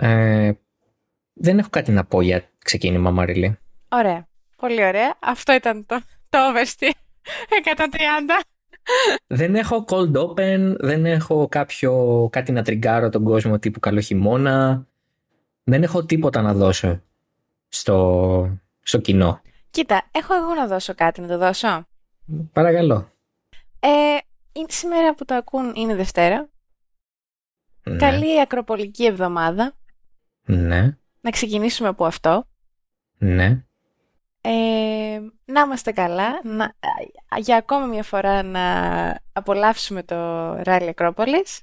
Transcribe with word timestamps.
Ε, 0.00 0.52
δεν 1.32 1.58
έχω 1.58 1.68
κάτι 1.70 1.92
να 1.92 2.04
πω 2.04 2.20
για 2.20 2.44
ξεκίνημα, 2.58 3.10
Μαριλή. 3.10 3.58
Ωραία. 3.88 4.28
Πολύ 4.56 4.84
ωραία. 4.84 5.16
Αυτό 5.20 5.52
ήταν 5.52 5.86
το, 5.86 6.00
το 6.28 6.38
oversteer. 6.38 6.90
130. 7.74 8.40
Δεν 9.26 9.54
έχω 9.54 9.84
cold 9.88 10.12
open, 10.12 10.74
δεν 10.78 11.06
έχω 11.06 11.48
κάποιο, 11.48 12.28
κάτι 12.32 12.52
να 12.52 12.62
τριγκάρω 12.62 13.08
τον 13.08 13.24
κόσμο 13.24 13.58
τύπου 13.58 13.80
καλό 13.80 14.00
χειμώνα. 14.00 14.86
Δεν 15.64 15.82
έχω 15.82 16.04
τίποτα 16.04 16.42
να 16.42 16.54
δώσω 16.54 17.02
στο, 17.68 18.58
στο 18.80 18.98
κοινό. 18.98 19.40
Κοίτα, 19.70 20.08
έχω 20.10 20.34
εγώ 20.34 20.54
να 20.54 20.66
δώσω 20.66 20.94
κάτι, 20.94 21.20
να 21.20 21.26
το 21.26 21.38
δώσω. 21.38 21.86
Παρακαλώ. 22.52 23.12
Ε, 23.80 24.16
σήμερα 24.68 25.14
που 25.14 25.24
το 25.24 25.34
ακούν 25.34 25.72
είναι 25.74 25.94
Δευτέρα. 25.94 26.48
Ναι. 27.82 27.96
Καλή 27.96 28.40
ακροπολική 28.40 29.04
εβδομάδα. 29.04 29.77
Ναι. 30.48 30.96
Να 31.20 31.30
ξεκινήσουμε 31.30 31.88
από 31.88 32.04
αυτό. 32.04 32.44
Ναι. 33.18 33.62
Ε, 34.40 35.20
να 35.44 35.60
είμαστε 35.60 35.92
καλά. 35.92 36.40
Να, 36.44 36.74
για 37.38 37.56
ακόμα 37.56 37.86
μια 37.86 38.02
φορά 38.02 38.42
να 38.42 38.62
απολαύσουμε 39.32 40.02
το 40.02 40.16
Ράλι 40.62 40.88
Ακρόπολης. 40.88 41.62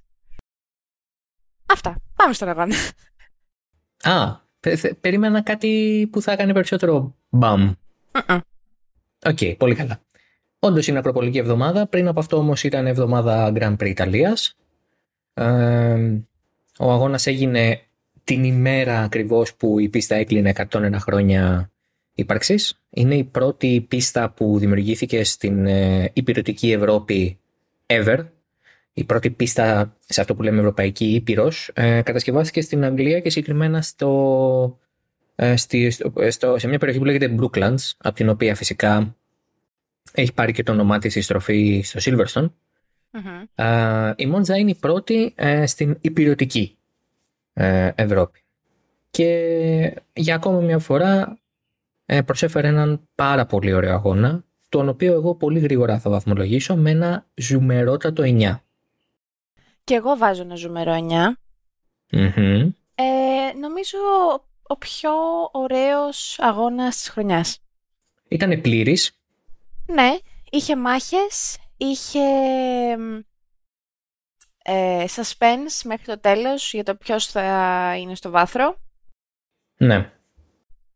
Αυτά. 1.66 1.96
Πάμε 2.16 2.34
στον 2.34 2.50
αγώνα. 2.50 2.76
Α, 4.04 4.36
περίμενα 5.02 5.42
κάτι 5.42 6.08
που 6.12 6.22
θα 6.22 6.32
έκανε 6.32 6.54
περισσότερο 6.54 7.16
μπαμ. 7.30 7.72
OK, 9.26 9.38
okay, 9.40 9.56
πολύ 9.58 9.76
καλά. 9.76 10.00
Όντως 10.60 10.88
είναι 10.88 10.98
ακροπολική 10.98 11.38
εβδομάδα. 11.38 11.88
Πριν 11.88 12.08
από 12.08 12.20
αυτό 12.20 12.38
όμως 12.38 12.64
ήταν 12.64 12.88
εβδομάδα 12.88 13.52
Grand 13.56 13.78
Prix 13.78 13.88
Ιταλίας. 13.88 14.56
Ε, 15.34 16.20
ο 16.80 16.92
αγώνας 16.92 17.28
έγινε 17.28 17.85
την 18.26 18.44
ημέρα 18.44 19.00
ακριβώς 19.02 19.56
που 19.56 19.80
η 19.80 19.90
πίστα 19.90 20.16
έκλεινε 20.16 20.54
101 20.70 20.94
χρόνια 21.00 21.72
ύπαρξης. 22.14 22.80
Είναι 22.90 23.16
η 23.16 23.24
πρώτη 23.24 23.86
πίστα 23.88 24.30
που 24.30 24.60
δημιουργήθηκε 24.60 25.24
στην 25.24 25.66
ε, 25.66 26.12
υπηρετική 26.14 26.72
Ευρώπη 26.72 27.40
ever. 27.86 28.26
Η 28.94 29.04
πρώτη 29.04 29.30
πίστα 29.30 29.98
σε 30.06 30.22
αυτό 30.22 30.36
που 30.36 30.44
λέμε 30.44 30.60
Ευρωπαϊκή 30.60 31.06
Ήπειρος 31.06 31.72
ε, 31.74 32.02
κατασκευάστηκε 32.02 32.62
στην 32.62 32.84
Αγγλία 32.84 33.20
και 33.20 33.30
συγκεκριμένα 33.30 33.82
στο, 33.82 34.80
ε, 35.36 35.56
στη, 35.56 35.90
στο, 36.30 36.58
σε 36.58 36.68
μια 36.68 36.78
περιοχή 36.78 37.00
που 37.00 37.06
λέγεται 37.06 37.36
Brooklands, 37.40 37.92
από 37.98 38.16
την 38.16 38.30
οποία 38.30 38.56
φυσικά 38.56 39.16
έχει 40.12 40.34
πάρει 40.34 40.52
και 40.52 40.64
το 40.64 40.72
όνομά 40.72 41.00
της 41.00 41.16
η 41.16 41.22
στροφή 41.22 41.82
στο 41.86 42.00
Silverstone. 42.04 42.50
Mm-hmm. 43.12 44.14
η 44.16 44.26
Μόντζα 44.26 44.58
είναι 44.58 44.70
η 44.70 44.78
πρώτη 44.80 45.34
ε, 45.36 45.66
στην 45.66 45.98
υπηρετική 46.02 46.75
ε, 47.58 47.92
Ευρώπη. 47.96 48.40
Και 49.12 50.02
για 50.14 50.36
ακόμα 50.36 50.60
μια 50.60 50.80
φορά 50.80 51.40
ε, 52.06 52.22
προσέφερε 52.22 52.68
έναν 52.68 53.08
πάρα 53.16 53.46
πολύ 53.46 53.74
ωραίο 53.74 53.94
αγώνα, 53.94 54.44
τον 54.70 54.90
οποίο 54.90 55.14
εγώ 55.14 55.36
πολύ 55.36 55.60
γρήγορα 55.60 56.00
θα 56.00 56.10
βαθμολογήσω 56.10 56.76
με 56.76 56.90
ένα 56.90 57.26
ζουμερότατο 57.34 58.24
9. 58.26 58.60
Και 59.84 59.96
εγώ 59.96 60.18
βάζω 60.18 60.42
ένα 60.42 60.56
ζουμερό 60.56 60.94
9. 62.12 62.18
Mm-hmm. 62.18 62.70
Ε, 62.96 63.58
νομίζω 63.60 63.98
ο 64.64 64.78
πιο 64.78 65.12
ωραίος 65.52 66.40
αγώνας 66.40 66.96
της 66.96 67.10
χρονιάς. 67.10 67.60
Ήτανε 68.28 68.58
πλήρης. 68.58 69.20
Ναι, 69.86 70.18
είχε 70.50 70.76
μάχες, 70.76 71.58
είχε 71.78 72.20
ε, 74.68 75.06
suspense 75.16 75.82
μέχρι 75.84 76.06
το 76.06 76.20
τέλος 76.20 76.74
για 76.74 76.84
το 76.84 76.96
ποιος 76.96 77.26
θα 77.26 77.96
είναι 78.00 78.16
στο 78.16 78.30
βάθρο. 78.30 78.78
Ναι. 79.78 80.12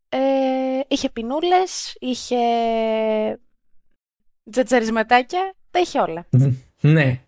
Ε, 0.08 0.18
είχε 0.88 1.10
πινούλες, 1.10 1.96
είχε 1.98 2.36
τζατζαρισματάκια, 4.50 5.54
τα 5.70 5.80
είχε 5.80 6.00
όλα. 6.00 6.26
Ναι. 6.80 7.20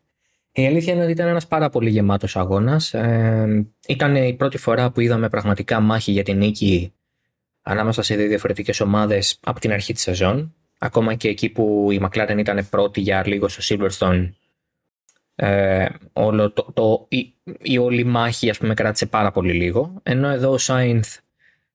Η 0.53 0.67
αλήθεια 0.67 0.93
είναι 0.93 1.03
ότι 1.03 1.13
ήταν 1.13 1.29
ένας 1.29 1.47
πάρα 1.47 1.69
πολύ 1.69 1.91
γεμάτος 1.91 2.37
αγώνας. 2.37 2.95
Ε, 2.95 3.67
ήταν 3.89 4.17
η 4.17 4.35
πρώτη 4.35 4.59
φορά 4.59 4.91
που 4.91 5.01
είδαμε 5.01 5.29
πραγματικά 5.29 5.81
μάχη 5.81 6.13
για 6.13 6.23
την 6.23 6.37
νίκη 6.37 6.93
ανάμεσα 7.63 8.03
σε 8.03 8.17
δύο 8.17 8.29
διαφορετικές 8.29 8.81
ομάδες 8.81 9.39
από 9.43 9.61
την 9.61 9.73
αρχή 9.73 9.93
της 9.93 10.03
σεζόν. 10.03 10.55
Ακόμα 10.79 11.15
και 11.15 11.29
εκεί 11.29 11.49
που 11.49 11.89
η 11.91 12.01
McLaren 12.03 12.37
ήταν 12.39 12.67
πρώτη 12.71 13.01
για 13.01 13.23
λίγο 13.27 13.49
στο 13.49 13.77
Silverstone 13.77 14.31
ε, 15.35 15.87
όλο 16.13 16.51
το, 16.51 16.73
το, 16.75 17.07
η, 17.09 17.35
η 17.63 17.79
όλη 17.79 18.05
μάχη 18.05 18.51
ας 18.51 18.59
πούμε 18.59 18.75
κράτησε 18.75 19.07
πάρα 19.07 19.31
πολύ 19.31 19.53
λίγο. 19.53 20.01
Ενώ 20.03 20.29
εδώ 20.29 20.51
ο 20.51 20.59
Σάινθ 20.59 21.17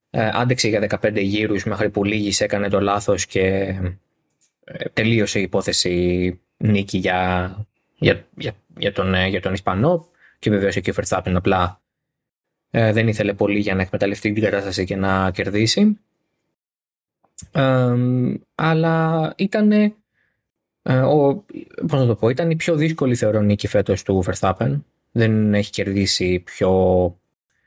ε, 0.10 0.30
άντεξε 0.34 0.68
για 0.68 1.00
15 1.02 1.22
γύρους 1.22 1.64
μέχρι 1.64 1.90
που 1.90 2.04
λίγης 2.04 2.42
έκανε 2.42 2.70
το 2.70 2.82
λάθος 2.82 3.26
και 3.26 3.76
ε, 4.64 4.90
τελείωσε 4.94 5.40
η 5.40 5.42
υπόθεση 5.42 6.40
νίκη 6.58 6.98
για, 6.98 7.52
για, 7.96 8.26
για, 8.38 8.56
για, 8.78 8.94
τον, 8.94 9.14
ε, 9.14 9.28
για 9.28 9.42
τον 9.42 9.54
Ισπανό. 9.54 10.08
Και 10.40 10.50
βεβαίως 10.50 10.76
εκεί 10.76 10.90
ο 10.90 10.94
Verstappen 10.98 11.34
απλά 11.36 11.82
ε, 12.70 12.92
δεν 12.92 13.08
ήθελε 13.08 13.34
πολύ 13.34 13.60
για 13.60 13.76
να 13.76 13.82
εκμεταλλευτεί 13.82 14.34
την 14.34 14.44
κατάσταση 14.44 14.86
και 14.86 14.96
να 14.96 15.32
κερδίσει. 15.32 16.00
Αλλά 18.56 19.34
ήταν 19.38 19.72
ε, 19.72 19.96
ο, 20.94 21.46
πώς 21.88 22.00
να 22.00 22.06
το 22.06 22.16
πω, 22.16 22.30
ήταν 22.30 22.50
η 22.50 22.56
πιο 22.56 22.76
δύσκολη 22.76 23.16
θεωρώ 23.16 23.42
νίκη 23.42 23.68
φέτος 23.68 24.04
του 24.04 24.24
Verstappen. 24.28 24.82
Δεν 25.12 25.54
έχει 25.54 25.72
κερδίσει 25.72 26.40
πιο 26.40 26.72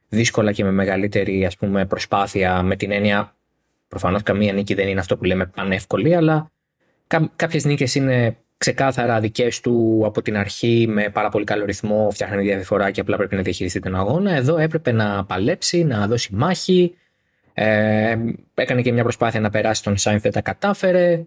δύσκολα 0.08 0.52
και 0.52 0.64
με 0.64 0.70
μεγαλύτερη 0.70 1.46
ας 1.46 1.56
πούμε, 1.56 1.86
προσπάθεια 1.86 2.62
με 2.62 2.76
την 2.76 2.90
έννοια 2.90 3.34
προφανώς 3.88 4.22
καμία 4.22 4.52
νίκη 4.52 4.74
δεν 4.74 4.88
είναι 4.88 5.00
αυτό 5.00 5.16
που 5.16 5.24
λέμε 5.24 5.46
πανεύκολη 5.46 6.14
αλλά 6.14 6.50
κά, 7.06 7.30
κάποιες 7.36 7.64
νίκες 7.64 7.94
είναι 7.94 8.36
ξεκάθαρα 8.56 9.20
δικές 9.20 9.60
του 9.60 10.02
από 10.04 10.22
την 10.22 10.36
αρχή 10.36 10.86
με 10.88 11.08
πάρα 11.08 11.28
πολύ 11.28 11.44
καλό 11.44 11.64
ρυθμό, 11.64 12.10
φτιάχνει 12.10 12.42
διαφορά 12.42 12.90
και 12.90 13.00
απλά 13.00 13.16
πρέπει 13.16 13.34
να 13.34 13.42
διαχειριστεί 13.42 13.80
τον 13.80 13.94
αγώνα. 13.94 14.32
Εδώ 14.32 14.58
έπρεπε 14.58 14.92
να 14.92 15.24
παλέψει, 15.24 15.84
να 15.84 16.06
δώσει 16.06 16.34
μάχη. 16.34 16.94
Ε, 17.54 18.16
έκανε 18.54 18.82
και 18.82 18.92
μια 18.92 19.02
προσπάθεια 19.02 19.40
να 19.40 19.50
περάσει 19.50 19.82
τον 19.82 19.96
Σάινθ, 19.96 20.22
δεν 20.22 20.32
τα 20.32 20.40
κατάφερε 20.40 21.24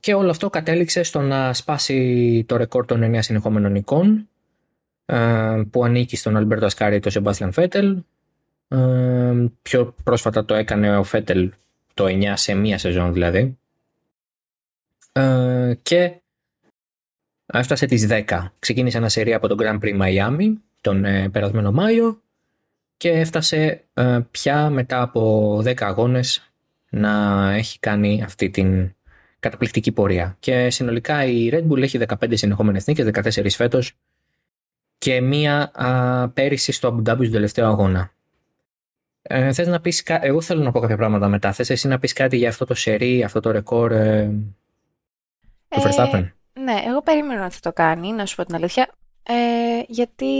και 0.00 0.14
όλο 0.14 0.30
αυτό 0.30 0.50
κατέληξε 0.50 1.02
στο 1.02 1.20
να 1.20 1.52
σπάσει 1.52 2.44
το 2.48 2.56
ρεκόρ 2.56 2.86
των 2.86 3.14
9 3.14 3.18
συνεχόμενων 3.20 3.72
νικών 3.72 4.28
που 5.70 5.84
ανήκει 5.84 6.16
στον 6.16 6.36
Αλμπέρτο 6.36 6.66
Ασκάρη 6.66 7.00
το 7.00 7.10
Σεμπάστιαν 7.10 7.52
Φέτελ. 7.52 8.02
Πιο 9.62 9.94
πρόσφατα 10.04 10.44
το 10.44 10.54
έκανε 10.54 10.96
ο 10.96 11.02
Φέτελ 11.02 11.52
το 11.94 12.04
9 12.08 12.32
σε 12.34 12.54
μία 12.54 12.78
σεζόν 12.78 13.12
δηλαδή. 13.12 13.58
Και 15.82 16.20
έφτασε 17.46 17.86
τις 17.86 18.06
10. 18.10 18.22
Ξεκίνησε 18.58 18.96
ένα 18.96 19.08
σερί 19.08 19.34
από 19.34 19.48
τον 19.48 19.58
Grand 19.60 19.78
Prix 19.80 20.00
Miami 20.00 20.52
τον 20.80 21.04
ε, 21.04 21.28
περασμένο 21.28 21.72
Μάιο 21.72 22.22
και 22.96 23.10
έφτασε 23.10 23.84
ε, 23.94 24.18
πια 24.30 24.70
μετά 24.70 25.02
από 25.02 25.56
10 25.64 25.82
αγώνες 25.82 26.52
να 26.90 27.44
έχει 27.52 27.78
κάνει 27.78 28.22
αυτή 28.22 28.50
την 28.50 28.94
καταπληκτική 29.40 29.92
πορεία. 29.92 30.36
Και 30.40 30.70
συνολικά 30.70 31.24
η 31.24 31.50
Red 31.52 31.68
Bull 31.68 31.82
έχει 31.82 31.98
15 32.08 32.14
συνεχόμενες 32.30 32.86
νίκες, 32.86 33.06
14 33.06 33.50
φέτος 33.50 33.96
και 34.98 35.20
μία 35.20 35.70
α, 35.74 36.28
πέρυσι 36.28 36.72
στο 36.72 36.88
Abu 36.88 37.10
Dhabi 37.10 37.16
στον 37.16 37.30
τελευταίο 37.30 37.66
αγώνα. 37.66 38.12
Ε, 39.22 39.52
θες 39.52 39.66
να 39.66 39.80
πεις, 39.80 40.02
εγώ 40.06 40.40
θέλω 40.40 40.62
να 40.62 40.70
πω 40.70 40.80
κάποια 40.80 40.96
πράγματα 40.96 41.28
μετά. 41.28 41.52
Θες 41.52 41.70
εσύ 41.70 41.88
να 41.88 41.98
πεις 41.98 42.12
κάτι 42.12 42.36
για 42.36 42.48
αυτό 42.48 42.64
το 42.64 42.74
σερί, 42.74 43.24
αυτό 43.24 43.40
το 43.40 43.50
ρεκόρ 43.50 43.92
ε, 43.92 44.30
του 45.68 45.80
ε, 45.80 45.82
Verstappen; 45.82 46.28
Ναι, 46.52 46.82
εγώ 46.86 47.02
περίμενα 47.02 47.44
ότι 47.44 47.54
θα 47.54 47.60
το 47.60 47.72
κάνει, 47.72 48.12
να 48.12 48.26
σου 48.26 48.36
πω 48.36 48.44
την 48.44 48.54
αλήθεια. 48.54 48.90
Ε, 49.22 49.34
γιατί, 49.86 50.34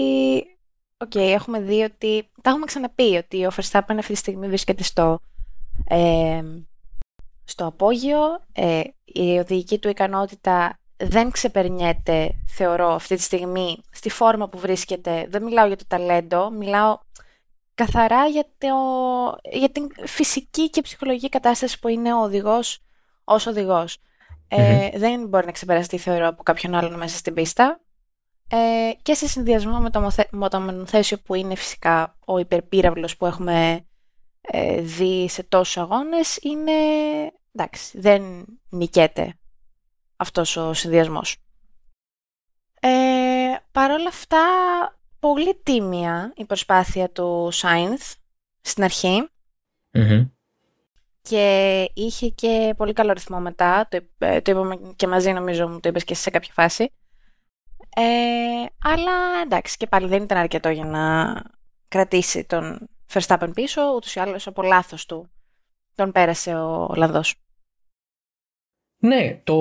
OK, 0.96 1.10
okay, 1.14 1.18
έχουμε 1.34 1.60
δει 1.60 1.82
ότι, 1.82 2.28
τα 2.42 2.50
έχουμε 2.50 2.64
ξαναπεί 2.64 3.16
ότι 3.16 3.46
ο 3.46 3.50
Verstappen 3.56 3.96
αυτή 3.98 4.12
τη 4.12 4.18
στιγμή 4.18 4.48
βρίσκεται 4.48 4.82
στο 4.82 5.20
ε, 5.84 6.42
στο 7.50 7.66
απόγειο. 7.66 8.18
Ε, 8.52 8.80
η 9.04 9.38
οδηγική 9.38 9.78
του 9.78 9.88
ικανότητα 9.88 10.78
δεν 10.96 11.30
ξεπερνιέται, 11.30 12.30
θεωρώ, 12.46 12.88
αυτή 12.88 13.16
τη 13.16 13.22
στιγμή 13.22 13.82
στη 13.90 14.10
φόρμα 14.10 14.48
που 14.48 14.58
βρίσκεται. 14.58 15.26
Δεν 15.28 15.42
μιλάω 15.42 15.66
για 15.66 15.76
το 15.76 15.84
ταλέντο, 15.88 16.50
μιλάω 16.50 16.98
καθαρά 17.74 18.26
για, 18.26 18.44
το, 18.58 18.68
για 19.50 19.70
την 19.70 19.86
φυσική 20.04 20.70
και 20.70 20.80
ψυχολογική 20.80 21.28
κατάσταση 21.28 21.78
που 21.78 21.88
είναι 21.88 22.14
ο 22.14 22.22
οδηγός 22.22 22.82
ως 23.24 23.46
οδηγός. 23.46 23.98
Ε, 24.48 24.90
δεν 24.94 25.26
μπορεί 25.28 25.46
να 25.46 25.52
ξεπεραστεί, 25.52 25.98
θεωρώ, 25.98 26.28
από 26.28 26.42
κάποιον 26.42 26.74
άλλον 26.74 26.94
μέσα 26.94 27.16
στην 27.16 27.34
πίστα. 27.34 27.80
Ε, 28.50 28.90
και 29.02 29.14
σε 29.14 29.26
συνδυασμό 29.26 29.78
με 29.78 29.90
το, 29.90 30.10
με 30.30 30.48
το 30.48 30.60
μονοθέσιο 30.60 31.18
που 31.18 31.34
είναι 31.34 31.54
φυσικά 31.54 32.16
ο 32.24 32.38
υπερπύραυλος 32.38 33.16
που 33.16 33.26
έχουμε 33.26 33.86
ε, 34.40 34.80
δει 34.80 35.28
σε 35.28 35.42
τόσους 35.42 35.76
αγώνες, 35.76 36.36
είναι 36.36 36.72
εντάξει, 37.54 37.98
δεν 37.98 38.46
νικέται 38.68 39.34
αυτός 40.16 40.56
ο 40.56 40.72
συνδυασμός. 40.72 41.36
Ε, 42.80 42.90
Παρ' 43.72 43.90
όλα 43.90 44.08
αυτά, 44.08 44.38
πολύ 45.20 45.60
τίμια 45.62 46.32
η 46.36 46.44
προσπάθεια 46.44 47.10
του 47.10 47.48
Σάινθ 47.50 48.14
στην 48.60 48.84
αρχη 48.84 49.28
και 51.22 51.90
είχε 51.94 52.28
και 52.28 52.74
πολύ 52.76 52.92
καλό 52.92 53.12
ρυθμό 53.12 53.40
μετά, 53.40 53.88
το, 53.90 53.98
ε, 54.18 54.40
το 54.40 54.50
είπαμε 54.50 54.76
και 54.96 55.06
μαζί 55.06 55.32
νομίζω 55.32 55.68
μου 55.68 55.80
το 55.80 55.88
είπες 55.88 56.04
και 56.04 56.14
σε 56.14 56.30
κάποια 56.30 56.52
φάση. 56.52 56.92
Ε, 57.96 58.02
αλλά 58.82 59.12
εντάξει 59.44 59.76
και 59.76 59.86
πάλι 59.86 60.06
δεν 60.06 60.22
ήταν 60.22 60.38
αρκετό 60.38 60.68
για 60.68 60.84
να 60.84 61.34
κρατήσει 61.88 62.44
τον 62.44 62.88
Verstappen 63.12 63.50
πίσω, 63.54 63.82
ούτως 63.94 64.14
ή 64.14 64.20
άλλως 64.20 64.46
από 64.46 64.62
λάθος 64.62 65.06
του 65.06 65.30
τον 66.00 66.12
πέρασε 66.12 66.54
ο 66.54 66.86
Ολλανδός. 66.90 67.34
Ναι, 69.02 69.40
το, 69.44 69.56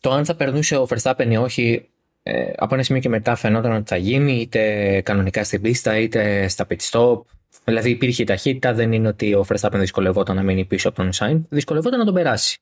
το 0.00 0.10
αν 0.10 0.24
θα 0.24 0.34
περνούσε 0.34 0.76
ο 0.76 0.86
Verstappen 0.90 1.26
ή 1.30 1.36
όχι 1.36 1.88
ε, 2.22 2.52
από 2.56 2.74
ένα 2.74 2.82
σημείο 2.82 3.00
και 3.00 3.08
μετά 3.08 3.34
φαινόταν 3.34 3.72
ότι 3.72 3.88
θα 3.88 3.96
γίνει 3.96 4.32
είτε 4.32 5.00
κανονικά 5.00 5.44
στην 5.44 5.60
πίστα 5.60 5.98
είτε 5.98 6.48
στα 6.48 6.66
pit 6.70 6.76
stop. 6.90 7.20
Δηλαδή 7.64 7.90
υπήρχε 7.90 8.22
η 8.22 8.26
ταχύτητα, 8.26 8.72
δεν 8.72 8.92
είναι 8.92 9.08
ότι 9.08 9.34
ο 9.34 9.44
Verstappen 9.48 9.74
δυσκολευόταν 9.74 10.36
να 10.36 10.42
μείνει 10.42 10.64
πίσω 10.64 10.88
από 10.88 10.96
τον 10.96 11.12
Σάιν, 11.12 11.46
δυσκολευόταν 11.48 11.98
να 11.98 12.04
τον 12.04 12.14
περάσει. 12.14 12.58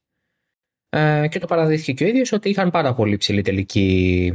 Ε, 0.89 1.29
και 1.29 1.39
το 1.39 1.47
παραδείχθηκε 1.47 1.93
και 1.93 2.05
ο 2.05 2.06
ίδιος 2.06 2.33
ότι 2.33 2.49
είχαν 2.49 2.71
πάρα 2.71 2.95
πολύ 2.95 3.17
ψηλή 3.17 3.43
τελική 3.43 4.33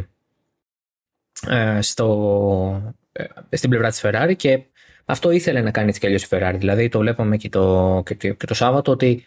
ε, 1.48 1.82
στο, 1.82 2.96
ε, 3.12 3.26
στην 3.58 3.70
πλευρά 3.70 3.90
της 3.90 4.02
Ferrari 4.04 4.34
και 4.38 4.64
αυτό 5.06 5.32
ήθελε 5.32 5.62
να 5.62 5.72
κάνει 5.72 5.88
έτσι 5.88 6.00
κι 6.00 6.06
αλλιώς 6.06 6.24
η 6.24 6.28
Ferrari. 6.30 6.56
Δηλαδή 6.58 6.90
το 6.90 7.00
βλέπαμε 7.00 7.38
και 7.38 7.50
το, 7.50 8.04
και, 8.06 8.14
και 8.16 8.46
το 8.46 8.54
Σάββατο 8.54 8.92
ότι 8.92 9.26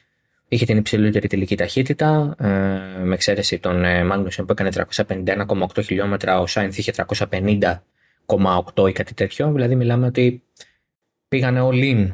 Είχε 0.48 0.64
την 0.64 0.76
υψηλότερη 0.76 1.28
τελική 1.28 1.56
ταχύτητα, 1.56 2.34
ε, 2.38 2.46
με 3.02 3.14
εξαίρεση 3.14 3.58
τον 3.58 4.06
Μάγνουσεν 4.06 4.44
που 4.44 4.52
έκανε 4.52 4.70
351,8 5.06 5.84
χιλιόμετρα, 5.84 6.40
ο 6.40 6.46
Σάινθ 6.46 6.78
είχε 6.78 6.92
350,8 6.96 8.88
ή 8.88 8.92
κάτι 8.92 9.14
τέτοιο. 9.14 9.52
Δηλαδή 9.52 9.74
μιλάμε 9.74 10.06
ότι 10.06 10.42
πήγανε 11.28 11.60
all 11.62 11.94
in 11.94 12.12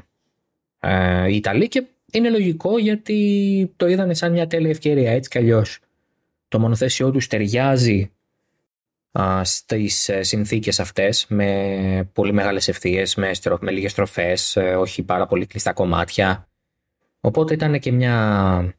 ε, 0.81 1.29
οι 1.29 1.37
Ιταλοί 1.37 1.69
και 1.69 1.85
είναι 2.13 2.31
λογικό 2.31 2.79
γιατί 2.79 3.73
το 3.77 3.89
είδανε 3.89 4.15
σαν 4.15 4.33
μια 4.33 4.47
τέλεια 4.47 4.71
ευκαιρία 4.71 5.13
έτσι 5.13 5.31
κι 5.31 5.39
αλλιώς. 5.39 5.79
Το 6.49 6.59
μονοθέσιό 6.59 7.11
τους 7.11 7.27
ταιριάζει 7.27 8.13
στις 9.43 10.09
ε, 10.09 10.23
συνθήκες 10.23 10.81
αυτές 10.81 11.27
με 11.29 12.11
πολύ 12.13 12.33
μεγάλες 12.33 12.69
ευθείες, 12.69 13.15
με, 13.15 13.31
με 13.61 13.71
λίγες 13.71 13.91
στροφές, 13.91 14.59
όχι 14.79 15.03
πάρα 15.03 15.27
πολύ 15.27 15.47
κλειστά 15.47 15.73
κομμάτια. 15.73 16.49
Οπότε 17.21 17.55
ήταν 17.55 17.79
και 17.79 17.93
μια 17.93 18.75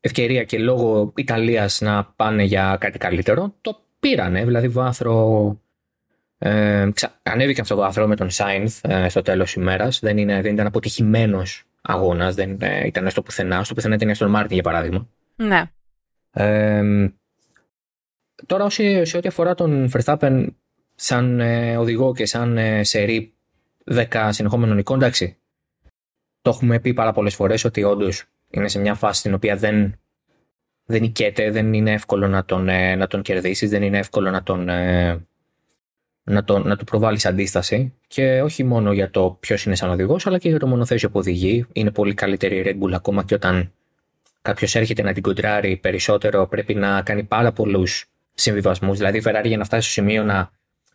ευκαιρία 0.00 0.44
και 0.44 0.58
λόγω 0.58 1.12
Ιταλίας 1.16 1.80
να 1.80 2.04
πάνε 2.04 2.42
για 2.42 2.76
κάτι 2.80 2.98
καλύτερο. 2.98 3.54
Το 3.60 3.80
πήρανε, 4.00 4.44
δηλαδή 4.44 4.68
βάθρο... 4.68 5.58
Ε, 6.38 6.88
ξα... 6.94 7.20
Ανέβηκαν 7.22 7.64
στο 7.64 7.76
βάθρο 7.76 8.06
με 8.06 8.16
τον 8.16 8.30
Σάινθ 8.30 8.80
ε, 8.82 9.08
στο 9.08 9.22
τέλος 9.22 9.54
ημέρας. 9.54 9.98
Δεν, 9.98 10.18
είναι, 10.18 10.40
δεν 10.40 10.52
ήταν 10.52 10.66
αποτυχημένος 10.66 11.64
αγώνας, 11.82 12.34
δεν 12.34 12.56
ε, 12.60 12.86
ήταν 12.86 13.10
στο 13.10 13.22
πουθενά. 13.22 13.64
Στο 13.64 13.74
πουθενά 13.74 13.94
ήταν 13.94 14.14
στον 14.14 14.30
Μάρτιν 14.30 14.54
για 14.54 14.62
παράδειγμα. 14.62 15.08
Ναι. 15.36 15.62
Ε, 16.30 16.82
τώρα 18.46 18.64
όσοι, 18.64 19.04
σε 19.04 19.16
ό,τι 19.16 19.28
αφορά 19.28 19.54
τον 19.54 19.90
Verstappen 19.92 20.46
σαν 20.94 21.40
ε, 21.40 21.76
οδηγό 21.76 22.14
και 22.14 22.26
σαν 22.26 22.58
ε, 22.58 22.84
σερή 22.84 23.34
10 23.84 24.28
συνεχόμενων 24.30 24.78
εικόνων, 24.78 25.02
εντάξει, 25.02 25.36
το 26.42 26.50
έχουμε 26.50 26.80
πει 26.80 26.94
πάρα 26.94 27.12
πολλές 27.12 27.34
φορές 27.34 27.64
ότι 27.64 27.82
όντως 27.82 28.24
είναι 28.50 28.68
σε 28.68 28.78
μια 28.78 28.94
φάση 28.94 29.20
στην 29.20 29.34
οποία 29.34 29.56
δεν, 29.56 29.98
δεν 30.84 31.00
νικέται, 31.00 31.50
δεν 31.50 31.72
είναι 31.72 31.92
εύκολο 31.92 32.28
να 32.28 32.44
τον, 32.44 32.68
ε, 32.68 32.94
να 32.94 33.06
τον 33.06 33.22
κερδίσεις, 33.22 33.70
δεν 33.70 33.82
είναι 33.82 33.98
εύκολο 33.98 34.30
να 34.30 34.42
τον, 34.42 34.68
ε, 34.68 35.26
να, 36.24 36.44
τον, 36.44 36.66
να 36.68 36.76
του 36.76 36.84
προβάλλεις 36.84 37.26
αντίσταση. 37.26 37.94
Και 38.06 38.42
όχι 38.42 38.64
μόνο 38.64 38.92
για 38.92 39.10
το 39.10 39.36
ποιος 39.40 39.64
είναι 39.64 39.74
σαν 39.74 39.90
οδηγός, 39.90 40.26
αλλά 40.26 40.38
και 40.38 40.48
για 40.48 40.58
το 40.58 40.66
μονοθέσιο 40.66 41.10
που 41.10 41.18
οδηγεί. 41.18 41.66
Είναι 41.72 41.90
πολύ 41.90 42.14
καλύτερη 42.14 42.56
η 42.56 42.62
Red 42.66 42.84
Bull 42.84 42.92
ακόμα 42.92 43.24
και 43.24 43.34
όταν 43.34 43.72
κάποιος 44.42 44.74
έρχεται 44.74 45.02
να 45.02 45.12
την 45.12 45.22
κοντράρει 45.22 45.76
περισσότερο, 45.76 46.46
πρέπει 46.46 46.74
να 46.74 47.02
κάνει 47.02 47.24
πάρα 47.24 47.52
πολλούς 47.52 48.13
συμβιβασμούς. 48.34 48.98
Δηλαδή, 48.98 49.18
η 49.18 49.22
Ferrari 49.26 49.44
για 49.44 49.56
να 49.56 49.64
φτάσει 49.64 49.82
στο 49.82 49.92
σημείο 49.92 50.22
να 50.22 50.50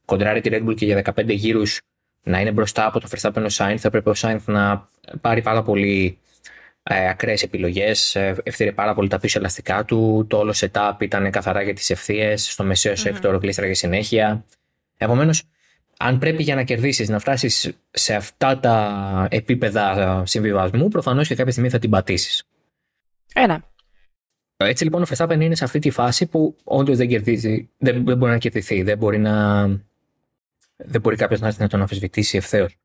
κοντράρει 0.05 0.41
τη 0.41 0.49
Red 0.53 0.67
Bull 0.67 0.75
και 0.75 0.85
για 0.85 1.01
15 1.15 1.23
γύρους 1.27 1.81
να 2.23 2.39
είναι 2.39 2.51
μπροστά 2.51 2.85
από 2.85 2.99
το 2.99 3.07
Verstappen 3.11 3.43
ο 3.43 3.53
Sainz, 3.57 3.77
θα 3.77 3.89
πρέπει 3.89 4.09
ο 4.09 4.13
Sainz 4.17 4.41
να 4.45 4.89
πάρει 5.21 5.41
πάρα 5.41 5.63
πολύ 5.63 6.17
ε, 6.83 7.09
ακραίες 7.09 7.43
επιλογές, 7.43 8.15
ε, 8.15 8.35
ευθύρε 8.43 8.71
πάρα 8.71 8.93
πολύ 8.93 9.07
τα 9.07 9.19
πίσω 9.19 9.39
ελαστικά 9.39 9.85
του. 9.85 10.25
Το 10.29 10.37
όλο 10.37 10.53
setup 10.55 10.93
ήταν 10.99 11.31
καθαρά 11.31 11.61
για 11.61 11.73
τις 11.73 11.89
ευθείες. 11.89 12.51
Στο 12.51 12.63
μεσαίο 12.63 12.93
mm-hmm. 12.97 13.37
κλείστραγε 13.39 13.73
συνέχεια. 13.73 14.45
Επομένως, 14.97 15.43
αν 15.97 16.17
πρέπει 16.19 16.43
για 16.43 16.55
να 16.55 16.63
κερδίσεις 16.63 17.09
να 17.09 17.19
φτάσεις 17.19 17.71
σε 17.91 18.15
αυτά 18.15 18.59
τα 18.59 19.27
επίπεδα 19.31 20.23
συμβιβασμού, 20.25 20.87
προφανώς 20.87 21.27
και 21.27 21.35
κάποια 21.35 21.51
στιγμή 21.51 21.69
θα 21.69 21.79
την 21.79 21.89
πατήσεις. 21.89 22.43
Ένα. 23.33 23.63
Έτσι 24.63 24.83
λοιπόν 24.83 25.01
ο 25.01 25.05
Verstappen 25.09 25.39
είναι 25.39 25.55
σε 25.55 25.63
αυτή 25.63 25.79
τη 25.79 25.89
φάση 25.89 26.25
που 26.25 26.55
όντως 26.63 26.97
δεν 26.97 27.07
κερδίζει, 27.07 27.69
δεν, 27.77 28.05
δεν 28.05 28.17
μπορεί 28.17 28.31
να 28.31 28.37
κερδιθεί, 28.37 28.83
δεν 28.83 28.97
μπορεί 28.97 29.17
να, 29.17 29.65
δεν 30.75 31.01
μπορεί 31.01 31.15
κάποιος 31.15 31.39
να 31.39 31.47
έρθει 31.47 31.61
να 31.61 31.67
τον 31.67 31.81
αμφισβητήσει 31.81 32.37
ευθέως. 32.37 32.77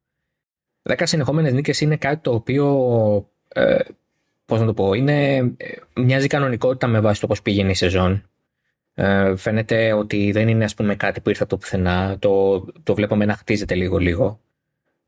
Δέκα 0.82 1.06
συνεχόμενες 1.06 1.52
νίκες 1.52 1.80
είναι 1.80 1.96
κάτι 1.96 2.22
το 2.22 2.34
οποίο. 2.34 3.28
Ε, 3.48 3.78
Πώς 4.46 4.60
να 4.60 4.66
το 4.66 4.74
πω, 4.74 4.92
είναι, 4.92 5.36
ε, 5.36 5.52
μοιάζει 5.94 6.26
κανονικότητα 6.26 6.86
με 6.86 7.00
βάση 7.00 7.20
το 7.20 7.26
πώς 7.26 7.42
πήγαινε 7.42 7.70
η 7.70 7.74
σεζόν. 7.74 8.28
Ε, 8.94 9.36
φαίνεται 9.36 9.92
ότι 9.92 10.32
δεν 10.32 10.48
είναι 10.48 10.64
ας 10.64 10.74
πούμε 10.74 10.96
κάτι 10.96 11.20
που 11.20 11.28
ήρθε 11.28 11.42
από 11.42 11.52
το 11.52 11.58
πουθενά. 11.58 12.16
Το, 12.18 12.60
το 12.82 12.94
βλέπουμε 12.94 13.24
να 13.24 13.34
χτίζεται 13.34 13.74
λίγο-λίγο. 13.74 14.40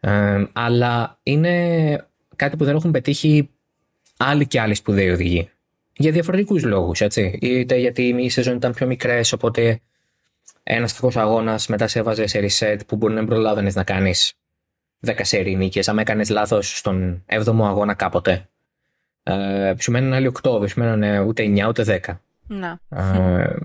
Ε, 0.01 0.45
αλλά 0.53 1.19
είναι 1.23 2.07
κάτι 2.37 2.57
που 2.57 2.65
δεν 2.65 2.77
έχουν 2.77 2.91
πετύχει 2.91 3.51
άλλοι 4.17 4.47
και 4.47 4.61
άλλοι 4.61 4.75
σπουδαίοι 4.75 5.11
οδηγοί. 5.11 5.51
Για 5.97 6.13
διαφορετικούς 6.13 6.65
λόγους, 6.65 7.01
έτσι. 7.01 7.39
Είτε 7.41 7.77
γιατί 7.77 8.03
η 8.03 8.29
σεζόν 8.29 8.57
ήταν 8.57 8.73
πιο 8.73 8.87
μικρές, 8.87 9.33
οπότε 9.33 9.81
ένας 10.63 10.95
κακός 10.95 11.17
αγώνας 11.17 11.67
μετά 11.67 11.87
σε 11.87 11.99
έβαζε 11.99 12.27
σε 12.27 12.41
reset 12.41 12.79
που 12.87 12.97
μπορεί 12.97 13.15
να 13.15 13.21
μην 13.21 13.29
προλάβαινες 13.29 13.75
να 13.75 13.85
κάνεις 13.85 14.33
10 15.07 15.13
σερή 15.23 15.57
νίκες. 15.57 15.89
Αν 15.89 15.99
έκανες 15.99 16.29
λάθος 16.29 16.79
στον 16.79 17.25
7ο 17.27 17.67
αγώνα 17.67 17.95
κάποτε, 17.95 18.49
ε, 19.23 19.75
σου 19.79 19.91
μένουν 19.91 20.13
άλλοι 20.13 20.27
8, 20.27 20.59
δεν 20.59 20.69
σου 20.69 20.81
μένουν 20.81 21.27
ούτε 21.27 21.43
9 21.43 21.69
ούτε 21.69 21.83
10. 21.83 22.21
Να. 22.47 22.79
Ε, 22.89 23.57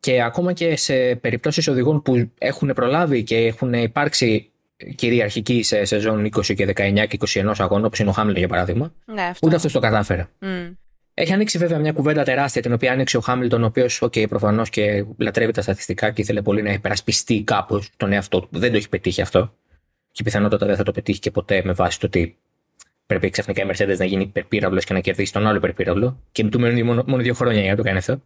και 0.00 0.22
ακόμα 0.22 0.52
και 0.52 0.76
σε 0.76 1.14
περιπτώσεις 1.14 1.68
οδηγών 1.68 2.02
που 2.02 2.30
έχουν 2.38 2.72
προλάβει 2.74 3.22
και 3.22 3.36
έχουν 3.36 3.72
υπάρξει 3.72 4.50
κυριαρχικοί 4.94 5.62
σε 5.62 5.84
σεζόν 5.84 6.24
20 6.24 6.54
και 6.54 6.66
19 6.76 7.06
και 7.08 7.18
21 7.28 7.54
αγώνα, 7.58 7.86
όπως 7.86 7.98
είναι 7.98 8.08
ο 8.08 8.12
Χάμιλτον 8.12 8.38
για 8.38 8.48
παράδειγμα, 8.48 8.92
ναι, 9.04 9.22
αυτό. 9.22 9.46
ούτε 9.46 9.56
αυτός 9.56 9.72
το 9.72 9.80
κατάφερε. 9.80 10.28
Mm. 10.40 10.74
Έχει 11.20 11.32
ανοίξει 11.32 11.58
βέβαια 11.58 11.78
μια 11.78 11.92
κουβέντα 11.92 12.22
τεράστια 12.22 12.62
την 12.62 12.72
οποία 12.72 12.92
άνοιξε 12.92 13.16
ο 13.16 13.20
Χάμιλτον, 13.20 13.62
ο 13.62 13.66
οποίος, 13.66 14.02
OK, 14.02 14.28
προφανώς 14.28 14.70
και 14.70 15.04
λατρεύει 15.16 15.52
τα 15.52 15.62
στατιστικά 15.62 16.10
και 16.10 16.20
ήθελε 16.20 16.42
πολύ 16.42 16.62
να 16.62 16.72
υπερασπιστεί 16.72 17.42
κάπως 17.42 17.90
τον 17.96 18.12
εαυτό 18.12 18.40
του, 18.40 18.48
που 18.48 18.58
δεν 18.58 18.70
το 18.70 18.76
έχει 18.76 18.88
πετύχει 18.88 19.20
αυτό. 19.20 19.52
Και 20.12 20.22
πιθανότατα 20.22 20.66
δεν 20.66 20.76
θα 20.76 20.82
το 20.82 20.92
πετύχει 20.92 21.18
και 21.18 21.30
ποτέ 21.30 21.62
με 21.64 21.72
βάση 21.72 22.00
το 22.00 22.06
ότι 22.06 22.36
πρέπει 23.06 23.30
ξαφνικά 23.30 23.62
η 23.62 23.66
Mercedes 23.70 23.96
να 23.98 24.04
γίνει 24.04 24.22
υπερπύραυλος 24.22 24.84
και 24.84 24.92
να 24.92 25.00
κερδίσει 25.00 25.32
τον 25.32 25.46
άλλο 25.46 25.56
υπερπύραυλο. 25.56 26.20
Και 26.32 26.44
του 26.44 26.60
μένουν 26.60 26.86
μόνο, 26.86 27.04
μόνο 27.06 27.22
δύο 27.22 27.34
χρόνια 27.34 27.60
για 27.60 27.70
να 27.70 27.76
το 27.76 27.82
κάνει 27.82 27.98
αυτό. 27.98 28.22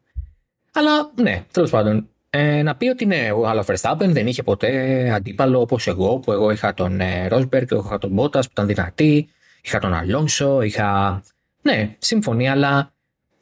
Αλλά 0.72 1.10
ναι, 1.22 1.44
τέλος 1.52 1.70
πάντων. 1.70 2.08
Ε, 2.30 2.62
να 2.62 2.76
πει 2.76 2.88
ότι 2.88 3.06
ναι, 3.06 3.30
ο 3.34 3.48
Άλλο 3.48 3.64
Verstappen 3.66 4.08
δεν 4.08 4.26
είχε 4.26 4.42
ποτέ 4.42 5.10
αντίπαλο 5.10 5.60
όπως 5.60 5.86
εγώ, 5.86 6.18
που 6.18 6.32
εγώ 6.32 6.50
είχα 6.50 6.74
τον 6.74 7.00
ε, 7.00 7.28
Ρόσμπεργκ, 7.28 7.68
είχα 7.70 7.98
τον 7.98 8.10
Μπότα 8.10 8.40
που 8.40 8.48
ήταν 8.50 8.66
δυνατή, 8.66 9.28
είχα 9.62 9.78
τον 9.78 9.94
Αλόνσο, 9.94 10.62
είχα 10.62 11.22
ναι, 11.64 11.96
σύμφωνοι, 11.98 12.48
αλλά 12.48 12.94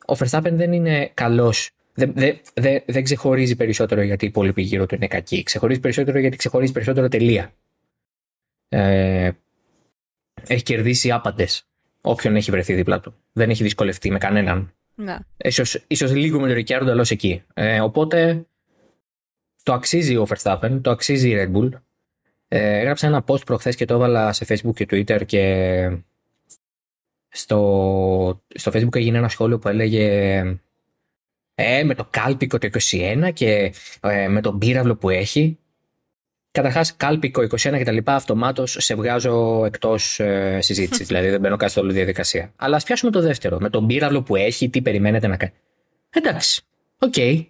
ο 0.07 0.14
Verstappen 0.19 0.52
δεν 0.52 0.73
είναι 0.73 1.11
καλός. 1.14 1.71
Δεν, 1.95 2.12
δεν, 2.14 2.41
δεν, 2.55 2.83
δεν 2.87 3.02
ξεχωρίζει 3.05 3.57
περισσότερο 3.57 4.02
γιατί 4.02 4.25
οι 4.25 4.29
υπόλοιποι 4.29 4.62
γύρω 4.62 4.87
του 4.87 4.95
είναι 4.95 5.07
κακοί. 5.07 5.43
Ξεχωρίζει 5.43 5.81
περισσότερο 5.81 6.19
γιατί 6.19 6.37
ξεχωρίζει 6.37 6.73
περισσότερο 6.73 7.09
τελεία. 7.09 7.52
Ε, 8.69 9.31
έχει 10.47 10.62
κερδίσει 10.62 11.11
άπαντες 11.11 11.67
όποιον 12.02 12.37
έχει 12.37 12.50
βρεθεί 12.50 12.75
δίπλα 12.75 13.00
του. 13.00 13.14
Δεν 13.33 13.50
έχει 13.50 13.62
δυσκολευτεί 13.62 14.11
με 14.11 14.19
κανέναν. 14.19 14.73
Ναι. 14.95 15.17
Ίσως, 15.37 15.85
ίσως 15.87 16.14
λίγο 16.14 16.41
με 16.41 16.47
τον 16.47 16.57
Ρικιάρντο, 16.57 16.91
αλλά 16.91 17.07
εκεί. 17.09 17.43
Ε, 17.55 17.81
οπότε 17.81 18.47
το 19.62 19.73
αξίζει 19.73 20.17
ο 20.17 20.26
Verstappen, 20.29 20.79
το 20.83 20.91
αξίζει 20.91 21.31
η 21.31 21.35
Red 21.38 21.57
Bull. 21.57 21.71
Ε, 22.49 22.79
έγραψα 22.79 23.07
ένα 23.07 23.25
post 23.26 23.47
προχθές 23.47 23.76
και 23.76 23.85
το 23.85 23.95
έβαλα 23.95 24.33
σε 24.33 24.47
Facebook 24.49 24.75
και 24.75 24.87
Twitter 24.91 25.26
και 25.26 25.85
στο, 27.33 28.43
στο 28.55 28.71
facebook 28.75 28.97
έγινε 28.97 29.19
ένα 29.19 29.29
σχόλιο 29.29 29.59
που 29.59 29.69
έλεγε 29.69 30.39
ε, 31.55 31.85
με 31.85 31.95
το 31.95 32.07
κάλπικο 32.11 32.59
το 32.59 32.69
21 32.91 33.31
και 33.33 33.75
ε, 34.01 34.29
με 34.29 34.41
τον 34.41 34.59
πύραυλο 34.59 34.97
που 34.97 35.11
έχει. 35.11 35.59
Καταρχάς, 36.51 36.97
κάλπικο 36.97 37.43
21 37.43 37.57
και 37.57 37.85
τα 37.85 37.93
λοιπά, 37.93 38.15
αυτομάτως 38.15 38.77
σε 38.81 38.95
βγάζω 38.95 39.65
εκτός 39.65 40.21
ε, 40.21 40.59
συζήτησης. 40.61 41.07
δηλαδή 41.09 41.29
δεν 41.29 41.41
μπαίνω 41.41 41.57
καν 41.57 41.71
στη 41.77 41.93
διαδικασία. 41.93 42.53
Αλλά 42.57 42.77
ας 42.77 42.85
πιάσουμε 42.85 43.11
το 43.11 43.21
δεύτερο. 43.21 43.59
Με 43.61 43.71
τον 43.71 43.87
πύραυλο 43.87 44.23
που 44.23 44.37
έχει, 44.37 44.71
τι 44.71 44.83
περιμένετε 44.83 45.27
να 45.27 45.37
κάνει. 45.37 45.53
Εντάξει. 46.11 46.62
OK. 46.99 47.12
Okay. 47.17 47.47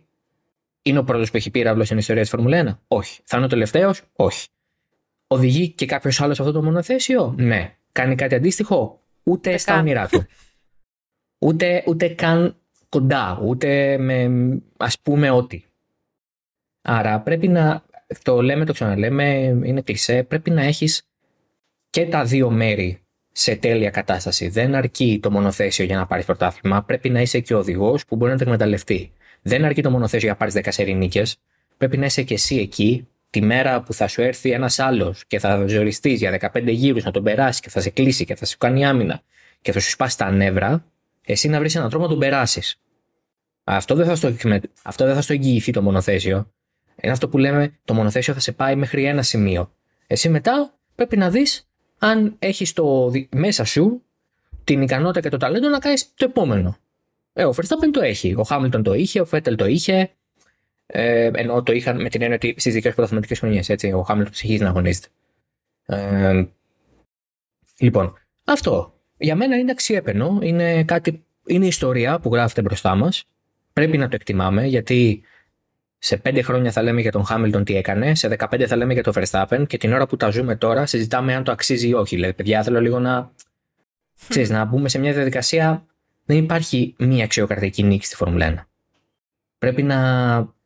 Είναι 0.82 0.98
ο 0.98 1.04
πρώτος 1.04 1.30
που 1.30 1.36
έχει 1.36 1.50
πύραυλο 1.50 1.84
στην 1.84 1.98
ιστορία 1.98 2.22
της 2.22 2.30
Φόρμουλα 2.30 2.78
1. 2.88 2.96
Όχι. 2.96 3.20
Θα 3.24 3.36
είναι 3.36 3.46
ο 3.46 3.48
τελευταίος; 3.48 4.02
Όχι. 4.12 4.48
Οδηγεί 5.26 5.68
και 5.68 5.86
κάποιος 5.86 6.20
άλλος 6.20 6.40
αυτό 6.40 6.52
το 6.52 6.62
μονοθέσιο; 6.62 7.34
Ναι. 7.36 7.76
Κάνει 7.92 8.14
κάτι 8.14 8.34
αντίστοιχο; 8.34 9.01
Ούτε 9.22 9.56
στα 9.56 9.78
όνειρά 9.78 10.08
του. 10.08 10.26
Ούτε, 11.46 11.84
ούτε 11.86 12.08
καν 12.08 12.56
κοντά. 12.88 13.40
Ούτε 13.42 13.98
με 13.98 14.30
ας 14.76 15.00
πούμε 15.00 15.30
ότι. 15.30 15.64
Άρα 16.82 17.20
πρέπει 17.20 17.48
να. 17.48 17.84
Το 18.22 18.42
λέμε, 18.42 18.64
το 18.64 18.72
ξαναλέμε, 18.72 19.34
είναι 19.64 19.80
κλεισέ. 19.80 20.22
Πρέπει 20.22 20.50
να 20.50 20.62
έχεις 20.62 21.02
και 21.90 22.06
τα 22.06 22.24
δύο 22.24 22.50
μέρη 22.50 23.02
σε 23.32 23.56
τέλεια 23.56 23.90
κατάσταση. 23.90 24.48
Δεν 24.48 24.74
αρκεί 24.74 25.18
το 25.22 25.30
μονοθέσιο 25.30 25.84
για 25.84 25.96
να 25.96 26.06
πάρεις 26.06 26.24
πρωτάθλημα. 26.24 26.82
Πρέπει 26.82 27.10
να 27.10 27.20
είσαι 27.20 27.40
και 27.40 27.54
ο 27.54 27.58
οδηγός 27.58 28.04
που 28.04 28.16
μπορεί 28.16 28.30
να 28.30 28.36
το 28.36 28.44
εκμεταλλευτεί. 28.44 29.12
Δεν 29.42 29.64
αρκεί 29.64 29.82
το 29.82 29.90
μονοθέσιο 29.90 30.18
για 30.18 30.30
να 30.30 30.36
πάρεις 30.36 30.54
10 30.54 30.72
σερινίκες. 30.72 31.36
Πρέπει 31.76 31.96
να 31.96 32.04
είσαι 32.04 32.22
και 32.22 32.34
εσύ 32.34 32.56
εκεί 32.56 33.08
τη 33.32 33.42
μέρα 33.42 33.82
που 33.82 33.92
θα 33.92 34.08
σου 34.08 34.22
έρθει 34.22 34.50
ένας 34.50 34.78
άλλος 34.78 35.24
και 35.26 35.38
θα 35.38 35.66
ζοριστείς 35.66 36.18
για 36.18 36.50
15 36.54 36.66
γύρους 36.66 37.04
να 37.04 37.10
τον 37.10 37.22
περάσεις 37.22 37.60
και 37.60 37.70
θα 37.70 37.80
σε 37.80 37.90
κλείσει 37.90 38.24
και 38.24 38.34
θα 38.34 38.44
σου 38.44 38.58
κάνει 38.58 38.86
άμυνα 38.86 39.22
και 39.60 39.72
θα 39.72 39.80
σου 39.80 39.90
σπάσει 39.90 40.18
τα 40.18 40.30
νεύρα, 40.30 40.84
εσύ 41.24 41.48
να 41.48 41.58
βρεις 41.58 41.74
έναν 41.74 41.88
τρόπο 41.88 42.04
να 42.04 42.10
τον 42.10 42.18
περάσεις. 42.18 42.80
Αυτό 43.64 43.94
δεν 43.94 44.06
θα 44.06 44.14
στο, 44.14 44.34
αυτό 44.82 45.04
δεν 45.04 45.14
θα 45.14 45.20
στο 45.20 45.32
εγγυηθεί 45.32 45.72
το 45.72 45.82
μονοθέσιο. 45.82 46.52
Είναι 47.00 47.12
αυτό 47.12 47.28
που 47.28 47.38
λέμε 47.38 47.78
το 47.84 47.94
μονοθέσιο 47.94 48.34
θα 48.34 48.40
σε 48.40 48.52
πάει 48.52 48.76
μέχρι 48.76 49.04
ένα 49.04 49.22
σημείο. 49.22 49.72
Εσύ 50.06 50.28
μετά 50.28 50.74
πρέπει 50.94 51.16
να 51.16 51.30
δεις 51.30 51.68
αν 51.98 52.36
έχεις 52.38 52.74
μέσα 53.30 53.64
σου 53.64 54.02
την 54.64 54.82
ικανότητα 54.82 55.20
και 55.20 55.28
το 55.28 55.36
ταλέντο 55.36 55.68
να 55.68 55.78
κάνεις 55.78 56.14
το 56.14 56.24
επόμενο. 56.24 56.76
Ε, 57.32 57.44
ο 57.44 57.54
Verstappen 57.56 57.90
το 57.92 58.00
έχει. 58.00 58.34
Ο 58.36 58.42
Χάμιλτον 58.42 58.82
το 58.82 58.94
είχε, 58.94 59.20
ο 59.20 59.24
Φέτελ 59.24 59.56
το 59.56 59.66
είχε. 59.66 60.10
Ε, 60.86 61.30
ενώ 61.34 61.62
το 61.62 61.72
είχαν 61.72 62.00
με 62.00 62.08
την 62.08 62.22
έννοια 62.22 62.36
ότι 62.36 62.54
στις 62.58 62.74
δικές 62.74 62.94
πρωταθλητικέ 62.94 63.34
χρονιές, 63.34 63.68
έτσι. 63.68 63.92
Ο 63.92 64.02
Χάμιλτον 64.02 64.34
συνεχίζει 64.34 64.62
να 64.62 64.68
αγωνίζεται. 64.68 65.08
Ε, 65.86 66.44
λοιπόν, 67.78 68.14
αυτό. 68.44 69.00
Για 69.16 69.36
μένα 69.36 69.56
είναι 69.56 69.70
αξιέπαινο. 69.70 70.38
Είναι, 70.42 70.84
κάτι, 70.84 71.24
είναι 71.46 71.66
ιστορία 71.66 72.18
που 72.18 72.34
γράφεται 72.34 72.62
μπροστά 72.62 72.94
μας. 72.94 73.24
Πρέπει 73.72 73.98
να 73.98 74.08
το 74.08 74.14
εκτιμάμε 74.14 74.66
γιατί 74.66 75.22
σε 76.04 76.16
πέντε 76.16 76.42
χρόνια 76.42 76.70
θα 76.70 76.82
λέμε 76.82 77.00
για 77.00 77.12
τον 77.12 77.24
Χάμιλτον 77.24 77.64
τι 77.64 77.76
έκανε, 77.76 78.14
σε 78.14 78.36
15 78.38 78.64
θα 78.66 78.76
λέμε 78.76 78.92
για 78.92 79.02
τον 79.02 79.12
Verstappen 79.16 79.64
και 79.66 79.78
την 79.78 79.92
ώρα 79.92 80.06
που 80.06 80.16
τα 80.16 80.30
ζούμε 80.30 80.56
τώρα 80.56 80.86
συζητάμε 80.86 81.34
αν 81.34 81.44
το 81.44 81.52
αξίζει 81.52 81.88
ή 81.88 81.94
όχι. 81.94 82.14
Δηλαδή, 82.14 82.34
παιδιά, 82.34 82.62
θέλω 82.62 82.80
λίγο 82.80 82.98
να. 82.98 83.30
Ξέρεις, 84.28 84.50
να 84.50 84.64
μπούμε 84.64 84.88
σε 84.88 84.98
μια 84.98 85.12
διαδικασία. 85.12 85.86
Δεν 86.24 86.36
υπάρχει 86.36 86.94
μία 86.98 87.24
αξιοκρατική 87.24 87.82
νίκη 87.82 88.06
στη 88.06 88.16
Φόρμουλα 88.16 88.54
1. 88.54 88.66
Πρέπει 89.58 89.82
να. 89.82 89.98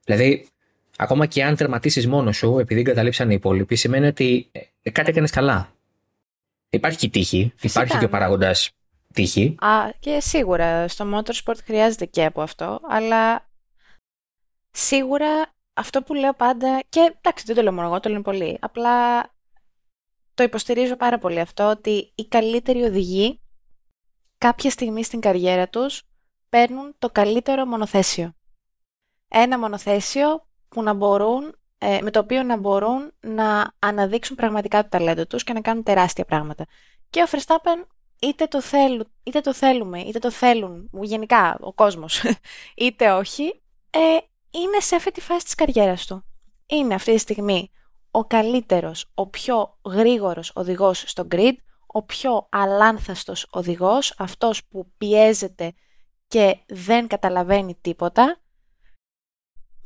Δηλαδή, 0.06 0.48
ακόμα 0.96 1.26
και 1.26 1.44
αν 1.44 1.56
τερματίσεις 1.56 2.06
μόνος 2.06 2.36
σου, 2.36 2.58
επειδή 2.58 2.80
εγκαταλείψαν 2.80 3.30
οι 3.30 3.34
υπόλοιποι, 3.38 3.76
σημαίνει 3.76 4.06
ότι 4.06 4.48
ε, 4.82 4.90
κάτι 4.90 5.10
έκανες 5.10 5.30
καλά. 5.30 5.72
Υπάρχει 6.70 6.98
και 6.98 7.08
τύχη, 7.08 7.52
Φυσικά. 7.56 7.80
υπάρχει 7.80 7.98
και 7.98 8.04
ο 8.04 8.08
παράγοντας 8.08 8.70
τύχη. 9.12 9.54
Α, 9.58 9.90
και 10.00 10.20
σίγουρα 10.20 10.88
στο 10.88 11.04
motorsport 11.14 11.58
χρειάζεται 11.64 12.04
και 12.04 12.25
από 12.25 12.42
αυτό, 12.42 12.80
αλλά 12.88 13.46
Σίγουρα 14.78 15.54
αυτό 15.75 16.02
που 16.02 16.14
λέω 16.14 16.32
πάντα, 16.34 16.82
και 16.88 17.14
εντάξει 17.20 17.44
δεν 17.46 17.54
το 17.54 17.62
λέω 17.62 17.72
μόνο 17.72 17.86
εγώ, 17.86 18.00
το 18.00 18.08
λένε 18.08 18.22
πολύ, 18.22 18.58
απλά 18.60 19.22
το 20.34 20.42
υποστηρίζω 20.42 20.96
πάρα 20.96 21.18
πολύ 21.18 21.40
αυτό, 21.40 21.70
ότι 21.70 22.12
οι 22.14 22.26
καλύτεροι 22.28 22.82
οδηγοί 22.82 23.40
κάποια 24.38 24.70
στιγμή 24.70 25.04
στην 25.04 25.20
καριέρα 25.20 25.68
τους 25.68 26.02
παίρνουν 26.48 26.94
το 26.98 27.10
καλύτερο 27.10 27.66
μονοθέσιο. 27.66 28.34
Ένα 29.38 29.59
μονοθέσιο 29.59 30.47
που 30.69 30.83
να 30.83 30.93
μπορούν, 30.93 31.57
ε, 31.78 31.99
με 32.02 32.11
το 32.11 32.19
οποίο 32.19 32.43
να 32.43 32.57
μπορούν 32.57 33.12
να 33.21 33.73
αναδείξουν 33.78 34.37
πραγματικά 34.37 34.83
το 34.83 34.88
ταλέντο 34.88 35.26
τους 35.26 35.45
και 35.45 35.52
να 35.52 35.61
κάνουν 35.61 35.83
τεράστια 35.83 36.25
πράγματα. 36.25 36.64
Και 37.11 37.23
ο 37.23 37.26
Verstappen 37.31 37.87
είτε 38.21 38.47
το, 38.47 38.61
θέλουν, 38.61 39.09
είτε 39.23 39.40
το 39.40 39.52
θέλουμε, 39.52 40.00
είτε 40.00 40.19
το 40.19 40.31
θέλουν, 40.31 40.90
γενικά 40.93 41.59
ο 41.61 41.73
κόσμος, 41.73 42.23
είτε 42.85 43.11
όχι, 43.11 43.62
ε, 43.90 43.99
είναι 44.50 44.81
σε 44.81 44.97
αυτή 44.97 45.11
τη 45.11 45.21
φάση 45.21 45.45
της 45.45 45.55
καριέρας 45.55 46.07
του. 46.07 46.25
Είναι 46.66 46.95
αυτή 46.95 47.12
τη 47.12 47.19
στιγμή 47.19 47.71
ο 48.11 48.25
καλύτερος, 48.25 49.11
ο 49.14 49.26
πιο 49.26 49.78
γρήγορος 49.85 50.52
οδηγός 50.55 51.05
στο 51.07 51.26
grid, 51.31 51.55
ο 51.87 52.02
πιο 52.02 52.49
αλάνθαστος 52.50 53.47
οδηγός, 53.50 54.14
αυτός 54.19 54.64
που 54.64 54.93
πιέζεται 54.99 55.75
και 56.28 56.59
δεν 56.66 57.07
καταλαβαίνει 57.07 57.78
τίποτα, 57.81 58.40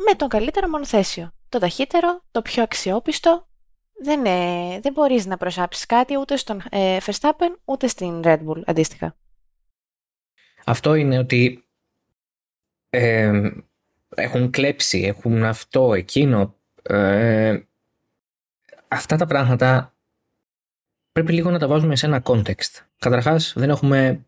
με 0.06 0.14
τον 0.16 0.28
καλύτερο 0.28 0.68
μονοθέσιο. 0.68 1.32
Το 1.48 1.58
ταχύτερο, 1.58 2.22
το 2.30 2.42
πιο 2.42 2.62
αξιόπιστο, 2.62 3.48
δεν, 4.02 4.24
ε, 4.24 4.80
δεν 4.80 4.92
μπορείς 4.92 5.26
να 5.26 5.36
προσάψεις 5.36 5.86
κάτι 5.86 6.16
ούτε 6.18 6.36
στον 6.36 6.62
ε, 6.70 6.98
Verstappen 7.04 7.56
ούτε 7.64 7.86
στην 7.86 8.20
Red 8.24 8.38
Bull 8.46 8.62
αντίστοιχα. 8.64 9.16
Αυτό 10.64 10.94
είναι 10.94 11.18
ότι 11.18 11.64
ε, 12.90 13.50
έχουν 14.08 14.50
κλέψει, 14.50 15.00
έχουν 15.00 15.44
αυτό, 15.44 15.94
εκείνο. 15.94 16.54
Ε, 16.82 17.60
αυτά 18.88 19.16
τα 19.16 19.26
πράγματα 19.26 19.94
πρέπει 21.12 21.32
λίγο 21.32 21.50
να 21.50 21.58
τα 21.58 21.66
βάζουμε 21.66 21.96
σε 21.96 22.06
ένα 22.06 22.22
context. 22.24 22.84
Καταρχάς 22.98 23.52
δεν 23.56 23.70
έχουμε 23.70 24.26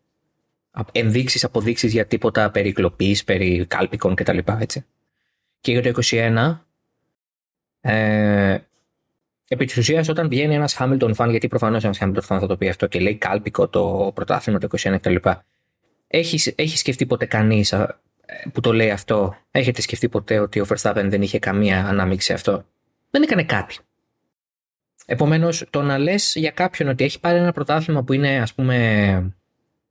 ενδείξεις, 0.91 1.43
αποδείξεις 1.43 1.91
για 1.91 2.07
τίποτα 2.07 2.51
περί 2.51 2.71
κλοπής, 2.71 3.23
περί 3.23 3.65
κάλπικων 3.65 4.15
κτλ. 4.15 4.37
Έτσι. 4.59 4.85
Και 5.63 5.71
για 5.71 5.81
το 5.81 5.89
21, 5.89 6.65
ε, 7.81 8.57
επί 9.47 9.65
της 9.65 9.77
ουσίας, 9.77 10.09
όταν 10.09 10.29
βγαίνει 10.29 10.55
ένας 10.55 10.75
Hamilton 10.79 11.13
fan, 11.15 11.29
γιατί 11.29 11.47
προφανώς 11.47 11.83
ένας 11.83 11.97
Hamilton 12.01 12.21
fan 12.27 12.39
θα 12.39 12.47
το 12.47 12.57
πει 12.57 12.69
αυτό 12.69 12.87
και 12.87 12.99
λέει 12.99 13.15
κάλπικο 13.15 13.67
το 13.67 14.11
πρωτάθλημα 14.15 14.59
το 14.59 14.67
21 14.77 14.99
κτλ. 14.99 15.15
Έχεις, 16.07 16.53
έχεις 16.55 16.79
σκεφτεί 16.79 17.05
ποτέ 17.05 17.25
κανείς 17.25 17.73
που 18.53 18.59
το 18.59 18.73
λέει 18.73 18.91
αυτό, 18.91 19.35
έχετε 19.51 19.81
σκεφτεί 19.81 20.09
ποτέ 20.09 20.39
ότι 20.39 20.59
ο 20.59 20.65
Verstappen 20.69 21.05
δεν 21.07 21.21
είχε 21.21 21.39
καμία 21.39 21.85
ανάμειξη 21.87 22.27
σε 22.27 22.33
αυτό; 22.33 22.65
Δεν 23.09 23.21
έκανε 23.21 23.43
κάτι. 23.43 23.77
Επομένως, 25.05 25.65
το 25.69 25.81
να 25.81 25.97
λες 25.97 26.33
για 26.35 26.51
κάποιον 26.51 26.89
ότι 26.89 27.03
έχει 27.03 27.19
πάρει 27.19 27.37
ένα 27.37 27.51
πρωτάθλημα 27.51 28.03
που 28.03 28.13
είναι, 28.13 28.41
ας 28.41 28.53
πούμε, 28.53 29.35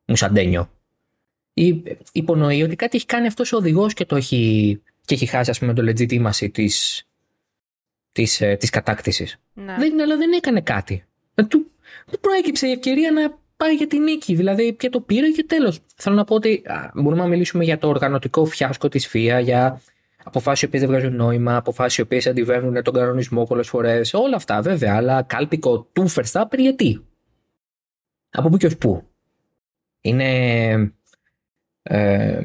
μουσαντένιο, 0.05 0.71
ή 1.55 1.83
υπονοεί 2.13 2.63
ότι 2.63 2.77
κάτι 2.77 2.97
έχει 2.97 3.07
κάνει 3.07 3.27
αυτός 3.27 3.53
ο 3.53 3.57
οδηγός 3.57 3.95
και 3.95 4.05
το 4.05 4.17
έχει, 4.17 4.83
και 5.05 5.15
έχει 5.15 5.27
χάσει, 5.27 5.51
ας 5.51 5.59
πούμε, 5.59 5.75
το 5.75 5.83
legitimacy 5.83 6.51
της 6.53 7.07
της, 8.13 8.41
ε, 8.41 8.57
της 8.57 8.71
κατάκτησης. 8.71 9.41
Ναι. 9.53 9.77
Δεν, 9.79 10.01
αλλά 10.01 10.17
δεν 10.17 10.33
έκανε 10.33 10.61
κάτι. 10.61 11.05
Ε, 11.35 11.43
του, 11.43 11.71
του 12.11 12.21
προέκυψε 12.21 12.67
η 12.67 12.71
ευκαιρία 12.71 13.11
να 13.11 13.39
πάει 13.57 13.75
για 13.75 13.87
την 13.87 14.03
νίκη. 14.03 14.35
Δηλαδή 14.35 14.75
και 14.75 14.89
το 14.89 15.01
πήρε 15.01 15.31
και 15.31 15.45
τέλος. 15.45 15.81
Θέλω 15.97 16.17
να 16.17 16.25
πω 16.25 16.35
ότι 16.35 16.63
μπορούμε 16.95 17.23
να 17.23 17.29
μιλήσουμε 17.29 17.65
για 17.65 17.79
το 17.79 17.89
οργανωτικό 17.89 18.45
φιάσκο 18.45 18.89
της 18.89 19.07
ΦΙΑ, 19.07 19.41
για 19.41 19.81
αποφάσεις 20.25 20.63
οι 20.63 20.65
οποίες 20.65 20.83
δεν 20.83 20.91
βγάζουν 20.91 21.17
νόημα, 21.17 21.57
αποφάσεις 21.57 21.99
οι 21.99 22.01
οποίες 22.01 22.27
αντιβαίνουν 22.27 22.83
τον 22.83 22.95
κανονισμό 22.95 23.45
πολλές 23.45 23.69
φορές. 23.69 24.15
Όλα 24.15 24.37
αυτά 24.37 24.63
βέβαια, 24.63 24.95
αλλά 24.97 25.23
κάλπικο 25.23 25.89
του 25.93 26.11
Verstappen 26.11 26.59
γιατί; 26.59 27.07
Από 28.31 28.49
πού 28.49 28.57
και 28.57 28.67
ως 28.67 28.77
πού; 28.77 29.09
Είναι 30.01 30.95
ε, 31.83 32.43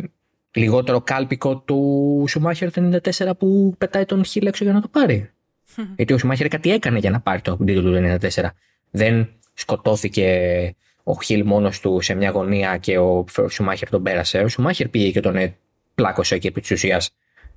λιγότερο 0.58 1.02
κάλπικο 1.02 1.58
του 1.58 2.26
Σουμάχερ 2.28 2.72
το 2.72 3.00
94 3.04 3.32
που 3.38 3.76
πετάει 3.78 4.06
τον 4.06 4.26
Χίλ 4.26 4.46
έξω 4.46 4.64
για 4.64 4.74
να 4.74 4.82
το 4.82 4.88
πάρει. 4.88 5.32
Γιατί 5.96 6.14
ο 6.14 6.18
Σουμάχερ 6.18 6.48
κάτι 6.48 6.72
έκανε 6.72 7.00
για 7.00 7.12
να 7.12 7.20
πάρει 7.20 7.42
το 7.42 7.58
τίτλο 7.58 7.82
του 7.82 8.18
94. 8.36 8.44
Δεν 8.92 9.30
σκοτώθηκε 9.54 10.76
ο 11.04 11.22
Χιλ 11.24 11.46
μόνος 11.46 11.80
του 11.80 12.02
σε 12.02 12.14
μια 12.14 12.30
γωνία 12.30 12.78
και 12.78 12.98
ο 12.98 13.26
Σουμάχερ 13.50 13.90
τον 13.90 14.04
πέρασε. 14.04 14.40
Ο 14.40 14.48
Σουμάχερ 14.48 14.88
πήγε 14.88 15.12
και 15.12 15.20
τον 15.20 15.36
ε, 15.36 15.56
πλάκωσε 15.96 16.38
και 16.38 16.48
επί 16.48 16.62
της 16.62 16.72
ουσίας 16.72 17.10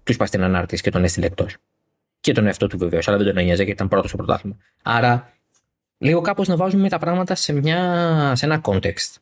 τους 0.02 0.14
είπα 0.14 0.26
στην 0.26 0.42
ανάρτηση 0.42 0.82
και 0.82 0.90
τον 0.90 1.04
έστειλε 1.04 1.26
εκτός. 1.26 1.56
Και 2.20 2.32
τον 2.32 2.46
εαυτό 2.46 2.66
του 2.66 2.78
βεβαίως, 2.78 3.08
αλλά 3.08 3.16
δεν 3.16 3.26
τον 3.26 3.36
ένοιαζε 3.36 3.62
γιατί 3.62 3.70
ήταν 3.70 3.88
πρώτος 3.88 4.08
στο 4.08 4.16
πρωτάθλημα. 4.16 4.56
Άρα, 4.82 5.32
λίγο 5.98 6.20
κάπως 6.20 6.48
να 6.48 6.56
βάζουμε 6.56 6.88
τα 6.88 6.98
πράγματα 6.98 7.34
σε, 7.34 7.52
μια, 7.52 8.32
σε 8.36 8.44
ένα 8.44 8.60
context. 8.64 9.16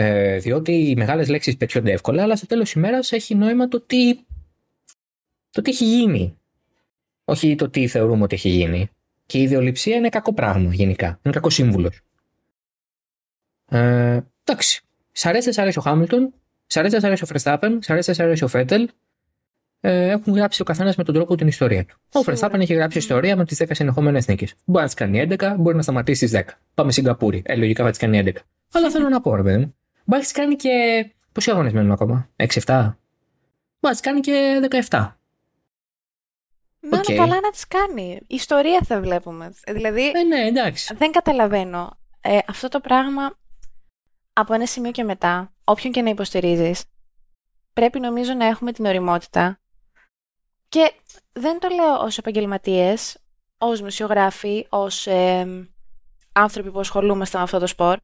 Ε, 0.00 0.38
διότι 0.38 0.72
οι 0.72 0.96
μεγάλες 0.96 1.28
λέξεις 1.28 1.56
πετιόνται 1.56 1.92
εύκολα, 1.92 2.22
αλλά 2.22 2.36
στο 2.36 2.46
τέλος 2.46 2.64
της 2.64 2.72
ημέρας 2.72 3.12
έχει 3.12 3.34
νόημα 3.34 3.68
το 3.68 3.80
τι, 3.80 4.14
το 5.50 5.62
τι 5.62 5.70
έχει 5.70 5.84
γίνει. 5.84 6.38
Όχι 7.24 7.54
το 7.54 7.70
τι 7.70 7.86
θεωρούμε 7.86 8.22
ότι 8.22 8.34
έχει 8.34 8.48
γίνει. 8.48 8.90
Και 9.26 9.38
η 9.38 9.42
ιδεολειψία 9.42 9.96
είναι 9.96 10.08
κακό 10.08 10.32
πράγμα 10.32 10.74
γενικά. 10.74 11.06
Είναι 11.22 11.34
κακός 11.34 11.54
σύμβουλος. 11.54 12.00
Ε, 13.68 14.20
εντάξει. 14.44 14.82
Σ' 15.12 15.26
αρέσει, 15.26 15.52
σ' 15.52 15.58
αρέσει 15.58 15.78
ο 15.78 15.82
Χάμιλτον, 15.82 16.34
σ' 16.66 16.76
αρέσει, 16.76 17.00
σ' 17.00 17.04
αρέσει 17.04 17.22
ο 17.22 17.26
Φρεστάπεν, 17.26 17.82
σ' 17.82 17.90
αρέσει, 17.90 18.12
σ' 18.12 18.20
αρέσει 18.20 18.44
ο 18.44 18.48
Φέτελ. 18.48 18.88
Ε, 19.80 20.08
έχουν 20.08 20.34
γράψει 20.34 20.62
ο 20.62 20.64
καθένας 20.64 20.96
με 20.96 21.04
τον 21.04 21.14
τρόπο 21.14 21.34
την 21.34 21.46
ιστορία 21.46 21.84
του. 21.84 21.98
Ο 22.12 22.22
Φρεστάπεν 22.22 22.60
έχει 22.60 22.74
γράψει 22.74 22.98
ιστορία 22.98 23.36
με 23.36 23.44
τις 23.44 23.58
10 23.58 23.66
συνεχόμενες 23.70 24.26
νίκες. 24.26 24.54
Μπορεί 24.64 24.80
να 24.80 24.86
τις 24.86 24.94
κάνει 24.94 25.26
11, 25.30 25.54
μπορεί 25.58 25.76
να 25.76 25.82
σταματήσει 25.82 26.26
στι 26.26 26.44
10. 26.48 26.58
Πάμε 26.74 26.92
Σιγκαπούρη. 26.92 27.42
Ε, 27.44 27.56
λογικά 27.56 27.84
θα 27.84 27.90
τις 27.90 27.98
κάνει 27.98 28.18
11. 28.18 28.32
Αλλά 28.72 28.90
θέλω 28.90 29.08
να 29.08 29.20
πω, 29.20 29.34
ρε 29.34 29.42
παιδί 29.42 29.58
μου. 29.58 29.74
Μπορεί 30.08 30.20
να 30.22 30.26
τι 30.26 30.32
κάνει 30.32 30.56
και. 30.56 31.06
Πόσοι 31.32 31.50
αγώνες 31.50 31.72
μένουν 31.72 31.92
ακόμα, 31.92 32.28
6-7. 32.36 32.46
Μπορεί 32.66 32.94
να 33.80 33.94
τι 33.94 34.00
κάνει 34.00 34.20
και 34.20 34.60
17. 34.88 35.12
Να 36.80 37.00
okay. 37.00 37.14
καλά 37.14 37.40
να 37.40 37.50
τις 37.50 37.68
κάνει. 37.68 38.20
Ιστορία 38.26 38.80
θα 38.84 39.00
βλέπουμε. 39.00 39.52
Δηλαδή, 39.66 40.10
ε, 40.14 40.22
ναι, 40.22 40.46
εντάξει. 40.46 40.94
δεν 40.94 41.12
καταλαβαίνω. 41.12 41.98
Ε, 42.20 42.38
αυτό 42.46 42.68
το 42.68 42.80
πράγμα 42.80 43.38
από 44.32 44.54
ένα 44.54 44.66
σημείο 44.66 44.90
και 44.90 45.04
μετά, 45.04 45.52
όποιον 45.64 45.92
και 45.92 46.02
να 46.02 46.10
υποστηρίζεις, 46.10 46.84
πρέπει 47.72 48.00
νομίζω 48.00 48.32
να 48.32 48.46
έχουμε 48.46 48.72
την 48.72 48.86
οριμότητα 48.86 49.60
και 50.68 50.92
δεν 51.32 51.58
το 51.58 51.68
λέω 51.68 51.98
ως 51.98 52.18
επαγγελματίες, 52.18 53.18
ως 53.58 53.80
μουσιογράφοι, 53.80 54.66
ως 54.68 55.06
ε, 55.06 55.68
άνθρωποι 56.32 56.70
που 56.70 56.80
ασχολούμαστε 56.80 57.36
με 57.36 57.42
αυτό 57.42 57.58
το 57.58 57.66
σπορ, 57.66 57.98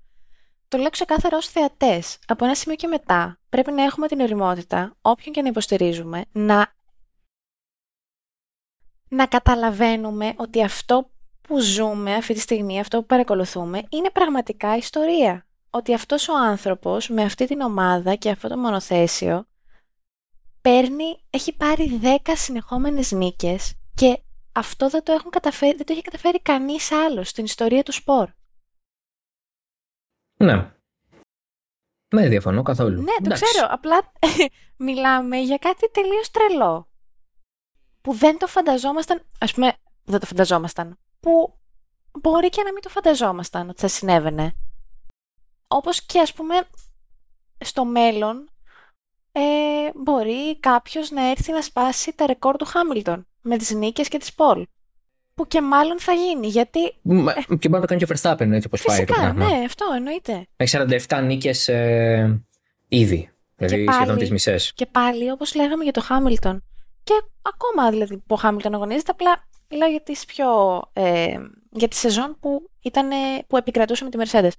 το 0.68 0.78
λέω 0.78 0.90
ξεκάθαρα 0.90 1.36
ως 1.36 1.48
θεατές. 1.48 2.18
Από 2.26 2.44
ένα 2.44 2.54
σημείο 2.54 2.76
και 2.76 2.86
μετά 2.86 3.38
πρέπει 3.48 3.72
να 3.72 3.82
έχουμε 3.82 4.06
την 4.06 4.20
οριμότητα, 4.20 4.96
όποιον 5.00 5.34
και 5.34 5.42
να 5.42 5.48
υποστηρίζουμε, 5.48 6.24
να, 6.32 6.74
να 9.08 9.26
καταλαβαίνουμε 9.26 10.34
ότι 10.36 10.62
αυτό 10.64 11.10
που 11.40 11.60
ζούμε 11.60 12.14
αυτή 12.14 12.34
τη 12.34 12.40
στιγμή, 12.40 12.80
αυτό 12.80 12.98
που 12.98 13.06
παρακολουθούμε, 13.06 13.82
είναι 13.88 14.10
πραγματικά 14.10 14.76
ιστορία. 14.76 15.46
Ότι 15.70 15.94
αυτός 15.94 16.28
ο 16.28 16.36
άνθρωπος 16.36 17.08
με 17.08 17.22
αυτή 17.22 17.46
την 17.46 17.60
ομάδα 17.60 18.14
και 18.14 18.30
αυτό 18.30 18.48
το 18.48 18.56
μονοθέσιο 18.56 19.46
παίρνει, 20.60 21.24
έχει 21.30 21.52
πάρει 21.52 22.00
10 22.02 22.16
συνεχόμενες 22.34 23.12
νίκες 23.12 23.74
και 23.94 24.18
αυτό 24.52 24.88
δεν 24.88 25.02
το, 25.02 25.12
έχουν 25.12 25.30
καταφέρει, 25.30 25.76
δεν 25.76 25.86
το 25.86 25.92
έχει 25.92 26.02
καταφέρει 26.02 26.40
κανείς 26.40 26.92
άλλος 26.92 27.28
στην 27.28 27.44
ιστορία 27.44 27.82
του 27.82 27.92
σπορ. 27.92 28.28
Ναι. 30.36 30.72
Ναι, 32.14 32.28
διαφωνώ 32.28 32.62
καθόλου. 32.62 33.02
Ναι, 33.02 33.28
το 33.28 33.34
ξέρω. 33.34 33.66
Απλά 33.70 34.12
μιλάμε 34.86 35.36
για 35.36 35.56
κάτι 35.56 35.90
τελείως 35.90 36.30
τρελό. 36.30 36.88
Που 38.00 38.12
δεν 38.12 38.38
το 38.38 38.46
φανταζόμασταν, 38.46 39.22
ας 39.38 39.54
πούμε, 39.54 39.76
δεν 40.04 40.20
το 40.20 40.26
φανταζόμασταν. 40.26 40.98
Που 41.20 41.58
μπορεί 42.20 42.48
και 42.48 42.62
να 42.62 42.72
μην 42.72 42.82
το 42.82 42.88
φανταζόμασταν 42.88 43.68
ότι 43.68 43.80
θα 43.80 43.88
συνέβαινε. 43.88 44.54
Όπως 45.68 46.02
και 46.02 46.20
ας 46.20 46.32
πούμε 46.32 46.68
στο 47.58 47.84
μέλλον 47.84 48.48
ε, 49.32 49.90
μπορεί 49.94 50.60
κάποιος 50.60 51.10
να 51.10 51.30
έρθει 51.30 51.52
να 51.52 51.62
σπάσει 51.62 52.12
τα 52.14 52.26
ρεκόρ 52.26 52.56
του 52.56 52.64
Χάμιλτον 52.64 53.26
με 53.40 53.56
τις 53.56 53.70
νίκες 53.70 54.08
και 54.08 54.18
τις 54.18 54.34
Πολ. 54.34 54.66
Που 55.34 55.46
και 55.46 55.62
μάλλον 55.62 56.00
θα 56.00 56.12
γίνει, 56.12 56.46
γιατί... 56.46 56.78
Μα, 57.02 57.32
και 57.32 57.68
μπορεί 57.68 57.72
να 57.72 57.80
το 57.80 57.86
κάνει 57.86 58.04
και 58.04 58.12
ο 58.12 58.16
Verstappen 58.16 58.50
έτσι 58.52 58.66
όπως 58.66 58.82
πάει 58.82 59.04
το 59.04 59.14
πράγμα. 59.14 59.48
ναι, 59.48 59.64
αυτό 59.64 59.86
εννοείται. 59.96 60.46
Έχει 60.56 60.76
47 61.08 61.22
νίκες 61.22 61.68
ε, 61.68 62.42
ήδη, 62.88 63.30
δηλαδή 63.56 63.84
πάλι, 63.84 63.96
σχεδόν 63.96 64.18
τις 64.18 64.30
μισές. 64.30 64.72
Και 64.74 64.86
πάλι, 64.86 65.30
όπως 65.30 65.54
λέγαμε 65.54 65.82
για 65.82 65.92
το 65.92 66.00
Χάμιλτον, 66.00 66.64
και 67.04 67.14
ακόμα 67.42 67.90
δηλαδή 67.90 68.16
που 68.16 68.24
ο 68.28 68.36
Χάμιλτον 68.36 68.74
αγωνίζεται, 68.74 69.10
απλά 69.10 69.48
μιλάω 69.70 69.90
για 69.90 70.02
τις 70.02 70.24
πιο... 70.24 70.46
Ε, 70.92 71.34
για 71.70 71.88
τη 71.88 71.96
σεζόν 71.96 72.36
που, 72.40 72.70
ήταν, 72.80 73.08
που 73.46 73.56
επικρατούσε 73.56 74.04
με 74.04 74.10
τη 74.10 74.18
Mercedes. 74.20 74.52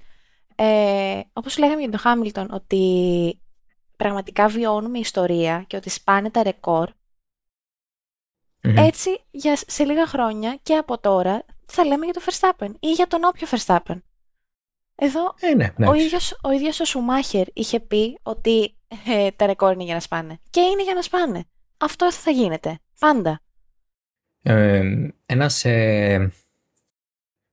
Ε, 0.56 1.20
όπως 1.34 1.58
λέγαμε 1.58 1.82
για 1.82 1.90
τον 1.90 2.00
Χάμιλτον, 2.00 2.48
ότι 2.52 3.40
πραγματικά 3.96 4.48
βιώνουμε 4.48 5.00
ιστορία 5.00 5.64
και 5.68 5.76
ότι 5.76 5.90
σπάνε 5.90 6.30
τα 6.30 6.42
ρεκορ, 8.66 8.84
έτσι 8.86 9.10
για, 9.32 9.58
σε 9.68 9.84
λίγα 9.84 10.08
χρόνια 10.08 10.60
και 10.64 10.76
από 10.76 11.00
τώρα 11.00 11.46
θα 11.66 11.86
λέμε 11.86 12.06
για 12.06 12.14
το 12.14 12.22
Verstappen 12.26 12.70
ή 12.80 12.92
για 12.92 13.08
τον 13.08 13.24
όποιο 13.24 13.48
Verstappen. 13.50 13.98
Εδώ 14.96 15.34
ε, 15.40 15.56
ναι, 15.56 15.74
ο, 15.88 15.94
ίδιος, 15.94 16.40
ο 16.44 16.52
ίδιος 16.52 16.80
ο 16.80 16.86
Σουμάχερ 16.86 17.48
είχε 17.54 17.80
πει 17.80 18.20
ότι 18.24 18.76
ε, 19.08 19.32
τα 19.32 19.46
ρεκόρ 19.46 19.74
είναι 19.74 19.84
για 19.84 19.94
να 19.94 20.00
σπάνε. 20.00 20.40
Και 20.50 20.60
είναι 20.60 20.84
για 20.84 20.94
να 20.94 21.02
σπάνε. 21.02 21.44
Αυτό 21.78 22.12
θα 22.12 22.32
γίνεται. 22.32 22.80
Πάντα. 23.00 23.40
Ε, 24.42 24.84
ένας 25.26 25.66
ε, 25.66 26.32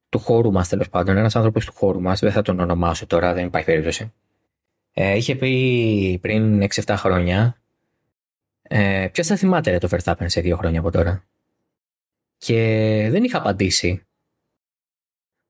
του 0.08 0.18
χώρου 0.18 0.52
μας 0.52 0.68
τέλος 0.68 0.88
πάντων, 0.88 1.16
ένας 1.16 1.36
άνθρωπος 1.36 1.64
του 1.64 1.72
χώρου 1.72 2.00
μας, 2.00 2.20
δεν 2.20 2.32
θα 2.32 2.42
τον 2.42 2.60
ονομάσω 2.60 3.06
τώρα, 3.06 3.32
δεν 3.32 3.46
υπάρχει 3.46 3.66
περίπτωση, 3.66 4.12
ε, 4.92 5.16
είχε 5.16 5.36
πει 5.36 6.18
πριν 6.22 6.62
6-7 6.62 6.94
χρόνια 6.96 7.61
ε, 8.74 9.08
ποιος 9.12 9.26
θα 9.26 9.36
θυμάται 9.36 9.78
το 9.78 9.88
Verstappen 9.90 10.24
σε 10.26 10.40
δύο 10.40 10.56
χρόνια 10.56 10.80
από 10.80 10.90
τώρα; 10.90 11.24
Και 12.38 12.56
δεν 13.10 13.24
είχα 13.24 13.38
απαντήσει. 13.38 14.06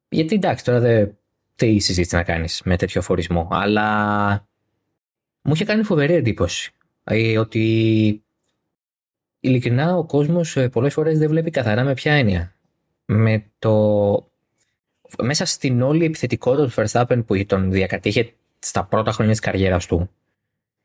Γιατί 0.09 0.35
εντάξει 0.35 0.65
τώρα 0.65 0.81
δεν 0.81 1.19
τι 1.55 1.79
συζήτηση 1.79 2.15
να 2.15 2.23
κάνεις 2.23 2.63
με 2.65 2.77
τέτοιο 2.77 3.03
φορισμό. 3.03 3.49
Αλλά 3.51 4.49
μου 5.43 5.53
είχε 5.55 5.65
κάνει 5.65 5.83
φοβερή 5.83 6.15
εντύπωση. 6.15 6.73
Ε, 7.05 7.39
ότι 7.39 8.25
ειλικρινά 9.41 9.97
ο 9.97 10.05
κόσμος 10.05 10.57
ε, 10.57 10.69
πολλές 10.69 10.93
φορές 10.93 11.19
δεν 11.19 11.29
βλέπει 11.29 11.51
καθαρά 11.51 11.85
με 11.85 11.95
ποια 11.95 12.13
έννοια. 12.13 12.55
Με 13.05 13.45
το... 13.59 14.31
Μέσα 15.23 15.45
στην 15.45 15.83
όλη 15.83 16.05
επιθετικότητα 16.05 16.67
του 16.67 16.73
Verstappen 16.75 17.25
που 17.27 17.47
τον 17.47 17.71
διακατήχε 17.71 18.35
στα 18.59 18.85
πρώτα 18.85 19.13
χρόνια 19.13 19.33
της 19.33 19.41
καριέρας 19.41 19.87
του 19.87 20.11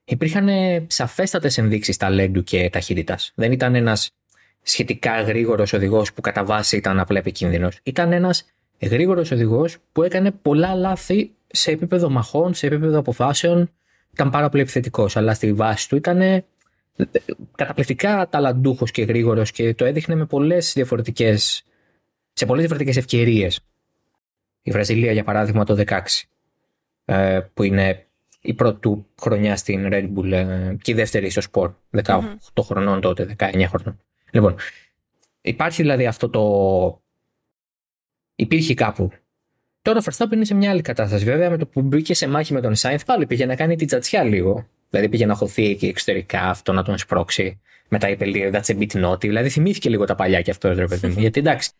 υπήρχαν 0.07 0.49
σαφέστατες 0.87 1.57
ενδείξεις 1.57 1.97
ταλέντου 1.97 2.43
και 2.43 2.69
ταχύτητας. 2.69 3.31
Δεν 3.35 3.51
ήταν 3.51 3.75
ένας 3.75 4.11
σχετικά 4.61 5.21
γρήγορος 5.21 5.73
οδηγός 5.73 6.13
που 6.13 6.21
κατά 6.21 6.45
βάση 6.45 6.77
ήταν 6.77 6.99
απλά 6.99 7.19
επικίνδυνος. 7.19 7.79
Ήταν 7.83 8.11
ένας 8.11 8.45
γρήγορος 8.81 9.31
οδηγός 9.31 9.77
που 9.91 10.03
έκανε 10.03 10.31
πολλά 10.31 10.75
λάθη 10.75 11.31
σε 11.47 11.71
επίπεδο 11.71 12.09
μαχών, 12.09 12.53
σε 12.53 12.67
επίπεδο 12.67 12.99
αποφάσεων. 12.99 13.71
Ήταν 14.13 14.29
πάρα 14.29 14.49
πολύ 14.49 14.61
επιθετικός, 14.63 15.17
αλλά 15.17 15.33
στη 15.33 15.53
βάση 15.53 15.89
του 15.89 15.95
ήταν 15.95 16.43
καταπληκτικά 17.55 18.29
ταλαντούχος 18.29 18.91
και 18.91 19.03
γρήγορος 19.03 19.51
και 19.51 19.73
το 19.73 19.85
έδειχνε 19.85 20.15
με 20.15 20.25
πολλές 20.25 20.73
διαφορετικές, 20.73 21.63
σε 22.33 22.45
πολλές 22.45 22.61
διαφορετικές 22.63 22.97
ευκαιρίες. 22.97 23.59
Η 24.61 24.71
Βραζιλία 24.71 25.11
για 25.11 25.23
παράδειγμα 25.23 25.63
το 25.63 25.83
16 25.87 26.27
ε, 27.05 27.39
που 27.53 27.63
είναι 27.63 28.06
η 28.47 28.53
πρώτη 28.53 28.79
του 28.79 29.07
χρονιά 29.21 29.55
στην 29.55 29.87
Red 29.91 30.09
Bull 30.15 30.31
ε, 30.31 30.75
και 30.81 30.91
η 30.91 30.93
δεύτερη 30.93 31.29
στο 31.29 31.41
σπορ, 31.41 31.73
18 32.03 32.19
χρονών 32.61 33.01
τότε, 33.01 33.35
19 33.39 33.63
χρονών. 33.67 33.99
Λοιπόν, 34.31 34.55
υπάρχει 35.41 35.81
δηλαδή 35.81 36.05
αυτό 36.05 36.29
το... 36.29 37.01
Υπήρχε 38.35 38.73
κάπου. 38.73 39.11
Τώρα 39.81 39.99
ο 39.99 40.01
Verstappen 40.05 40.31
είναι 40.33 40.45
σε 40.45 40.53
μια 40.53 40.71
άλλη 40.71 40.81
κατάσταση. 40.81 41.25
Βέβαια, 41.25 41.49
με 41.49 41.57
το 41.57 41.67
που 41.67 41.81
μπήκε 41.81 42.13
σε 42.13 42.27
μάχη 42.27 42.53
με 42.53 42.61
τον 42.61 42.75
Σάινθ, 42.75 43.05
πάλι 43.05 43.25
πήγε 43.25 43.45
να 43.45 43.55
κάνει 43.55 43.75
την 43.75 43.87
τσατσιά 43.87 44.23
λίγο. 44.23 44.67
Δηλαδή 44.89 45.09
πήγε 45.09 45.25
να 45.25 45.35
χωθεί 45.35 45.65
εκεί 45.65 45.87
εξωτερικά 45.87 46.41
αυτό, 46.41 46.73
να 46.73 46.83
τον 46.83 46.97
σπρώξει. 46.97 47.61
Μετά 47.89 48.09
είπε 48.09 48.25
λίγο, 48.25 48.49
that's 48.53 48.75
a 48.75 48.77
bit 48.77 49.05
naughty. 49.05 49.19
Δηλαδή 49.19 49.49
θυμήθηκε 49.49 49.89
λίγο 49.89 50.05
τα 50.05 50.15
παλιά 50.15 50.41
και 50.41 50.51
αυτό, 50.51 50.73
ρε 50.73 50.85
παιδί 50.85 51.07
μου. 51.07 51.19
Γιατί 51.23 51.39
εντάξει. 51.39 51.71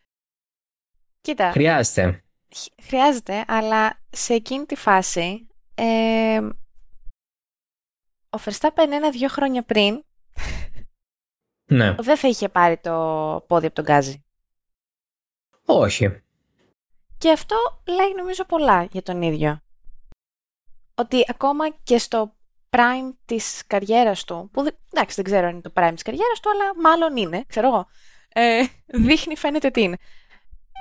Κοίτα. 1.20 1.50
Χρειάζεται. 1.50 2.22
Χρειάζεται, 2.82 3.44
αλλά 3.46 4.00
σε 4.10 4.34
εκείνη 4.34 4.64
τη 4.64 4.74
φάση 4.74 5.47
ε, 5.78 6.38
ο 8.30 8.38
Verstappen 8.44 8.88
ένα-δύο 8.90 9.28
χρόνια 9.28 9.62
πριν 9.62 10.04
ναι. 11.64 11.94
δεν 11.94 12.16
θα 12.16 12.28
είχε 12.28 12.48
πάρει 12.48 12.76
το 12.78 13.44
πόδι 13.48 13.66
από 13.66 13.74
τον 13.74 13.84
Γκάζι. 13.84 14.24
Όχι. 15.64 16.22
Και 17.18 17.32
αυτό 17.32 17.56
λέει 17.88 18.14
νομίζω 18.16 18.44
πολλά 18.44 18.82
για 18.82 19.02
τον 19.02 19.22
ίδιο. 19.22 19.60
Ότι 20.94 21.24
ακόμα 21.28 21.70
και 21.82 21.98
στο 21.98 22.34
prime 22.70 23.14
της 23.24 23.66
καριέρας 23.66 24.24
του, 24.24 24.50
που 24.52 24.60
εντάξει 24.92 25.14
δεν 25.14 25.24
ξέρω 25.24 25.46
αν 25.46 25.52
είναι 25.52 25.60
το 25.60 25.72
prime 25.74 25.90
της 25.94 26.02
καριέρας 26.02 26.40
του, 26.40 26.50
αλλά 26.50 26.80
μάλλον 26.80 27.16
είναι, 27.16 27.44
ξέρω 27.46 27.66
εγώ, 27.66 27.88
ε, 28.28 28.66
δείχνει 28.86 29.36
φαίνεται 29.36 29.66
ότι 29.66 29.80
είναι, 29.80 29.96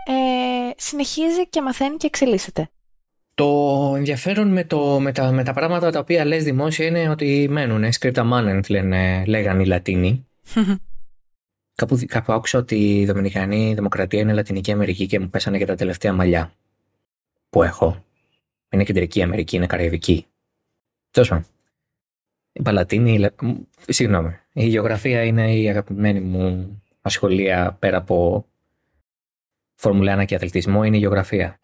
ε, 0.05 0.71
συνεχίζει 0.77 1.47
και 1.47 1.61
μαθαίνει 1.61 1.97
και 1.97 2.07
εξελίσσεται. 2.07 2.69
Το 3.37 3.93
ενδιαφέρον 3.95 4.47
με, 4.47 4.63
το, 4.63 4.99
με, 4.99 5.11
τα, 5.11 5.31
με 5.31 5.43
τα 5.43 5.53
πράγματα 5.53 5.91
τα 5.91 5.99
οποία 5.99 6.25
λες 6.25 6.43
δημόσια 6.43 6.85
είναι 6.85 7.09
ότι 7.09 7.47
μένουν, 7.49 7.91
σκρίπτα 7.91 8.29
manent 8.33 8.69
λένε, 8.69 9.25
λέγανε 9.25 9.61
οι 9.61 9.65
Λατίνοι. 9.65 10.27
κάπου, 11.79 11.99
κάπου 12.07 12.33
άκουσα 12.33 12.59
ότι 12.59 12.99
η 12.99 13.05
Δομινικανή 13.05 13.73
Δημοκρατία 13.73 14.19
είναι 14.19 14.33
Λατινική 14.33 14.71
Αμερική 14.71 15.05
και 15.05 15.19
μου 15.19 15.29
πέσανε 15.29 15.57
και 15.57 15.65
τα 15.65 15.75
τελευταία 15.75 16.13
μαλλιά 16.13 16.53
που 17.49 17.63
έχω. 17.63 18.05
Είναι 18.69 18.83
Κεντρική 18.83 19.21
Αμερική, 19.21 19.55
είναι 19.55 19.67
Καραϊβική. 19.67 20.25
Τέλος 21.11 21.29
πάντων. 21.29 21.45
Η 22.51 22.61
Παλατίνη, 22.61 23.29
συγγνώμη, 23.87 24.39
η 24.53 24.67
γεωγραφία 24.67 25.23
είναι 25.23 25.55
η 25.55 25.69
αγαπημένη 25.69 26.19
μου 26.19 26.81
ασχολία 27.01 27.77
πέρα 27.79 27.97
από 27.97 28.45
Φόρμουλα 29.75 30.21
1 30.21 30.25
και 30.25 30.35
αθλητισμό, 30.35 30.83
είναι 30.83 30.95
η 30.95 30.99
γεωγραφία. 30.99 31.59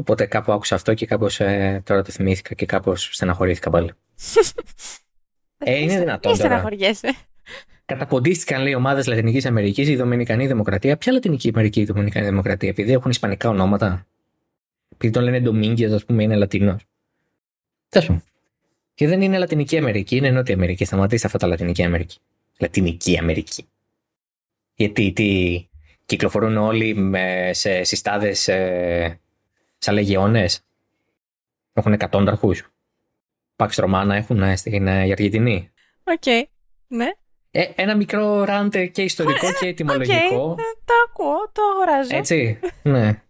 Οπότε 0.00 0.26
κάπου 0.26 0.52
άκουσα 0.52 0.74
αυτό 0.74 0.94
και 0.94 1.06
κάπως 1.06 1.40
ε, 1.40 1.82
τώρα 1.84 2.02
το 2.02 2.12
θυμήθηκα 2.12 2.54
και 2.54 2.66
κάπως 2.66 3.08
στεναχωρήθηκα 3.12 3.70
πάλι. 3.70 3.92
ε, 5.58 5.78
είναι 5.78 5.98
δυνατόν 5.98 6.32
τώρα. 6.32 6.34
στεναχωριέσαι. 6.34 7.14
Καταποντίστηκαν 7.84 8.62
λέει 8.62 8.74
ομάδες 8.74 9.06
Λατινικής 9.06 9.46
Αμερικής, 9.46 9.88
η 9.88 9.96
Δομινικανή 9.96 10.46
Δημοκρατία. 10.46 10.96
Ποια 10.96 11.12
Λατινική 11.12 11.48
Αμερική 11.54 11.80
η 11.80 11.84
Δομινικανή 11.84 12.26
Δημοκρατία, 12.26 12.68
επειδή 12.68 12.92
έχουν 12.92 13.10
Ισπανικά 13.10 13.48
ονόματα; 13.48 14.06
Επειδή 14.88 15.12
τον 15.12 15.22
λένε 15.22 15.40
Ντομίνγκες, 15.40 15.92
ας 15.92 16.04
πούμε, 16.04 16.22
είναι 16.22 16.36
Λατινός. 16.36 16.84
Τέλος 17.88 18.18
Και 18.94 19.06
δεν 19.06 19.20
είναι 19.22 19.38
Λατινική 19.38 19.78
Αμερική, 19.78 20.16
είναι 20.16 20.30
Νότια 20.30 20.54
Αμερική. 20.54 20.84
Σταματήστε 20.84 21.26
αυτά 21.26 21.38
τα 21.38 21.46
Λατινική 21.46 21.82
Αμερική. 21.82 22.18
Λατινική 22.58 23.18
Αμερική. 23.18 23.64
Γιατί 24.74 25.12
τι, 25.12 25.68
κυκλοφορούν 26.06 26.56
όλοι 26.56 26.94
με, 26.94 27.50
σε 27.52 27.82
συστάδες 27.82 28.48
ε, 28.48 29.20
σαν 29.78 29.94
λεγεώνες. 29.94 30.60
Έχουν 31.72 31.92
εκατόνταρχους. 31.92 32.68
Pax 33.56 33.76
Romana 33.76 34.14
έχουν 34.14 34.42
ε, 34.42 34.56
στην 34.56 34.86
ε, 34.86 35.00
Αργεντινή. 35.00 35.70
Οκ. 36.04 36.46
Ναι. 36.86 37.06
Ε, 37.50 37.66
ένα 37.74 37.96
μικρό 37.96 38.44
rant 38.44 38.86
και 38.86 39.02
ιστορικό 39.02 39.52
και 39.60 39.66
ετοιμολογικό. 39.66 40.54
Okay. 40.54 40.62
το 40.84 40.94
ακούω, 41.08 41.50
το 41.52 41.62
αγοράζω. 41.74 42.16
Έτσι, 42.16 42.58
ναι. 42.82 43.22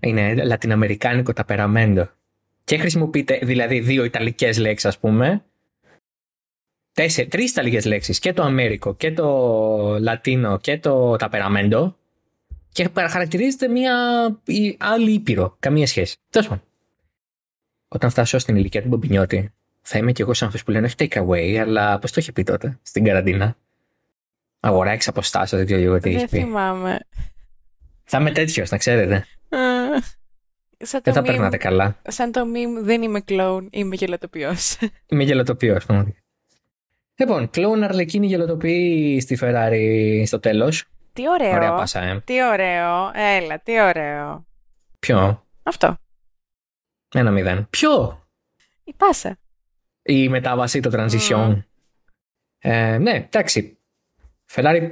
Είναι 0.00 0.44
λατιναμερικάνικο 0.44 1.32
ταπεραμέντο. 1.32 2.08
Και 2.64 2.78
χρησιμοποιείται 2.78 3.38
δηλαδή 3.42 3.80
δύο 3.80 4.04
ιταλικές 4.04 4.58
λέξεις 4.58 4.88
ας 4.88 4.98
πούμε. 4.98 5.44
Τέσσερι, 6.92 7.28
τρεις 7.28 7.50
ιταλικές 7.50 7.84
λέξεις. 7.84 8.18
Και 8.18 8.32
το 8.32 8.42
Αμέρικο 8.42 8.94
και 8.94 9.12
το 9.12 9.98
Λατίνο 10.00 10.58
και 10.58 10.78
το 10.78 11.16
ταπεραμέντο. 11.16 11.96
Και 12.78 12.90
χαρακτηρίζεται 13.08 13.68
μια 13.68 13.94
άλλη 14.78 15.12
ήπειρο. 15.12 15.56
Καμία 15.60 15.86
σχέση. 15.86 16.16
Τέλος 16.30 16.48
πάντων. 16.48 16.64
Όταν 17.88 18.10
φτάσω 18.10 18.38
στην 18.38 18.56
ηλικία 18.56 18.82
του 18.82 18.88
Μπομπινιώτη, 18.88 19.52
θα 19.82 19.98
είμαι 19.98 20.12
κι 20.12 20.22
εγώ 20.22 20.34
σαν 20.34 20.48
αυτού 20.48 20.64
που 20.64 20.70
λένε 20.70 20.86
όχι 20.86 20.94
take 20.98 21.26
away, 21.26 21.54
αλλά 21.54 21.98
πώς 21.98 22.12
το 22.12 22.20
είχε 22.20 22.32
πει 22.32 22.42
τότε, 22.42 22.78
στην 22.82 23.04
καραντίνα. 23.04 23.56
Αγορά 24.60 24.90
εξ 24.90 25.08
αποστάσεως, 25.08 25.60
δεν 25.60 25.66
ξέρω 25.66 25.90
εγώ 25.90 25.98
τι 26.00 26.14
έχει 26.14 26.24
πει. 26.28 26.36
Δεν 26.36 26.46
θυμάμαι. 26.46 26.98
Θα 28.04 28.18
είμαι 28.18 28.30
τέτοιος, 28.30 28.70
να 28.70 28.76
ξέρετε. 28.76 29.26
Σαν 30.78 31.00
δεν 31.04 31.14
θα 31.14 31.20
meme- 31.20 31.24
περνάτε 31.24 31.56
καλά. 31.56 31.96
Σαν 32.08 32.32
το 32.32 32.40
meme 32.40 32.82
δεν 32.82 33.02
είμαι 33.02 33.20
κλόουν, 33.20 33.68
είμαι 33.72 33.94
γελατοποιός. 33.94 34.78
Είμαι 35.10 35.22
γελοτοποιός, 35.22 35.86
πραγματικά. 35.86 36.18
Λοιπόν, 37.14 37.50
κλόουν 37.50 37.82
Αρλεκίνη 37.82 38.26
γελοτοποιεί 38.26 39.20
στη 39.20 39.38
Ferrari 39.40 40.22
στο 40.26 40.40
τέλος. 40.40 40.84
Τι 41.18 41.28
ωραίο. 41.28 41.54
Ωραία 41.54 41.74
πάσα, 41.74 42.02
ε. 42.02 42.20
Τι 42.24 42.44
ωραίο. 42.44 43.10
Έλα, 43.14 43.60
τι 43.60 43.80
ωραίο. 43.80 44.46
Ποιο; 44.98 45.46
Αυτό. 45.62 45.96
Ένα 47.14 47.30
μηδέν. 47.30 47.66
Ποιο; 47.70 48.22
Η 48.84 48.94
πάσα. 48.96 49.38
Η 50.02 50.28
μετάβαση, 50.28 50.80
το 50.80 50.90
transition. 50.92 51.46
Μμμ. 51.48 51.62
Ε, 52.58 52.98
ναι, 52.98 53.10
εντάξει. 53.10 53.78
Ferrari, 54.50 54.90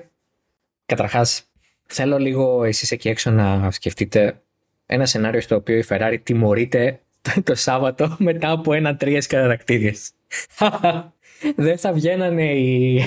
καταρχάς, 0.86 1.44
θέλω 1.86 2.18
λίγο 2.18 2.64
εσείς 2.64 2.90
εκεί 2.90 3.08
έξω 3.08 3.30
να 3.30 3.70
σκεφτείτε 3.70 4.42
ένα 4.86 5.06
σενάριο 5.06 5.40
στο 5.40 5.56
οποίο 5.56 5.76
η 5.76 5.84
Ferrari 5.88 6.18
τιμωρείται 6.22 7.00
το 7.44 7.54
Σάββατο 7.54 8.16
μετά 8.18 8.50
από 8.50 8.72
ένα-τρία 8.72 9.24
καταρακτήριες. 9.28 10.12
Δεν 11.56 11.78
θα 11.78 11.92
βγαίνανε 11.92 12.52
οι... 12.52 13.04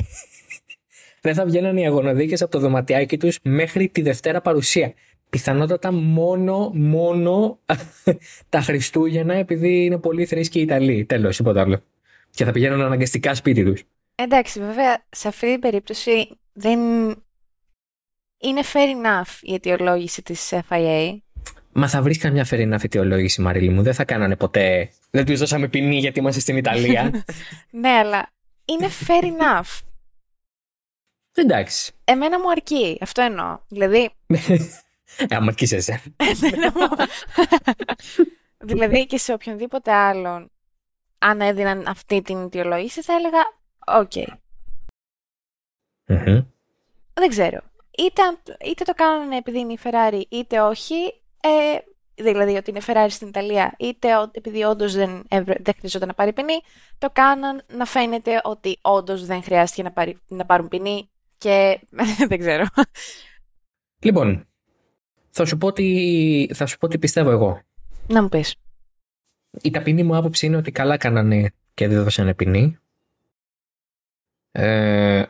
Δεν 1.22 1.34
θα 1.34 1.46
βγαίνανε 1.46 1.82
οι 1.82 1.86
αγωνοδίκες 1.86 2.42
από 2.42 2.52
το 2.52 2.60
δωματιάκι 2.60 3.18
τους 3.18 3.40
μέχρι 3.44 3.88
τη 3.88 4.02
Δευτέρα 4.02 4.42
παρουσία. 4.42 4.94
Πιθανότατα 5.30 5.92
μόνο, 5.92 6.72
μόνο 6.74 7.60
τα 8.50 8.62
Χριστούγεννα 8.62 9.34
επειδή 9.34 9.86
είναι 9.86 9.98
πολύ 9.98 10.26
θρήσκοι 10.26 10.60
οι 10.60 10.62
Ιταλοί. 10.62 11.06
Τέλος, 11.06 11.38
τίποτα 11.38 11.62
άλλο. 11.62 11.82
Και 12.30 12.46
θα 12.46 12.52
πηγαίνουν 12.52 12.82
αναγκαστικά 12.82 13.36
σπίτι 13.36 13.64
τους. 13.64 13.84
Εντάξει, 14.16 14.60
βέβαια, 14.60 15.04
σε 15.10 15.28
αυτή 15.28 15.52
την 15.52 15.60
περίπτωση 15.60 16.30
δεν... 16.54 16.80
Είναι 18.42 18.62
fair 18.74 19.06
enough 19.06 19.38
η 19.42 19.54
αιτιολόγηση 19.54 20.22
της 20.22 20.54
FIA. 20.70 21.18
Μα 21.72 21.88
θα 21.88 22.02
βρεις 22.02 22.18
καμιά 22.18 22.46
fair 22.46 22.59
enough 22.59 22.80
αιτιολόγηση, 22.84 23.42
Μαρίλη 23.42 23.70
μου. 23.70 23.82
Δεν 23.82 23.94
θα 23.94 24.06
κάνανε 24.06 24.36
ποτέ. 24.36 24.90
Δεν 25.10 25.26
τους 25.26 25.40
δώσαμε 25.40 25.68
ποινή 25.68 25.98
γιατί 25.98 26.20
είμαστε 26.20 26.40
στην 26.40 26.58
Ιταλία. 26.58 27.12
ναι, 27.82 27.90
αλλά 27.90 28.30
είναι 28.66 28.88
fair 29.08 29.24
enough. 29.24 29.89
Εντάξει. 31.34 31.92
Εμένα 32.04 32.40
μου 32.40 32.50
αρκεί, 32.50 32.98
αυτό 33.02 33.22
εννοώ. 33.22 33.60
Δηλαδή, 33.68 34.10
Ε, 35.18 35.36
άμα 35.36 35.48
αρκείσαι. 35.48 36.02
εμένα 36.18 36.72
μου... 36.76 36.88
δηλαδή 38.58 39.06
και 39.06 39.18
σε 39.18 39.34
οποιονδήποτε 39.34 39.92
άλλον, 39.92 40.52
αν 41.20 41.42
έδιναν 41.42 41.88
αυτή 41.88 42.22
την 42.22 42.38
αιτιολόγηση, 42.44 43.02
θα 43.02 43.14
έλεγα, 43.14 43.40
οκ, 44.02 44.12
δεν 47.14 47.30
ξέρω. 47.30 47.60
Είτε, 47.98 48.22
αν- 48.22 48.40
είτε 48.66 48.84
το 48.84 48.94
κάνανε 48.94 49.36
επειδή 49.38 49.60
είναι 49.60 49.74
η 49.74 49.80
Ferrari, 49.84 50.22
είτε 50.30 50.62
όχι. 50.62 51.22
Ε, 51.42 51.78
δηλαδή 52.16 52.56
ότι 52.56 52.70
είναι 52.70 52.82
Ferrari 52.88 53.08
στην 53.10 53.28
Ιταλία, 53.28 53.76
είτε 53.80 54.16
ο- 54.18 54.30
επειδή 54.32 54.64
όντως 54.64 54.94
δεν, 54.94 55.26
έβρε- 55.30 55.62
δεν 55.64 55.74
χρειαζόταν 55.78 56.08
να 56.08 56.14
πάρει 56.14 56.34
ποινή, 56.34 56.62
το 56.98 57.10
κάναν 57.14 57.64
να 57.68 57.86
φαίνεται 57.86 58.42
ότι 58.44 58.78
όντως 58.82 59.26
δεν 59.26 59.44
χρειάστηκε 59.44 59.84
να, 59.84 59.92
πάρει, 59.92 60.20
να 60.28 60.46
πάρουν 60.46 60.68
ποινή 60.68 61.10
και 61.40 61.80
δεν 62.30 62.40
ξέρω. 62.40 62.66
Λοιπόν, 64.00 64.48
θα 65.30 65.46
σου, 65.46 65.58
πω 65.58 65.72
τι, 65.74 66.48
θα 66.54 66.66
σου 66.66 66.78
πω 66.78 66.88
τι 66.88 66.98
πιστεύω 66.98 67.32
εγώ. 67.32 67.62
να 68.08 68.22
μου 68.22 68.30
πεις. 68.30 68.56
Η 69.62 69.72
ταπεινή 69.72 70.04
μου 70.04 70.16
άποψη 70.16 70.46
είναι 70.46 70.58
ότι 70.58 70.72
καλά 70.72 70.98
κάνανε 70.98 71.52
και 71.74 71.88
δεν 71.88 72.04
δώσανε 72.04 72.34
ποινή. 72.34 72.78
Ε, 74.52 75.24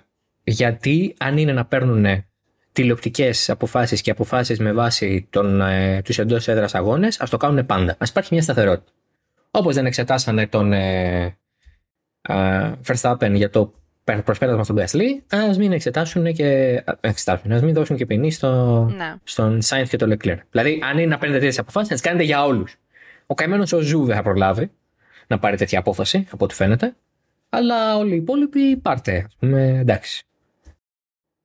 γιατί 0.43 1.15
αν 1.19 1.37
είναι 1.37 1.53
να 1.53 1.65
παίρνουν 1.65 2.23
τηλεοπτικές 2.71 3.49
αποφάσεις 3.49 4.01
και 4.01 4.11
αποφάσεις 4.11 4.59
με 4.59 4.73
βάση 4.73 5.27
τον, 5.29 5.61
ε, 5.61 6.01
τους 6.01 6.19
εντός 6.19 6.47
έδρας 6.47 6.75
αγώνες, 6.75 7.19
ας 7.19 7.29
το 7.29 7.37
κάνουν 7.37 7.65
πάντα. 7.65 7.95
Ας 7.99 8.09
υπάρχει 8.09 8.33
μια 8.33 8.43
σταθερότητα. 8.43 8.91
Όπως 9.51 9.75
δεν 9.75 9.85
εξετάσανε 9.85 10.47
τον 10.47 10.73
ε, 10.73 11.37
ε, 12.21 12.71
Verstappen 12.87 13.31
για 13.33 13.49
το 13.49 13.65
πε- 13.65 13.78
προσπέρασμα 14.17 14.63
στον 14.63 14.77
Gasly, 14.79 15.37
ας 15.49 15.57
μην 15.57 15.71
εξετάσουν 15.71 16.33
και 16.33 16.81
α, 16.85 16.93
εξετάσουν, 17.01 17.51
ας 17.51 17.61
μην 17.61 17.73
δώσουν 17.73 17.97
και 17.97 18.05
ποινή 18.05 18.31
στο, 18.31 18.83
Να. 18.97 19.19
στον 19.23 19.59
Sainz 19.63 19.87
και 19.89 19.97
τον 19.97 20.13
Leclerc. 20.13 20.37
Δηλαδή, 20.51 20.79
αν 20.83 20.97
είναι 20.97 21.07
να 21.07 21.17
παίρνετε 21.17 21.39
τέτοιες 21.39 21.59
αποφάσεις, 21.59 21.89
να 21.89 21.95
τις 21.95 22.01
κάνετε 22.01 22.23
για 22.23 22.45
όλους. 22.45 22.75
Ο 23.25 23.33
καημένος 23.33 23.73
ο 23.73 23.79
Ζου 23.79 24.05
δεν 24.05 24.15
θα 24.15 24.21
προλάβει 24.21 24.71
να 25.27 25.39
πάρει 25.39 25.57
τέτοια 25.57 25.79
απόφαση, 25.79 26.27
από 26.31 26.45
ό,τι 26.45 26.53
φαίνεται. 26.53 26.95
Αλλά 27.49 27.97
όλοι 27.97 28.13
οι 28.13 28.17
υπόλοιποι 28.17 28.77
πάρτε. 28.77 29.17
Α 29.17 29.29
πούμε, 29.39 29.77
εντάξει. 29.79 30.23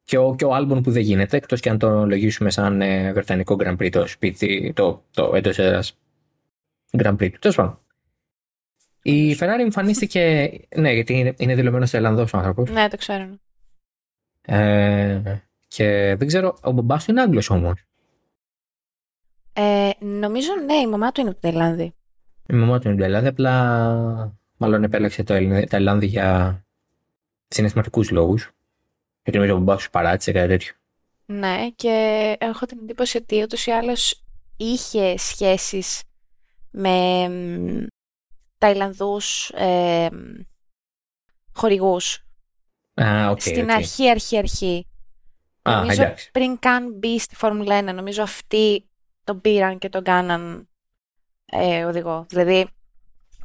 Και 0.05 0.18
ο, 0.18 0.35
και 0.35 0.44
ο 0.44 0.55
Άλμπον 0.55 0.83
που 0.83 0.90
δεν 0.90 1.03
γίνεται, 1.03 1.37
εκτός 1.37 1.61
και 1.61 1.70
αν 1.70 1.79
το 1.79 2.07
λογίσουμε 2.07 2.50
σαν 2.50 2.81
ε, 2.81 3.12
Βρετανικό 3.12 3.57
Grand 3.59 3.77
Prix 3.77 3.90
το 3.90 4.07
σπίτι, 4.07 4.72
το, 4.77 5.05
το 5.11 5.33
έντος 5.35 5.59
έδρα 5.59 5.83
Grand 6.98 7.16
Prix 7.16 7.31
του. 7.31 7.38
Τέλος 7.38 7.57
πάντων. 7.57 7.79
Η 9.07 9.37
Ferrari 9.40 9.61
εμφανίστηκε. 9.61 10.51
Ναι, 10.77 10.93
γιατί 10.93 11.19
είναι, 11.19 11.35
είναι 11.38 11.55
δηλωμένος 11.55 11.93
Ιρλανδό 11.93 12.23
ο 12.35 12.37
άνθρωπος. 12.38 12.71
Ναι, 12.71 12.88
το 12.88 12.97
ξέρω. 12.97 13.38
Ε, 14.43 15.21
και 15.69 16.14
δεν 16.19 16.27
ξέρω, 16.27 16.59
ο 16.62 16.71
μπαμπάς 16.71 17.05
του 17.05 17.11
είναι 17.11 17.21
Άγγλος 17.21 17.51
όμως. 17.51 17.81
Ε, 19.53 19.90
νομίζω 19.99 20.49
ναι, 20.67 20.75
η 20.75 20.87
μαμά 20.87 21.12
του 21.12 21.21
είναι 21.21 21.31
από 21.31 21.40
την 21.40 21.51
Ταϊλάνδη. 21.51 21.95
Η 22.49 22.55
μαμά 22.55 22.79
του 22.79 22.88
είναι 22.88 22.97
Ταϊλανδέζα, 22.97 23.29
απλά 23.29 24.37
μάλλον 24.57 24.85
επέλεξε 24.85 25.23
το 25.23 25.35
Ταϊλ- 25.35 25.69
Ταϊλάνδη 25.69 26.05
για 26.05 26.59
συναισθηματικούς 27.49 28.11
λόγους. 28.11 28.51
Γιατί 29.23 29.38
νομίζω 29.38 29.57
ο 29.57 29.59
μπαμπάς 29.59 29.77
τους 29.77 29.90
παράτησε 29.90 30.33
κάτι 30.33 30.49
τέτοιο. 30.49 30.73
Ναι, 31.27 31.69
και 31.77 32.37
έχω 32.40 32.67
την 32.67 32.79
εντύπωση 32.83 33.17
ότι 33.17 33.43
ούτως 33.43 33.67
ή 33.67 33.71
άλλως 33.71 34.23
είχε 34.57 35.17
σχέσεις 35.17 36.03
με 36.71 37.29
μ, 37.29 37.85
Ταϊλανδούς 38.64 39.48
ε, 39.48 40.09
μ, 40.12 40.40
χορηγούς. 41.53 42.24
Α, 42.94 43.31
οκ. 43.31 43.40
Στην 43.40 43.64
οκ. 43.64 43.70
αρχή, 43.70 44.11
αρχή, 44.11 44.38
αρχή. 44.38 44.87
Α, 45.62 45.77
νομίζω 45.81 46.03
εντάξει. 46.03 46.31
πριν 46.31 46.59
καν 46.59 46.94
μπει 46.94 47.18
στη 47.18 47.35
Φόρμουλα 47.37 47.81
1, 47.81 47.94
νομίζω 47.94 48.22
αυτοί 48.22 48.88
τον 49.24 49.40
πήραν 49.40 49.79
και 49.79 49.88
τον 49.88 50.03
κάναν 50.03 50.68
ε, 51.46 51.85
οδηγό. 51.85 52.27
Δηλαδή, 52.29 52.66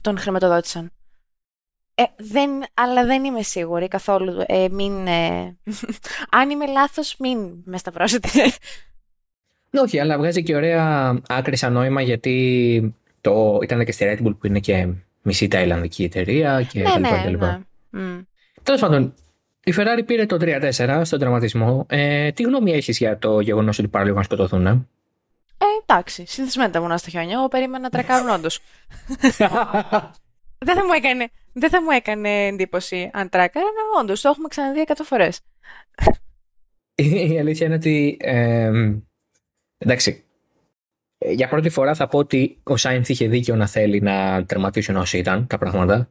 τον 0.01 0.17
χρηματοδότησαν. 0.17 0.91
Ε, 1.95 2.03
δεν, 2.17 2.51
αλλά 2.73 3.05
δεν 3.05 3.23
είμαι 3.23 3.41
σίγουρη 3.41 3.87
καθόλου. 3.87 4.43
Ε, 4.45 4.67
μην, 4.71 5.07
ε, 5.07 5.57
αν 6.39 6.49
είμαι 6.49 6.67
λάθος, 6.67 7.15
μην 7.19 7.61
με 7.65 7.77
σταυρώσετε. 7.77 8.29
Ναι, 9.69 9.81
όχι, 9.81 9.99
αλλά 9.99 10.17
βγάζει 10.17 10.43
και 10.43 10.55
ωραία 10.55 11.15
άκρη 11.27 11.55
σαν 11.55 11.73
νόημα 11.73 12.01
γιατί 12.01 12.95
το, 13.21 13.59
ήταν 13.61 13.85
και 13.85 13.91
στη 13.91 14.05
Red 14.07 14.27
Bull 14.27 14.37
που 14.39 14.47
είναι 14.47 14.59
και 14.59 14.87
μισή 15.21 15.47
Ταϊλανδική 15.47 16.03
εταιρεία 16.03 16.63
και 16.71 16.79
ναι, 16.79 16.89
τα 16.89 16.97
λοιπά, 16.97 17.09
ναι, 17.17 17.23
τα 17.23 17.29
λοιπά. 17.29 17.65
ναι. 17.89 18.01
Μμ. 18.01 18.19
Τέλος 18.63 18.81
πάντων, 18.81 19.13
η 19.63 19.73
Ferrari 19.77 20.01
πήρε 20.05 20.25
το 20.25 20.37
3-4 20.41 21.01
στον 21.03 21.19
τραυματισμό. 21.19 21.85
Ε, 21.89 22.31
τι 22.31 22.43
γνώμη 22.43 22.71
έχεις 22.71 22.97
για 22.97 23.17
το 23.17 23.39
γεγονός 23.39 23.79
ότι 23.79 23.87
παραλίγο 23.87 24.17
να 24.17 24.23
σκοτωθούν, 24.23 24.67
ε; 24.67 24.87
Ε, 25.57 25.65
εντάξει, 25.85 26.23
συνηθισμένα 26.27 26.69
τα 26.71 26.81
βουνά 26.81 26.97
στα 26.97 27.09
χιόνια. 27.09 27.37
Εγώ 27.37 27.47
περίμενα 27.47 27.79
να 27.79 27.89
τρακάρουν 27.89 28.29
όντως. 28.29 28.59
δεν, 30.65 30.75
θα 30.75 30.85
μου 30.85 30.91
έκανε, 30.95 31.27
δεν 31.53 31.69
θα 31.69 31.81
μου 31.81 31.89
έκανε 31.89 32.45
εντύπωση 32.47 33.09
αν 33.13 33.29
τράκαραν, 33.29 33.69
όντως. 34.01 34.21
Το 34.21 34.29
έχουμε 34.29 34.47
ξαναδεί 34.47 34.79
εκατό 34.79 35.03
φορές. 35.03 35.39
Η 36.95 37.39
αλήθεια 37.39 37.65
είναι 37.65 37.75
ότι. 37.75 38.17
ε, 38.19 38.71
εντάξει. 39.77 40.23
Ε, 41.19 41.31
Για 41.31 41.47
πρώτη 41.47 41.69
φορά 41.69 41.93
θα 41.93 42.07
πω 42.07 42.17
ότι 42.17 42.59
ο 42.63 42.77
Σάινθ 42.77 43.09
είχε 43.09 43.27
δίκιο 43.27 43.55
να 43.55 43.67
θέλει 43.67 44.01
να 44.01 44.45
τερματίσουν 44.45 44.95
όσοι 44.95 45.17
ήταν 45.17 45.47
τα 45.47 45.57
πράγματα. 45.57 46.09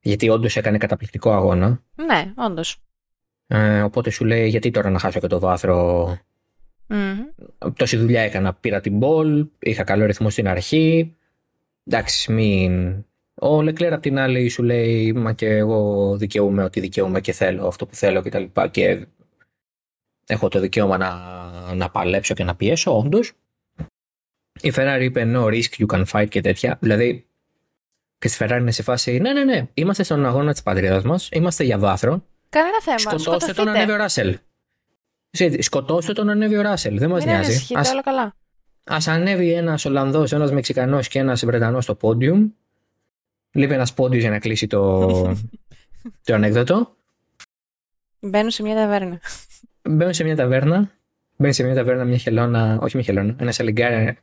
Γιατί 0.00 0.28
όντως 0.28 0.56
έκανε 0.56 0.78
καταπληκτικό 0.78 1.32
αγώνα. 1.32 1.82
Ναι, 1.94 2.32
όντως. 2.36 2.82
Ε, 3.46 3.82
οπότε 3.82 4.10
σου 4.10 4.24
λέει 4.24 4.48
γιατί 4.48 4.70
τώρα 4.70 4.90
να 4.90 4.98
χάσω 4.98 5.20
και 5.20 5.26
το 5.26 5.38
βάθρο; 5.38 6.08
Mm-hmm. 6.88 7.72
Τόση 7.76 7.96
δουλειά 7.96 8.20
έκανα, 8.20 8.54
πήρα 8.54 8.80
την 8.80 8.96
μπολ, 8.96 9.46
είχα 9.58 9.84
καλό 9.84 10.04
ρυθμό 10.04 10.30
στην 10.30 10.48
αρχή. 10.48 11.16
Εντάξει, 11.84 12.32
μην... 12.32 13.04
Ο 13.34 13.62
Λεκλέρ 13.62 13.92
απ' 13.92 14.02
την 14.02 14.18
άλλη 14.18 14.48
σου 14.48 14.62
λέει 14.62 15.12
μα 15.12 15.32
και 15.32 15.46
εγώ 15.46 16.16
δικαιούμαι 16.16 16.64
ότι 16.64 16.80
δικαιούμαι 16.80 17.20
και 17.20 17.32
θέλω 17.32 17.66
αυτό 17.66 17.86
που 17.86 17.94
θέλω 17.94 18.22
και 18.22 18.30
τα 18.30 18.38
λοιπά 18.38 18.68
και 18.68 19.06
έχω 20.26 20.48
το 20.48 20.60
δικαίωμα 20.60 20.96
να, 20.96 21.14
να 21.74 21.90
παλέψω 21.90 22.34
και 22.34 22.44
να 22.44 22.54
πιέσω, 22.54 22.98
όντως. 22.98 23.32
Η 24.64 24.72
Ferrari 24.76 25.00
είπε 25.02 25.32
no 25.34 25.44
risk, 25.44 25.70
you 25.78 25.86
can 25.86 26.04
fight 26.12 26.28
και 26.28 26.40
τέτοια. 26.40 26.78
Δηλαδή, 26.80 27.26
και 28.18 28.28
στη 28.28 28.44
Ferrari 28.44 28.58
είναι 28.60 28.70
σε 28.70 28.82
φάση, 28.82 29.18
ναι, 29.18 29.32
ναι, 29.32 29.44
ναι, 29.44 29.68
είμαστε 29.74 30.02
στον 30.02 30.26
αγώνα 30.26 30.52
της 30.52 30.62
πατρίδας 30.62 31.02
μας, 31.02 31.28
είμαστε 31.32 31.64
για 31.64 31.78
βάθρο. 31.78 32.24
Κανένα 32.48 32.80
θέμα. 32.82 32.98
Σκοτώστε 32.98 33.52
τον 33.52 33.68
ανέβει 33.68 33.92
ο 33.92 33.96
Ράσελ. 33.96 34.38
Σκοτώστε 35.58 36.12
τον 36.12 36.28
ανέβει 36.28 36.56
ο 36.56 36.62
Ράσελ. 36.62 36.98
Δεν 36.98 37.10
μας 37.10 37.24
νοιάζει. 37.24 37.74
Ας, 37.74 37.92
καλά. 38.04 38.34
ας 38.84 39.08
ανέβει 39.08 39.52
ένας 39.52 39.84
Ολλανδός, 39.84 40.32
ένας 40.32 40.52
Μεξικανός 40.52 41.08
και 41.08 41.18
ένας 41.18 41.44
Βρετανός 41.44 41.84
στο 41.84 41.94
πόντιουμ. 41.94 42.50
Λείπει 43.52 43.74
ένας 43.74 43.94
πόντιος 43.94 44.20
για 44.22 44.30
να 44.30 44.38
κλείσει 44.38 44.66
το, 44.66 45.08
το 46.24 46.34
ανέκδοτο. 46.34 46.96
Μπαίνουν 48.20 48.50
σε 48.50 48.62
μια 48.62 48.74
ταβέρνα. 48.74 49.20
Μπαίνουν 49.82 50.14
σε 50.14 50.24
μια 50.24 50.36
ταβέρνα. 50.36 50.90
Μπαίνει 51.36 51.54
σε 51.54 51.62
μια 51.62 51.74
ταβέρνα, 51.74 52.04
μια 52.04 52.16
χελώνα, 52.16 52.78
όχι 52.80 52.96
μια 52.96 53.04
χελώνα, 53.04 53.34
ένα 53.38 53.52
σαλιγκάρι 53.52 54.18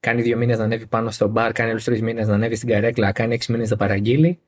κάνει 0.00 0.22
δύο 0.22 0.36
μήνες 0.36 0.58
να 0.58 0.64
ανέβει 0.64 0.86
πάνω 0.86 1.10
στο 1.10 1.28
μπαρ, 1.28 1.52
κάνει 1.52 1.70
άλλους 1.70 1.84
τρεις 1.84 2.02
μήνες 2.02 2.26
να 2.26 2.34
ανέβει 2.34 2.54
στην 2.54 2.68
καρέκλα, 2.68 3.12
κάνει 3.12 3.34
έξι 3.34 3.52
μήνες 3.52 3.70
να 3.70 3.76
παραγγείλει. 3.76 4.38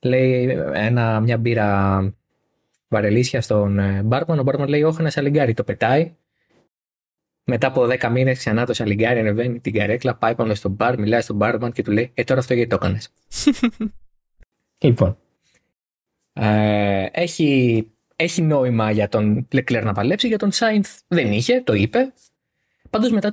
Λέει 0.00 0.48
ένα, 0.72 1.20
μια 1.20 1.38
μπύρα 1.38 2.00
βαρελίσια 2.88 3.40
στον 3.40 3.78
ε, 3.78 4.02
μπάρμαν. 4.02 4.38
Ο 4.38 4.42
μπάρμαν 4.42 4.68
λέει: 4.68 4.82
Όχι, 4.82 4.96
ένα 5.00 5.10
σαλιγκάρι. 5.10 5.54
Το 5.54 5.64
πετάει. 5.64 6.14
Μετά 7.44 7.66
από 7.66 7.86
δέκα 7.86 8.08
μήνες 8.08 8.38
ξανά 8.38 8.66
το 8.66 8.72
σαλιγκάρι 8.72 9.18
ανεβαίνει 9.18 9.60
την 9.60 9.72
καρέκλα, 9.72 10.16
πάει 10.16 10.34
πάνω 10.34 10.54
στο 10.54 10.68
μπαρ, 10.68 10.98
μιλάει 10.98 11.20
στον 11.20 11.36
μπάρμαν 11.36 11.72
και 11.72 11.82
του 11.82 11.92
λέει: 11.92 12.10
Ε, 12.14 12.24
τώρα 12.24 12.40
αυτό 12.40 12.54
γιατί 12.54 12.68
το 12.68 12.76
έκανες; 12.76 13.12
λοιπόν. 14.84 15.18
Ε, 16.32 17.06
έχει, 17.12 17.90
έχει 18.16 18.42
νόημα 18.42 18.90
για 18.90 19.08
τον 19.08 19.46
Λεκλέρ 19.52 19.84
να 19.84 19.92
παλέψει, 19.92 20.28
για 20.28 20.38
τον 20.38 20.52
Σάινθ 20.52 20.98
δεν 21.08 21.32
είχε, 21.32 21.60
το 21.60 21.72
είπε. 21.72 22.12
Πάντως 22.90 23.10
μετά, 23.10 23.30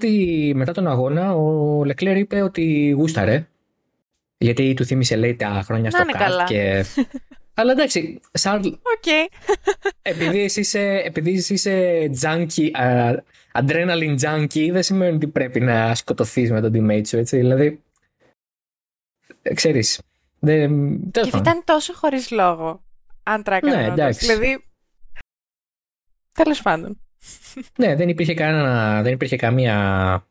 μετά 0.54 0.72
τον 0.72 0.88
αγώνα, 0.88 1.36
ο 1.36 1.84
Λεκλέρ 1.84 2.18
είπε 2.18 2.42
ότι 2.42 2.90
γούσταρε. 2.90 3.48
Γιατί 4.38 4.74
του 4.74 4.86
θύμισε, 4.86 5.16
λέει, 5.16 5.36
τα 5.36 5.62
χρόνια 5.66 5.92
στο 5.92 6.04
κάτ 6.06 6.48
και. 6.48 6.86
Αλλά 7.60 7.72
εντάξει, 7.72 8.20
Σαρλ. 8.32 8.68
Okay. 8.68 9.38
επειδή 10.02 10.40
εσύ 10.40 10.60
είσαι, 10.60 11.02
επειδή 11.06 11.34
εσύ 11.36 11.54
είσαι 11.54 12.10
junkie, 12.22 12.72
uh, 12.80 13.16
adrenaline 13.52 14.18
junkie, 14.20 14.70
δεν 14.72 14.84
σημαίνει 14.84 15.16
ότι 15.16 15.28
πρέπει 15.28 15.60
να 15.60 15.96
σκοτωθείς 15.96 16.52
με 16.52 16.62
τον 16.62 16.72
teammate 16.76 17.08
σου, 17.08 17.18
έτσι. 17.18 17.38
Δηλαδή. 17.38 17.84
Ξέρεις. 19.54 20.02
Και 21.12 21.32
ήταν 21.36 21.64
τόσο 21.64 21.94
χωρίς 21.94 22.32
λόγο. 22.32 22.84
Αν 23.24 23.44
τράκανε. 23.44 23.76
Ναι, 23.76 23.88
εντάξει. 23.88 24.26
Δηλαδή. 24.26 24.66
Τέλος 26.32 26.62
πάντων. 26.62 27.00
Ναι, 27.78 27.96
δεν 27.96 28.10
υπήρχε, 28.10 28.34
κανένα, 28.34 29.02
δεν 29.02 29.14
υπήρχε 29.14 29.36
καμία, 29.36 29.74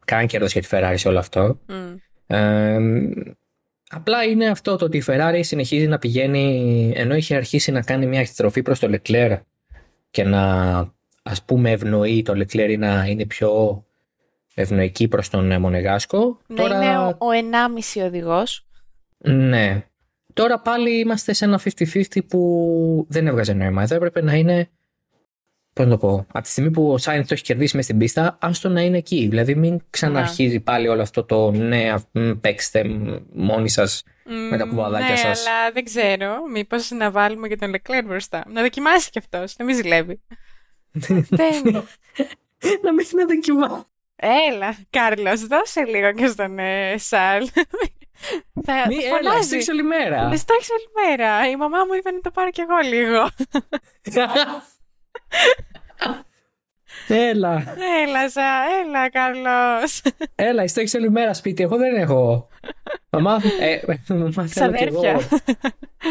κανένα 0.05 0.29
κέρδος 0.29 0.53
για 0.53 0.63
τη 0.63 0.69
Ferrari 0.71 0.95
σε 0.97 1.09
όλο 1.09 1.19
αυτό. 1.19 1.61
Mm. 1.69 1.97
Ε, 2.27 2.79
απλά 3.91 4.25
είναι 4.25 4.47
αυτό 4.47 4.77
το 4.77 4.85
ότι 4.85 4.97
η 4.97 5.03
Ferrari 5.07 5.41
συνεχίζει 5.41 5.87
να 5.87 5.99
πηγαίνει 5.99 6.93
ενώ 6.97 7.15
είχε 7.15 7.35
αρχίσει 7.37 7.71
να 7.71 7.83
κάνει 7.83 8.07
μια 8.07 8.21
εκτροφή 8.21 8.63
προς 8.63 8.79
το 8.79 8.89
Leclerc 8.93 9.41
και 10.11 10.25
να 10.25 10.45
ας 11.23 11.43
πούμε 11.43 11.71
ευνοεί 11.71 12.23
το 12.23 12.33
Leclerc 12.33 12.77
να 12.79 13.05
είναι 13.05 13.27
πιο 13.27 13.85
ευνοϊκή 14.55 15.09
προς 15.09 15.29
τον 15.29 15.61
Μονεγάσκο. 15.61 16.39
Να 16.47 16.57
Τώρα... 16.57 16.77
είναι 16.77 16.99
ο, 16.99 17.07
ο 17.07 17.27
1,5 17.97 18.03
οδηγός. 18.07 18.67
Ναι. 19.19 19.85
Τώρα 20.33 20.61
πάλι 20.61 20.99
είμαστε 20.99 21.33
σε 21.33 21.45
ένα 21.45 21.61
50-50 21.79 22.03
που 22.29 23.07
δεν 23.09 23.27
έβγαζε 23.27 23.53
νόημα. 23.53 23.83
Εδώ 23.83 23.95
έπρεπε 23.95 24.23
να 24.23 24.35
είναι 24.35 24.69
Πώς 25.77 25.87
να 25.87 25.91
το 25.91 25.99
πω, 25.99 26.27
από 26.33 26.41
τη 26.43 26.49
στιγμή 26.49 26.71
που 26.71 26.93
ο 26.93 26.99
Σάινθ 26.99 27.29
το 27.29 27.35
έχει 27.35 27.43
κερδίσει 27.43 27.77
μέσα 27.77 27.89
στην 27.89 27.99
πίστα, 27.99 28.39
άστο 28.41 28.69
να 28.69 28.81
είναι 28.81 28.97
εκεί. 28.97 29.27
Δηλαδή, 29.29 29.55
μην 29.55 29.81
ξαναρχίζει 29.91 30.61
πάλι 30.61 30.89
όλο 30.89 31.03
αυτό 31.03 31.25
το 31.25 31.51
ναι, 31.51 31.95
παίξτε 32.41 32.85
μόνοι 33.33 33.69
σας 33.69 34.03
με 34.51 34.57
τα 34.57 34.65
κουβαδάκια 34.65 35.09
ναι, 35.09 35.17
σας. 35.17 35.45
Ναι, 35.45 35.51
αλλά 35.51 35.71
δεν 35.73 35.85
ξέρω. 35.85 36.35
Μήπως 36.53 36.91
να 36.91 37.11
βάλουμε 37.11 37.49
και 37.49 37.57
τον 37.57 37.71
Λεκλέρ 37.71 38.05
μπροστά. 38.05 38.45
Να 38.49 38.63
δοκιμάσει 38.63 39.11
κι 39.11 39.19
αυτός, 39.19 39.55
να 39.59 39.65
μην 39.65 39.75
ζηλεύει. 39.75 40.21
να 42.85 42.93
μην 42.93 43.07
να 43.17 43.27
δοκιμάσει. 43.27 43.85
Έλα, 44.17 44.77
Κάρλος, 44.91 45.47
δώσε 45.47 45.85
λίγο 45.85 46.13
και 46.13 46.27
στον 46.27 46.59
ε, 46.59 46.95
Σαλ. 46.99 47.49
Θα, 48.65 48.85
Μη, 48.89 48.97
έλα, 49.21 49.43
στήξε 49.43 49.71
όλη 49.71 49.83
μέρα. 49.83 50.27
όλη 50.27 51.09
μέρα. 51.09 51.51
Η 51.51 51.57
μαμά 51.57 51.79
μου 51.85 51.95
είπε 51.95 52.11
να 52.11 52.21
το 52.21 52.31
πάρω 52.31 52.51
κι 52.51 52.61
εγώ 52.61 52.77
λίγο. 52.89 53.29
Έλα. 57.09 57.75
Έλα, 58.05 58.29
Ζα, 58.29 58.43
έλα, 58.85 59.11
Καρλός. 59.11 60.03
Έλα, 60.35 60.63
εσύ 60.63 60.75
το 60.75 60.81
έχεις 60.81 60.95
όλη 60.95 61.11
μέρα 61.11 61.35
σπίτι, 61.35 61.63
εγώ 61.63 61.77
δεν 61.77 61.95
έχω. 61.95 62.49
Μαμά, 63.11 63.41
ε, 63.61 63.81
μαμά 64.09 64.47
θέλω 64.47 64.73
κι 64.73 64.83
εγώ. 64.83 65.03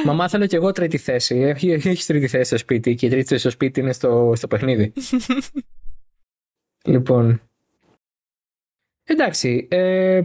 Μαμά 0.06 0.30
θέλω 0.30 0.46
κι 0.46 0.56
εγώ 0.56 0.72
τρίτη 0.72 0.98
θέση. 0.98 1.36
Έχει 1.36 2.06
τρίτη 2.06 2.28
θέση 2.28 2.44
στο 2.44 2.58
σπίτι 2.58 2.96
και 2.96 3.06
η 3.06 3.10
τρίτη 3.10 3.28
θέση 3.28 3.40
στο 3.40 3.50
σπίτι 3.50 3.80
είναι 3.80 3.94
στο, 3.94 4.34
στο 4.36 4.48
παιχνίδι. 4.48 4.94
λοιπόν. 6.86 7.42
Εντάξει. 9.04 9.68
Ε, 9.72 10.22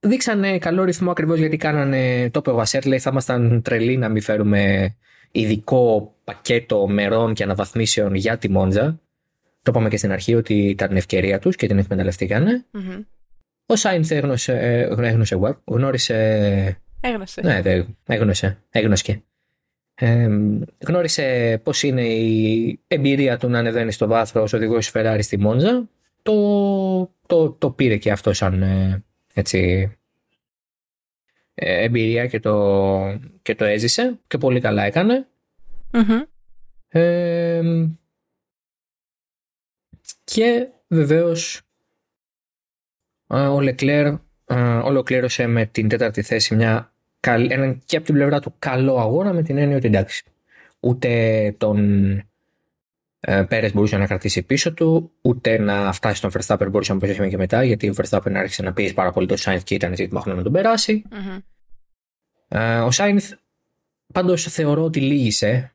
δείξανε 0.00 0.58
καλό 0.58 0.84
ρυθμό 0.84 1.10
ακριβώς 1.10 1.38
γιατί 1.38 1.56
κάνανε 1.56 2.30
το 2.30 2.38
είπε 2.38 2.50
ο 2.50 2.54
Βασέρ, 2.54 2.86
λέει 2.86 2.98
θα 2.98 3.10
ήμασταν 3.10 3.62
τρελοί 3.62 3.96
να 3.96 4.08
μην 4.08 4.22
φέρουμε 4.22 4.94
ειδικό 5.40 6.14
πακέτο 6.24 6.86
μερών 6.86 7.34
και 7.34 7.42
αναβαθμίσεων 7.42 8.14
για 8.14 8.38
τη 8.38 8.50
Μόντζα. 8.50 9.00
Το 9.62 9.70
είπαμε 9.70 9.88
και 9.88 9.96
στην 9.96 10.12
αρχή 10.12 10.34
ότι 10.34 10.54
ήταν 10.54 10.96
ευκαιρία 10.96 11.38
τους 11.38 11.56
και 11.56 11.66
την 11.66 11.78
εκμεταλλευτήκανε. 11.78 12.64
Mm-hmm. 12.72 13.04
Ο 13.66 13.76
Σάινθ 13.76 14.10
έγνωσε, 14.10 14.86
έγνωσε 14.98 15.38
web, 15.42 15.54
γνώρισε... 15.64 16.80
Έγνωσε. 17.00 17.40
Ναι, 17.40 17.62
δε, 17.62 17.82
έγνωσε, 18.06 18.58
έγνωσε. 18.70 19.22
Ε, 19.94 20.28
γνώρισε 20.86 21.60
πώς 21.62 21.82
είναι 21.82 22.02
η 22.02 22.80
εμπειρία 22.86 23.36
του 23.36 23.48
να 23.48 23.58
ανεβαίνει 23.58 23.92
στο 23.92 24.06
βάθρος 24.06 24.44
ως 24.44 24.52
οδηγός 24.52 24.90
Ferrari 24.94 25.18
στη 25.20 25.38
Μόντζα. 25.38 25.88
Το, 26.22 27.10
το, 27.26 27.50
το 27.50 27.70
πήρε 27.70 27.96
και 27.96 28.10
αυτό 28.10 28.32
σαν 28.32 28.62
ε, 28.62 29.04
έτσι, 29.34 29.58
ε, 29.58 29.96
εμπειρία 31.58 32.26
και 32.26 32.40
το, 32.40 33.18
και 33.42 33.54
το 33.54 33.64
έζησε 33.64 34.18
και 34.26 34.38
πολύ 34.38 34.60
καλά 34.60 34.84
έκανε. 34.84 35.26
και 40.24 40.68
βεβαίως 40.88 41.60
ο 43.26 43.60
Λεκλέρ 43.60 44.14
ολοκλήρωσε 44.82 45.46
με 45.46 45.66
την 45.66 45.88
τέταρτη 45.88 46.22
θέση 46.22 46.54
μια, 46.54 46.92
έναν 47.20 47.82
και 47.84 47.96
από 47.96 48.06
την 48.06 48.14
πλευρά 48.14 48.40
του 48.40 48.54
καλό 48.58 48.98
αγώνα 48.98 49.32
με 49.32 49.42
την 49.42 49.58
έννοια 49.58 49.76
ότι 49.76 49.86
εντάξει 49.86 50.24
ούτε 50.80 51.54
τον 51.58 52.20
ε, 53.28 53.42
Πέρες 53.42 53.72
μπορούσε 53.72 53.96
να 53.96 54.06
κρατήσει 54.06 54.42
πίσω 54.42 54.72
του, 54.72 55.10
ούτε 55.20 55.58
να 55.58 55.92
φτάσει 55.92 56.16
στον 56.16 56.30
Verstappen 56.34 56.66
μπορούσε 56.70 56.92
να 56.92 56.98
πέσει 56.98 57.28
και 57.28 57.36
μετά, 57.36 57.64
γιατί 57.64 57.88
ο 57.88 57.94
Verstappen 57.96 58.32
άρχισε 58.34 58.62
να 58.62 58.72
πει 58.72 58.92
πάρα 58.92 59.10
πολύ 59.10 59.26
το 59.26 59.36
Sainz 59.38 59.60
και 59.64 59.74
ήταν 59.74 59.96
ζήτημα 59.96 60.20
χρόνο 60.20 60.36
να 60.36 60.42
τον 60.42 60.52
περάσει. 60.52 61.02
Mm-hmm. 61.10 61.42
Ε, 62.48 62.78
ο 62.78 62.88
Sainz 62.92 63.20
πάντως 64.12 64.42
θεωρώ 64.42 64.82
ότι 64.82 65.00
λύγησε. 65.00 65.74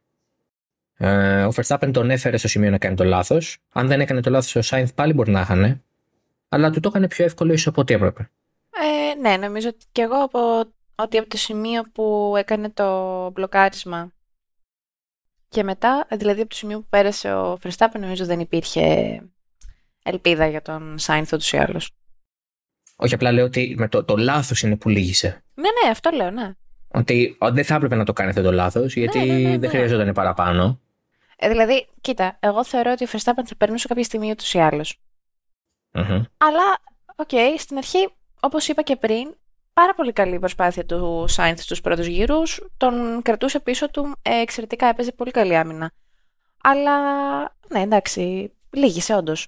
Ε, 0.97 1.43
ο 1.43 1.51
Verstappen 1.55 1.89
τον 1.93 2.09
έφερε 2.09 2.37
στο 2.37 2.47
σημείο 2.47 2.69
να 2.69 2.77
κάνει 2.77 2.95
το 2.95 3.03
λάθος. 3.03 3.57
Αν 3.73 3.87
δεν 3.87 4.01
έκανε 4.01 4.21
το 4.21 4.29
λάθος, 4.29 4.55
ο 4.55 4.77
Sainz 4.77 4.87
πάλι 4.95 5.13
μπορεί 5.13 5.31
να 5.31 5.41
είχαν. 5.41 5.83
Αλλά 6.49 6.69
του 6.69 6.79
το 6.79 6.89
έκανε 6.89 7.07
πιο 7.07 7.25
εύκολο 7.25 7.53
ίσως 7.53 7.67
από 7.67 7.81
ό,τι 7.81 7.93
έπρεπε. 7.93 8.29
Ε, 8.69 9.19
ναι, 9.19 9.37
νομίζω 9.37 9.67
ότι 9.67 9.85
και 9.91 10.01
εγώ 10.01 10.23
από, 10.23 10.63
ότι 10.95 11.17
από 11.17 11.29
το 11.29 11.37
σημείο 11.37 11.83
που 11.91 12.33
έκανε 12.37 12.69
το 12.69 13.29
μπλοκάρισμα 13.31 14.11
και 15.51 15.63
μετά, 15.63 16.07
δηλαδή 16.09 16.41
από 16.41 16.49
το 16.49 16.55
σημείο 16.55 16.79
που 16.79 16.85
πέρασε 16.89 17.33
ο 17.33 17.59
Verstappen, 17.63 17.99
νομίζω 17.99 18.25
δεν 18.25 18.39
υπήρχε 18.39 19.17
ελπίδα 20.03 20.47
για 20.47 20.61
τον 20.61 20.95
Sainz 21.01 21.23
ούτως 21.25 21.51
ή 21.51 21.57
άλλως. 21.57 21.91
Όχι, 22.95 23.13
απλά 23.13 23.31
λέω 23.31 23.45
ότι 23.45 23.75
με 23.77 23.87
το, 23.87 24.03
το 24.03 24.17
λάθος 24.17 24.61
είναι 24.61 24.75
που 24.75 24.89
λύγησε. 24.89 25.43
Ναι, 25.53 25.67
ναι, 25.83 25.89
αυτό 25.89 26.09
λέω, 26.09 26.31
ναι. 26.31 26.53
Ότι 26.87 27.37
δεν 27.51 27.65
θα 27.65 27.75
έπρεπε 27.75 27.95
να 27.95 28.05
το 28.05 28.13
κάνει 28.13 28.29
αυτό 28.29 28.41
το 28.41 28.51
λάθος, 28.51 28.95
γιατί 28.95 29.19
ναι, 29.19 29.25
ναι, 29.25 29.33
ναι, 29.33 29.49
δεν 29.49 29.59
ναι. 29.59 29.67
χρειαζόταν 29.67 30.13
παραπάνω. 30.13 30.79
Ε, 31.37 31.49
δηλαδή, 31.49 31.87
κοίτα, 32.01 32.37
εγώ 32.39 32.65
θεωρώ 32.65 32.91
ότι 32.91 33.03
ο 33.03 33.07
Verstappen 33.11 33.43
θα 33.45 33.55
περνούσε 33.57 33.87
κάποια 33.87 34.03
στιγμή 34.03 34.29
ούτως 34.29 34.53
ή 34.53 34.59
άλλως. 34.59 34.99
Mm-hmm. 35.91 36.21
Αλλά, 36.37 36.79
OK, 37.15 37.29
okay, 37.31 37.55
στην 37.57 37.77
αρχή, 37.77 38.09
όπως 38.39 38.67
είπα 38.67 38.81
και 38.81 38.95
πριν, 38.95 39.35
πάρα 39.81 39.93
πολύ 39.93 40.13
καλή 40.13 40.39
προσπάθεια 40.39 40.85
του 40.85 41.25
Σάινθ 41.27 41.61
στους 41.61 41.81
πρώτους 41.81 42.05
γύρους. 42.05 42.61
Τον 42.77 43.21
κρατούσε 43.21 43.59
πίσω 43.59 43.89
του, 43.89 44.15
ε, 44.21 44.41
εξαιρετικά 44.41 44.85
έπαιζε 44.85 45.11
πολύ 45.11 45.31
καλή 45.31 45.57
άμυνα. 45.57 45.91
Αλλά, 46.63 46.97
ναι, 47.67 47.79
εντάξει, 47.81 48.51
λίγησε 48.69 49.15
όντως. 49.15 49.47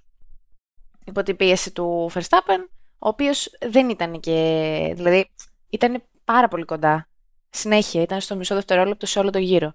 Υπό 1.06 1.24
την 1.24 1.36
πίεση 1.36 1.72
του 1.72 2.12
Verstappen, 2.14 2.60
ο 3.00 3.08
οποίος 3.08 3.58
δεν 3.70 3.90
ήταν 3.90 4.20
και... 4.20 4.92
Δηλαδή, 4.96 5.30
ήταν 5.70 6.04
πάρα 6.24 6.48
πολύ 6.48 6.66
κοντά. 6.66 7.08
Συνέχεια, 7.50 8.02
ήταν 8.02 8.22
στο 8.22 8.36
μισό 8.36 8.56
δευτερόλεπτο 8.56 9.06
σε 9.06 9.20
όλο 9.20 9.30
το 9.30 9.38
γύρο. 9.38 9.72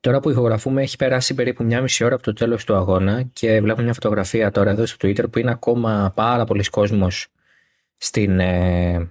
Τώρα 0.00 0.20
που 0.20 0.30
ηχογραφούμε 0.30 0.82
έχει 0.82 0.96
περάσει 0.96 1.34
περίπου 1.34 1.64
μια 1.64 1.80
μισή 1.80 2.04
ώρα 2.04 2.14
από 2.14 2.22
το 2.22 2.32
τέλος 2.32 2.64
του 2.64 2.74
αγώνα 2.74 3.22
και 3.22 3.60
βλέπω 3.60 3.82
μια 3.82 3.92
φωτογραφία 3.92 4.50
τώρα 4.50 4.70
εδώ 4.70 4.86
στο 4.86 5.08
Twitter 5.08 5.30
που 5.30 5.38
είναι 5.38 5.50
ακόμα 5.50 6.12
πάρα 6.14 6.44
πολλοί 6.44 6.64
κόσμος 6.64 7.28
στην, 8.00 8.40
ε, 8.40 9.10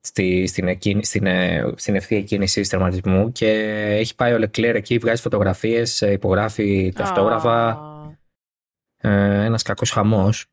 στη, 0.00 0.46
στην, 0.46 0.78
στην, 1.02 1.26
ε, 1.26 1.72
στην 1.76 1.94
ευθεία 1.94 2.22
κίνηση 2.22 2.60
τερματισμού 2.60 3.32
και 3.32 3.50
έχει 3.90 4.14
πάει 4.14 4.32
ο 4.32 4.38
Λεκλέρ 4.38 4.76
εκεί, 4.76 4.98
βγάζει 4.98 5.22
φωτογραφίες, 5.22 6.02
ε, 6.02 6.12
υπογράφει 6.12 6.92
τα 6.94 7.02
αυτόγραφα. 7.02 7.78
Ε, 8.96 9.44
ένας 9.44 9.62
κακός 9.62 9.90
χαμός. 9.90 10.46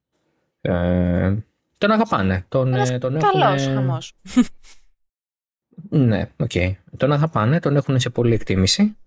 Ε, 0.62 1.34
τον 1.78 1.92
αγαπάνε. 1.92 2.46
Τον, 2.50 2.74
ένας 2.74 2.98
τον 3.00 3.20
καλός 3.20 3.66
χαμός. 3.66 4.14
ναι, 5.90 6.30
OK. 6.38 6.52
Okay. 6.54 6.72
Τον 6.98 7.12
αγαπάνε, 7.12 7.60
τον 7.60 7.76
έχουν 7.76 8.00
σε 8.00 8.10
πολύ 8.10 8.34
εκτίμηση. 8.34 8.98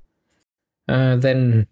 Ε, 0.85 1.17
δεν, 1.17 1.69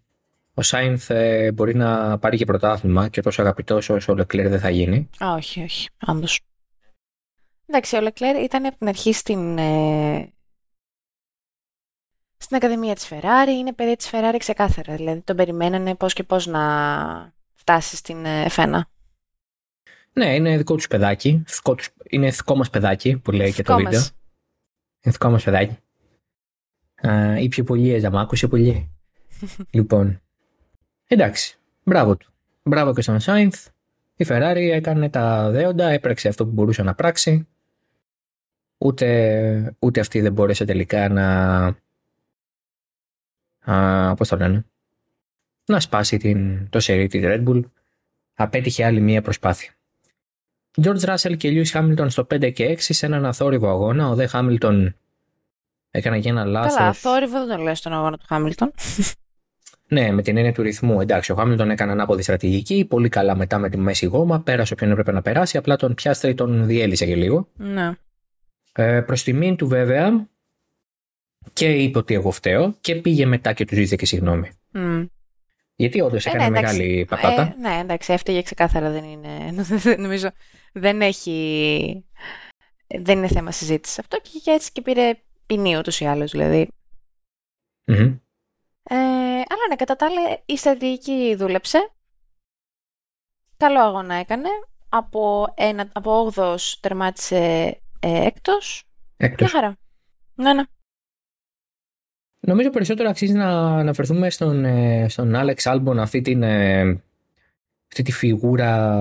ο 0.55 0.63
Σάινθ 0.63 1.11
ε, 1.11 1.53
μπορεί 1.53 1.75
να 1.75 2.19
πάρει 2.19 2.37
και 2.37 2.45
πρωτάθλημα 2.45 3.09
και 3.09 3.23
τόσο 3.23 3.43
αγαπητός 3.43 3.89
όσο 3.89 4.13
ο 4.13 4.17
Λεκλέρ 4.17 4.49
δεν 4.49 4.61
θα 4.61 4.71
γίνει. 4.71 5.11
Α, 5.25 5.33
όχι, 5.33 5.63
όχι. 5.63 5.89
Όντως. 6.07 6.27
Εντάξει, 7.67 7.97
ο 7.97 8.01
Λεκλέρ 8.01 8.37
ήταν 8.37 8.67
από 8.67 8.79
την 8.79 8.89
αρχή 8.89 9.13
στην, 9.13 9.59
ε, 9.59 10.33
στην 12.37 12.57
Ακαδημία 12.57 12.95
της 12.95 13.07
Φεράρι. 13.07 13.53
Είναι 13.53 13.73
παιδί 13.73 13.97
της 13.97 14.09
Φεράρι 14.09 14.39
ξεκάθαρα. 14.39 14.97
Δηλαδή 14.97 15.21
τον 15.21 15.37
περιμένανε 15.37 15.95
πώς 15.95 16.13
και 16.13 16.23
πώς 16.23 16.47
να 16.47 16.63
φτάσει 17.55 17.97
στην 17.97 18.25
F1. 18.27 18.81
Ναι, 20.13 20.35
είναι 20.35 20.57
δικό 20.57 20.75
τους 20.75 20.87
παιδάκι. 20.87 21.45
είναι 22.11 22.31
δικό 22.31 22.57
μας 22.57 22.71
παιδάκι 22.71 23.17
που 23.17 23.31
λέει 23.31 23.53
και 23.53 23.63
το 23.63 23.77
βίντεο. 23.77 24.01
Είναι 25.01 25.13
δικό 25.13 25.31
μας 25.31 25.45
παιδάκι. 25.45 25.79
Uh, 27.03 27.37
ή 27.41 27.49
πιο 27.49 27.65
πολύ, 27.65 27.99
Ζαμάκου, 27.99 28.35
είσαι 28.35 28.49
πολύ 28.49 28.91
λοιπόν, 29.77 30.23
εντάξει, 31.07 31.59
μπράβο 31.83 32.17
του. 32.17 32.33
Μπράβο 32.63 32.95
και 32.95 33.01
στον 33.01 33.21
Σάινθ. 33.21 33.67
Η 34.17 34.27
Ferrari 34.29 34.69
έκανε 34.73 35.09
τα 35.09 35.51
δέοντα, 35.51 35.89
έπραξε 35.89 36.29
αυτό 36.29 36.45
που 36.45 36.53
μπορούσε 36.53 36.83
να 36.83 36.95
πράξει. 36.95 37.49
Ούτε, 38.79 39.75
ούτε 39.79 40.01
αυτή 40.01 40.21
δεν 40.21 40.33
μπόρεσε 40.33 40.65
τελικά 40.65 41.09
να... 41.09 41.67
Α, 43.75 44.15
πώς 44.15 44.29
το 44.29 44.37
λένε, 44.37 44.65
να 45.67 45.81
σπάσει 45.81 46.17
την, 46.17 46.69
το 46.71 46.81
σερί 46.81 47.07
της 47.07 47.23
Red 47.25 47.45
Bull. 47.45 47.63
Απέτυχε 48.35 48.85
άλλη 48.85 49.01
μία 49.01 49.23
προσπάθεια. 49.23 49.73
George 50.83 51.01
Russell 51.01 51.37
και 51.37 51.51
Lewis 51.51 51.81
Hamilton 51.81 52.07
στο 52.11 52.27
5 52.35 52.53
και 52.53 52.73
6 52.73 52.77
σε 52.79 53.07
έναν 53.07 53.25
αθόρυβο 53.25 53.69
αγώνα. 53.69 54.09
Ο 54.09 54.15
Δε 54.15 54.29
Hamilton 54.33 54.93
έκανε 55.91 56.21
και 56.21 56.29
ένα 56.29 56.45
λάθος. 56.45 56.75
Καλά, 56.75 56.89
αθόρυβο 56.89 57.39
δεν 57.39 57.49
τον 57.49 57.61
λέω 57.61 57.75
στον 57.75 57.93
αγώνα 57.93 58.19
του 58.19 58.27
Hamilton. 58.29 58.69
Ναι, 59.89 60.13
με 60.13 60.23
την 60.23 60.37
έννοια 60.37 60.53
του 60.53 60.63
ρυθμού. 60.63 61.01
Εντάξει, 61.01 61.33
ο 61.33 61.35
Χάμιλτον 61.35 61.71
έκανε 61.71 61.93
ανάποδη 61.93 62.23
στρατηγική, 62.23 62.85
πολύ 62.89 63.09
καλά 63.09 63.37
μετά 63.37 63.59
με 63.59 63.69
τη 63.69 63.77
μέση 63.77 64.07
γόμα, 64.07 64.41
πέρασε 64.41 64.73
όποιον 64.73 64.91
έπρεπε 64.91 65.13
να 65.13 65.23
περάσει, 65.23 65.57
απλά 65.57 65.77
τον 65.77 65.95
πιάστηκε 65.95 66.33
ή 66.33 66.35
τον 66.35 66.67
διέλυσε 66.67 67.07
και 67.07 67.17
λίγο. 67.17 67.49
Ναι. 67.57 67.93
Ε, 68.77 69.01
Προς 69.01 69.23
τιμήν 69.23 69.57
του 69.57 69.69
βέβαια 69.69 70.29
και 71.53 71.73
είπε 71.73 71.99
ότι 71.99 72.15
εγώ 72.15 72.31
φταίω 72.31 72.75
και 72.81 72.95
πήγε 72.95 73.27
μετά 73.27 73.53
και 73.53 73.65
του 73.65 73.75
ζήτησε 73.75 73.97
και 73.97 74.07
συγγνώμη. 74.07 74.51
Mm. 74.73 75.09
Γιατί 75.77 76.01
όντως 76.01 76.27
ε, 76.27 76.29
έκανε 76.29 76.45
ναι, 76.45 76.51
μεγάλη 76.51 77.05
πατάτα. 77.09 77.43
Ε, 77.43 77.55
ναι, 77.61 77.79
εντάξει, 77.81 78.13
έφταιγε 78.13 78.43
ξεκάθαρα. 78.43 78.91
Δεν 78.91 79.05
είναι. 79.05 79.65
Νομίζω 80.03 80.31
δεν 80.73 81.03
έχει. 81.03 82.05
Δεν 82.87 83.19
είναι 83.19 83.29
θέμα 83.29 83.51
συζήτησης 83.51 83.99
αυτό 83.99 84.21
και 84.21 84.51
έτσι 84.51 84.73
και 84.73 84.81
πήρε 84.81 85.23
ποινή 85.47 85.77
ούτως 85.77 86.01
ή 86.01 86.05
άλλως 86.05 86.31
δηλαδή. 86.31 86.69
Mm-hmm. 87.87 88.19
Ε, 88.83 88.95
αλλά 89.35 89.67
ναι, 89.69 89.77
κατά 89.77 89.97
τα 89.97 90.07
άλλα 90.07 90.39
η 90.47 90.57
στρατηγική 90.57 91.35
δούλεψε. 91.35 91.91
Καλό 93.57 93.81
αγώνα 93.81 94.15
έκανε. 94.15 94.49
Από, 94.89 95.55
ένα, 95.57 95.91
από 95.93 96.33
8 96.35 96.57
τερμάτισε 96.81 97.79
ε, 98.05 98.27
έκτος. 98.27 98.85
Έκτος. 99.17 99.53
Μια 99.53 99.61
χαρά. 99.61 99.77
Ναι, 100.35 100.53
ναι. 100.53 100.63
Νομίζω 102.41 102.71
περισσότερο 102.71 103.09
αξίζει 103.09 103.33
να 103.33 103.49
αναφερθούμε 103.79 104.31
στον, 104.31 104.65
ε, 104.65 105.09
στον 105.09 105.35
Άλεξ 105.35 105.67
Άλμπον 105.67 105.99
αυτή 105.99 106.21
την 106.21 106.43
ε, 106.43 106.81
αυτή 107.89 108.03
τη 108.03 108.13
φιγούρα 108.13 108.99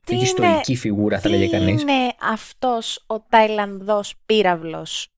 αυτή 0.00 0.18
τη 0.18 0.26
στοική 0.26 0.76
φιγούρα 0.76 1.20
θα 1.20 1.28
λέγε 1.28 1.48
κανείς. 1.48 1.82
είναι 1.82 2.14
αυτός 2.32 3.04
ο 3.06 3.20
Ταϊλανδός 3.20 4.14
πύραυλος; 4.26 5.12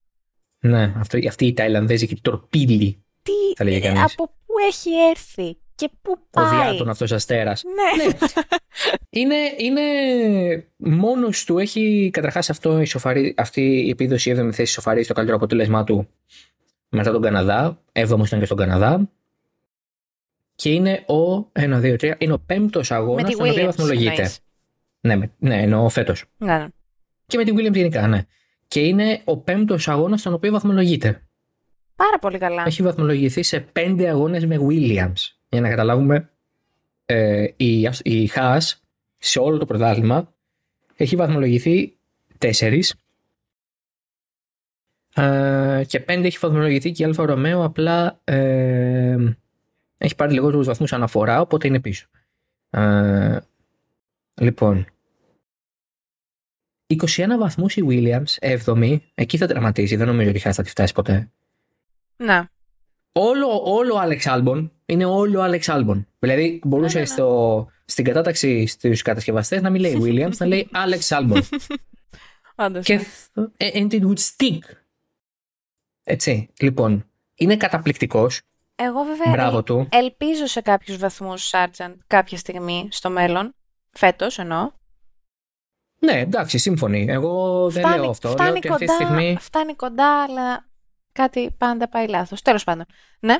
Ναι, 0.59 0.93
αυτό, 0.97 1.19
αυτή 1.29 1.47
η 1.47 1.53
Ταϊλανδέζικη 1.53 2.21
τορπίλη 2.21 3.05
τι, 3.23 3.65
ε, 3.65 4.01
από 4.03 4.27
πού 4.27 4.55
έχει 4.69 4.91
έρθει; 5.11 5.59
Και 5.75 5.91
πού 6.03 6.19
πάει; 6.31 6.45
Ο 6.45 6.49
διάτων 6.49 6.89
αυτός 6.89 7.13
αστέρας. 7.13 7.63
Ναι. 7.65 8.05
ναι. 8.05 8.13
είναι, 9.21 9.37
είναι 9.57 9.83
μόνος 10.77 11.45
του, 11.45 11.59
έχει 11.59 12.11
καταρχάς 12.13 12.51
αυτό 12.51 12.81
η 12.81 12.85
σοφαρή, 12.85 13.35
αυτή 13.37 13.61
η 13.87 13.91
επίδοση 13.91 14.35
7η 14.37 14.53
θέση 14.53 14.73
σοφαρή 14.73 15.03
στο 15.03 15.15
καλύτερο 15.15 15.37
αποτέλεσμά 15.39 15.85
του 15.85 16.09
μετά 16.89 17.13
τον 17.13 17.23
Καναδά. 17.23 17.83
7ο 17.93 18.27
ήταν 18.27 18.39
και 18.39 18.45
στον 18.45 18.57
Καναδά. 18.57 19.11
Και 20.55 20.73
είναι 20.73 21.05
ο, 21.07 21.49
ένα, 21.53 21.79
δύο, 21.79 21.97
τρία, 21.97 22.17
είναι 22.19 22.33
ο 22.33 22.39
πέμπτος 22.39 22.91
αγώνας 22.91 23.33
στον 23.33 23.49
οποίο 23.49 23.65
βαθμολογείται. 23.65 24.31
Ναι, 25.01 25.17
ναι, 25.39 25.63
εννοώ 25.63 25.89
φέτος. 25.89 26.25
Ναι, 26.37 26.59
ναι. 26.59 26.67
Και 27.27 27.37
με 27.37 27.45
την 27.45 27.57
Williams 27.59 27.75
γενικά, 27.75 28.07
ναι. 28.07 28.23
Και 28.69 28.81
είναι 28.81 29.21
ο 29.25 29.37
πέμπτος 29.37 29.89
αγώνας 29.89 30.21
στον 30.21 30.33
οποίο 30.33 30.53
βαθμολογείται. 30.53 31.23
Πάρα 31.97 32.19
πολύ 32.19 32.39
καλά. 32.39 32.63
Έχει 32.67 32.83
βαθμολογηθεί 32.83 33.43
σε 33.43 33.61
πέντε 33.61 34.09
αγώνες 34.09 34.47
με 34.47 34.59
Williams. 34.69 35.13
Για 35.55 35.63
να 35.63 35.69
καταλάβουμε, 35.69 36.31
ε, 37.07 37.49
η, 37.57 37.81
η 38.03 38.31
Haas 38.35 38.73
σε 39.19 39.39
όλο 39.39 39.59
το 39.59 39.67
πρωτάθλημα 39.67 40.35
έχει 40.95 41.17
βαθμολογηθεί 41.17 41.97
τέσσερις. 42.39 42.95
Ε, 45.15 45.83
και 45.87 46.01
πέντε 46.01 46.27
έχει 46.27 46.39
βαθμολογηθεί 46.41 46.91
και 46.93 47.03
η 47.03 47.07
Αλφα 47.07 47.27
Ρωμαίο 47.27 47.65
απλά 47.65 48.21
ε, 48.25 49.17
έχει 49.99 50.15
πάρει 50.15 50.33
λιγότερους 50.33 50.67
βαθμούς 50.67 50.93
αναφορά, 50.93 51.41
οπότε 51.41 51.67
είναι 51.67 51.81
πίσω. 51.81 52.07
Ε, 52.71 53.39
λοιπόν, 54.35 54.87
21 56.87 57.27
βαθμούς 57.39 57.77
η 57.77 57.85
Williams, 57.89 58.59
7η, 58.65 58.99
εκεί 59.15 59.37
θα 59.37 59.47
τερματίσει. 59.47 59.97
Δεν 59.97 60.07
νομίζω 60.07 60.29
ότι 60.29 60.39
θα 60.39 60.63
τη 60.63 60.71
φτάσει 60.71 60.93
ποτέ. 60.93 61.31
Ναι. 62.17 62.43
Όλο, 63.17 63.63
όλο 63.65 64.01
Alex 64.05 64.21
Albon 64.23 64.69
είναι 64.87 65.05
όλο 65.05 65.41
Alex 65.45 65.61
Albon. 65.61 66.05
Δηλαδή 66.19 66.61
μπορούσε 66.65 66.99
ναι, 66.99 67.05
ναι, 67.05 67.09
ναι. 67.09 67.15
Στο, 67.15 67.69
στην 67.85 68.05
κατάταξη 68.05 68.67
στους 68.67 69.03
κατασκευαστές 69.03 69.63
να 69.63 69.71
μην 69.71 69.81
λέει 69.81 69.99
Williams, 70.03 70.37
να 70.37 70.47
λέει 70.47 70.69
Alex 70.73 71.19
Albon. 71.19 71.43
Όντως, 72.67 72.85
και 72.85 73.01
ναι. 73.33 73.47
and 73.59 73.91
it 73.91 74.01
would 74.01 74.19
stick. 74.19 74.59
Έτσι, 76.05 76.51
λοιπόν, 76.61 77.07
είναι 77.35 77.57
καταπληκτικός. 77.57 78.41
Εγώ 78.77 79.03
βέβαια 79.03 79.33
Μπράβο 79.33 79.63
του. 79.63 79.89
ελπίζω 79.91 80.47
σε 80.47 80.61
κάποιους 80.61 80.97
βαθμούς 80.97 81.51
Sargent 81.51 81.95
κάποια 82.07 82.39
στιγμή 82.39 82.89
στο 82.91 83.11
μέλλον, 83.11 83.55
φέτος 83.91 84.39
εννοώ. 84.39 84.71
Ναι, 85.99 86.21
εντάξει, 86.21 86.59
σύμφωνοι. 86.59 87.07
Εγώ 87.09 87.69
δεν 87.71 87.97
λέω 87.97 88.11
αυτό. 88.11 88.29
Φτάνει, 88.29 88.49
λέω 88.51 88.59
ότι 88.59 88.69
κοντά, 88.69 88.75
αυτή 88.75 88.87
τη 88.87 88.93
στιγμή... 88.93 89.37
φτάνει 89.41 89.75
κοντά, 89.75 90.23
αλλά 90.23 90.65
κάτι 91.15 91.51
πάντα 91.59 91.89
πάει 91.89 92.09
λάθος. 92.09 92.43
Τέλος 92.43 92.65
πάντων. 92.65 92.85
Ναι. 93.21 93.37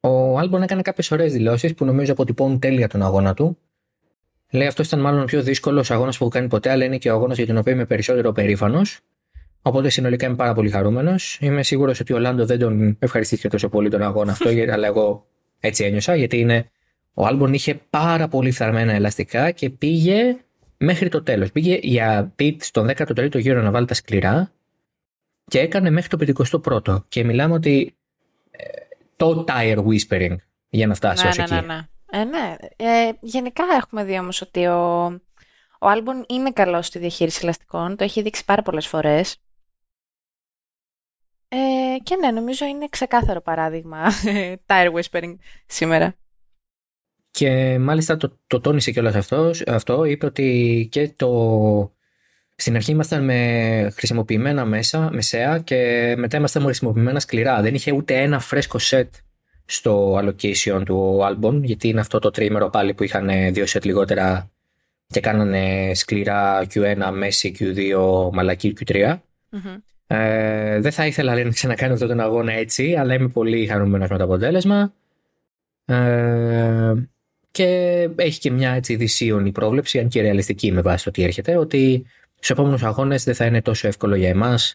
Ο 0.00 0.38
Άλμπον 0.38 0.62
έκανε 0.62 0.82
κάποιες 0.82 1.10
ωραίες 1.10 1.32
δηλώσεις 1.32 1.74
που 1.74 1.84
νομίζω 1.84 2.12
αποτυπώνουν 2.12 2.58
τέλεια 2.58 2.88
τον 2.88 3.02
αγώνα 3.02 3.34
του. 3.34 3.58
Λέει 4.50 4.66
αυτό 4.66 4.82
ήταν 4.82 5.00
μάλλον 5.00 5.20
ο 5.20 5.24
πιο 5.24 5.42
δύσκολος 5.42 5.90
αγώνας 5.90 6.18
που 6.18 6.24
έχω 6.24 6.32
κάνει 6.32 6.48
ποτέ, 6.48 6.70
αλλά 6.70 6.84
είναι 6.84 6.98
και 6.98 7.10
ο 7.10 7.14
αγώνας 7.14 7.36
για 7.36 7.46
τον 7.46 7.56
οποίο 7.56 7.72
είμαι 7.72 7.84
περισσότερο 7.84 8.32
περήφανος. 8.32 9.00
Οπότε 9.62 9.88
συνολικά 9.88 10.26
είμαι 10.26 10.36
πάρα 10.36 10.54
πολύ 10.54 10.70
χαρούμενος. 10.70 11.38
Είμαι 11.40 11.62
σίγουρος 11.62 12.00
ότι 12.00 12.12
ο 12.12 12.18
Λάντο 12.18 12.46
δεν 12.46 12.58
τον 12.58 12.96
ευχαριστήθηκε 12.98 13.48
τόσο 13.48 13.68
πολύ 13.68 13.90
τον 13.90 14.02
αγώνα 14.02 14.32
αυτό, 14.32 14.48
αλλά 14.72 14.86
εγώ 14.86 15.26
έτσι 15.60 15.84
ένιωσα, 15.84 16.14
γιατί 16.14 16.38
είναι. 16.38 16.70
Ο 17.14 17.26
Άλμπον 17.26 17.52
είχε 17.52 17.80
πάρα 17.90 18.28
πολύ 18.28 18.50
φθαρμένα 18.50 18.92
ελαστικά 18.92 19.50
και 19.50 19.70
πήγε 19.70 20.36
μέχρι 20.76 21.08
το 21.08 21.22
τέλος. 21.22 21.52
Πήγε 21.52 21.78
για 21.82 22.32
πιτ 22.36 22.62
στον 22.62 22.88
13ο 22.96 23.38
γύρο 23.38 23.62
να 23.62 23.70
βάλει 23.70 23.86
τα 23.86 23.94
σκληρά 23.94 24.52
και 25.44 25.60
έκανε 25.60 25.90
μέχρι 25.90 26.08
το 26.08 26.44
51ο. 26.64 27.08
Και 27.08 27.24
μιλάμε 27.24 27.54
ότι 27.54 27.96
ε, 28.50 28.66
το 29.16 29.44
tire 29.48 29.84
whispering 29.84 30.36
για 30.68 30.86
να 30.86 30.94
φτάσει 30.94 31.22
ναι, 31.22 31.28
ως 31.28 31.36
ναι, 31.36 31.42
εκεί. 31.42 31.54
Ναι, 31.54 31.60
ναι. 31.60 31.88
Ε, 32.10 32.24
ναι. 32.24 32.56
Ε, 32.76 33.12
γενικά 33.20 33.64
έχουμε 33.76 34.04
δει 34.04 34.18
όμως 34.18 34.40
ότι 34.40 34.66
ο, 34.66 35.04
Ο 35.78 35.88
Άλμπον 35.88 36.24
είναι 36.28 36.52
καλός 36.52 36.86
στη 36.86 36.98
διαχείριση 36.98 37.40
ελαστικών, 37.42 37.96
το 37.96 38.04
έχει 38.04 38.22
δείξει 38.22 38.44
πάρα 38.44 38.62
πολλές 38.62 38.86
φορές. 38.86 39.38
Ε, 41.48 41.96
και 42.02 42.16
ναι, 42.16 42.30
νομίζω 42.30 42.66
είναι 42.66 42.88
ξεκάθαρο 42.88 43.40
παράδειγμα 43.40 44.10
tire 44.66 44.92
whispering 44.92 45.34
σήμερα. 45.66 46.14
Και 47.30 47.78
μάλιστα 47.78 48.16
το, 48.16 48.38
το 48.46 48.60
τόνισε 48.60 48.90
κιόλας 48.90 49.14
αυτός, 49.14 49.62
αυτό, 49.66 50.04
είπε 50.04 50.26
ότι 50.26 50.88
και 50.90 51.08
το... 51.08 51.28
Στην 52.56 52.74
αρχή 52.74 52.90
ήμασταν 52.90 53.24
με 53.24 53.90
χρησιμοποιημένα 53.96 54.64
μέσα, 54.64 55.10
μεσαία 55.12 55.58
και 55.58 56.14
μετά 56.18 56.36
ήμασταν 56.36 56.62
με 56.62 56.68
χρησιμοποιημένα 56.68 57.20
σκληρά. 57.20 57.62
Δεν 57.62 57.74
είχε 57.74 57.92
ούτε 57.92 58.14
ένα 58.14 58.38
φρέσκο 58.38 58.78
set 58.90 59.08
στο 59.64 60.18
allocation 60.18 60.82
του 60.84 61.20
album, 61.22 61.60
γιατί 61.62 61.88
είναι 61.88 62.00
αυτό 62.00 62.18
το 62.18 62.30
τρίμερο 62.30 62.70
πάλι 62.70 62.94
που 62.94 63.04
είχαν 63.04 63.52
δύο 63.52 63.64
set 63.68 63.84
λιγότερα 63.84 64.50
και 65.06 65.20
κάνανε 65.20 65.94
σκληρά 65.94 66.66
Q1, 66.74 67.10
μέση 67.12 67.56
Q2, 67.58 68.30
μαλακή 68.32 68.74
Q3. 68.80 69.16
Ε, 70.06 70.80
δεν 70.80 70.92
θα 70.92 71.06
ήθελα 71.06 71.44
να 71.44 71.50
ξανακάνω 71.50 71.92
αυτόν 71.92 72.08
τον 72.08 72.20
αγώνα 72.20 72.52
έτσι, 72.52 72.94
αλλά 72.94 73.14
είμαι 73.14 73.28
πολύ 73.28 73.66
χαρούμενος 73.66 74.08
με 74.08 74.18
το 74.18 74.24
αποτέλεσμα. 74.24 74.94
Ε, 75.84 76.94
και 77.50 77.68
έχει 78.16 78.40
και 78.40 78.50
μια 78.50 78.70
έτσι 78.70 78.96
δυσίωνη 78.96 79.52
πρόβλεψη, 79.52 79.98
αν 79.98 80.08
και 80.08 80.20
ρεαλιστική 80.20 80.72
με 80.72 80.80
βάση 80.80 81.04
το 81.04 81.10
τι 81.10 81.22
έρχεται, 81.22 81.56
ότι 81.56 82.06
στους 82.44 82.56
επόμενους 82.56 82.82
αγώνες 82.82 83.24
δεν 83.24 83.34
θα 83.34 83.44
είναι 83.44 83.62
τόσο 83.62 83.86
εύκολο 83.88 84.14
για 84.14 84.28
εμάς. 84.28 84.74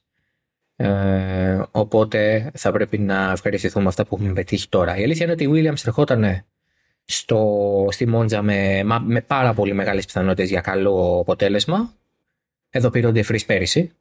Ε, 0.76 1.62
οπότε 1.72 2.52
θα 2.54 2.72
πρέπει 2.72 2.98
να 2.98 3.32
ευχαριστηθούμε 3.32 3.88
αυτά 3.88 4.06
που 4.06 4.16
έχουμε 4.16 4.34
πετύχει 4.34 4.70
τώρα. 4.70 4.98
Η 4.98 5.04
αλήθεια 5.04 5.26
είναι 5.26 5.34
ότι 5.34 5.44
η 5.44 5.50
Williams 5.54 5.86
ερχόταν 5.86 6.46
στο, 7.06 7.88
στη 7.92 8.08
Μόντζα 8.08 8.42
με, 8.42 8.84
με 9.06 9.22
πάρα 9.22 9.54
πολύ 9.54 9.74
μεγάλες 9.74 10.06
πιθανότητες 10.06 10.50
για 10.50 10.62
καλό 10.62 11.20
αποτέλεσμα. 11.22 11.94
Εδώ 12.70 12.90
πήρε 12.90 13.08
ο 13.08 13.12
Ντεφρής 13.12 13.46
πέρυσι. 13.46 13.92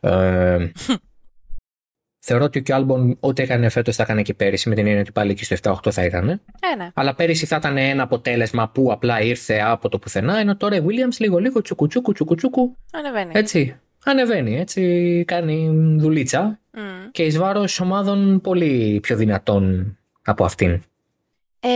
Ε, 0.00 0.70
θεωρώ 2.28 2.44
ότι 2.44 2.62
και 2.62 2.72
ο 2.72 2.74
Άλμπον 2.74 3.16
ό,τι 3.20 3.42
έκανε 3.42 3.68
φέτος 3.68 3.96
θα 3.96 4.02
έκανε 4.02 4.22
και 4.22 4.34
πέρυσι, 4.34 4.68
με 4.68 4.74
την 4.74 4.86
έννοια 4.86 5.00
ότι 5.00 5.12
πάλι 5.12 5.34
και 5.34 5.44
στο 5.44 5.72
7-8 5.86 5.90
θα 5.90 6.04
ήταν. 6.04 6.28
Ε, 6.28 6.38
ναι. 6.76 6.90
Αλλά 6.94 7.14
πέρυσι 7.14 7.46
θα 7.46 7.56
ήταν 7.56 7.76
ένα 7.76 8.02
αποτέλεσμα 8.02 8.68
που 8.68 8.92
απλά 8.92 9.20
ήρθε 9.20 9.60
από 9.60 9.88
το 9.88 9.98
πουθενά, 9.98 10.38
ενώ 10.38 10.56
τώρα 10.56 10.76
η 10.76 10.82
Williams 10.86 11.16
λίγο-λίγο 11.18 11.60
τσουκουτσούκου, 11.62 12.12
τσουκουτσούκου. 12.12 12.76
Ανεβαίνει. 12.92 13.30
Έτσι. 13.34 13.80
Ανεβαίνει, 14.04 14.58
έτσι 14.58 15.24
κάνει 15.26 15.70
δουλίτσα 15.98 16.58
Mm. 16.74 16.80
και 17.10 17.22
εις 17.22 17.38
βάρος 17.38 17.80
ομάδων 17.80 18.40
πολύ 18.40 19.00
πιο 19.02 19.16
δυνατών 19.16 19.96
από 20.24 20.44
αυτήν. 20.44 20.82
Ε, 21.60 21.68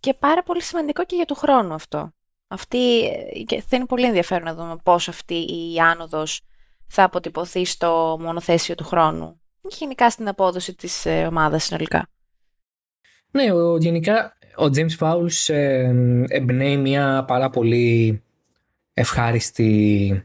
και 0.00 0.14
πάρα 0.18 0.42
πολύ 0.42 0.62
σημαντικό 0.62 1.04
και 1.04 1.16
για 1.16 1.24
του 1.24 1.34
χρόνου 1.34 1.74
αυτό. 1.74 2.12
Αυτή, 2.48 3.00
ε, 3.04 3.42
και 3.46 3.62
θα 3.68 3.76
είναι 3.76 3.86
πολύ 3.86 4.06
ενδιαφέρον 4.06 4.44
να 4.44 4.54
δούμε 4.54 4.76
πώς 4.82 5.08
αυτή 5.08 5.34
η 5.34 5.78
άνοδος 5.78 6.40
θα 6.86 7.02
αποτυπωθεί 7.02 7.64
στο 7.64 8.18
μονοθέσιο 8.20 8.74
του 8.74 8.84
χρόνου. 8.84 9.39
Και 9.68 9.76
γενικά 9.78 10.10
στην 10.10 10.28
απόδοση 10.28 10.74
της 10.74 11.06
ε, 11.06 11.26
ομάδας 11.26 11.64
συνολικά. 11.64 12.08
Ναι, 13.30 13.52
ο, 13.52 13.76
γενικά 13.76 14.36
ο 14.56 14.64
James 14.64 14.96
Fowles 14.98 15.54
ε, 15.54 15.92
εμπνέει 16.28 16.76
μια 16.76 17.24
πάρα 17.26 17.50
πολύ 17.50 18.22
ευχάριστη 18.92 20.24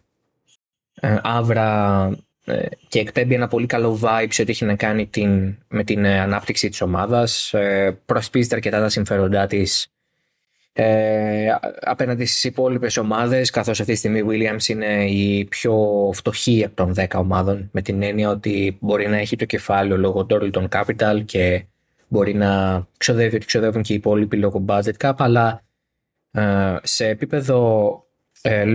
ε, 0.94 1.18
άβρα 1.22 2.10
ε, 2.46 2.66
και 2.88 3.00
εκπέμπει 3.00 3.34
ένα 3.34 3.48
πολύ 3.48 3.66
καλό 3.66 4.00
vibe 4.02 4.28
σε 4.30 4.42
ό,τι 4.42 4.52
έχει 4.52 4.66
να 4.66 4.76
κάνει 4.76 5.08
την, 5.08 5.58
με 5.68 5.84
την 5.84 6.06
ε, 6.06 6.20
ανάπτυξη 6.20 6.70
της 6.70 6.82
ομάδας. 6.82 7.54
Ε, 7.54 8.00
προσπίζεται 8.06 8.56
αρκετά 8.56 8.80
τα 8.80 8.90
συμφέροντά 8.90 9.48
της 9.48 9.88
ε, 10.78 11.56
απέναντι 11.82 12.26
στις 12.26 12.44
υπόλοιπες 12.44 12.98
ομάδες 12.98 13.50
καθώς 13.50 13.80
αυτή 13.80 13.92
τη 13.92 13.98
στιγμή 13.98 14.20
η 14.20 14.26
Williams 14.28 14.68
είναι 14.68 15.06
η 15.06 15.46
πιο 15.46 15.76
φτωχή 16.14 16.64
από 16.66 16.76
των 16.76 16.94
10 16.98 17.06
ομάδων 17.16 17.70
με 17.72 17.82
την 17.82 18.04
έννοια 18.04 18.30
ότι 18.30 18.78
μπορεί 18.82 19.08
να 19.08 19.18
έχει 19.18 19.36
το 19.36 19.46
κεφάλαιο 19.46 19.98
λόγω 19.98 20.26
Doralton 20.30 20.68
Capital 20.70 21.22
και 21.26 21.66
μπορεί 22.08 22.34
να 22.34 22.84
ξοδεύει 22.98 23.36
ότι 23.36 23.46
ξοδεύουν 23.46 23.82
και 23.82 23.94
οι 23.94 23.96
υπόλοιποι 23.96 24.38
λόγω 24.38 24.66
budget 24.68 24.98
cap 24.98 25.14
αλλά 25.18 25.64
ε, 26.32 26.76
σε 26.84 27.08
επίπεδο 27.08 27.92
ε, 28.42 28.66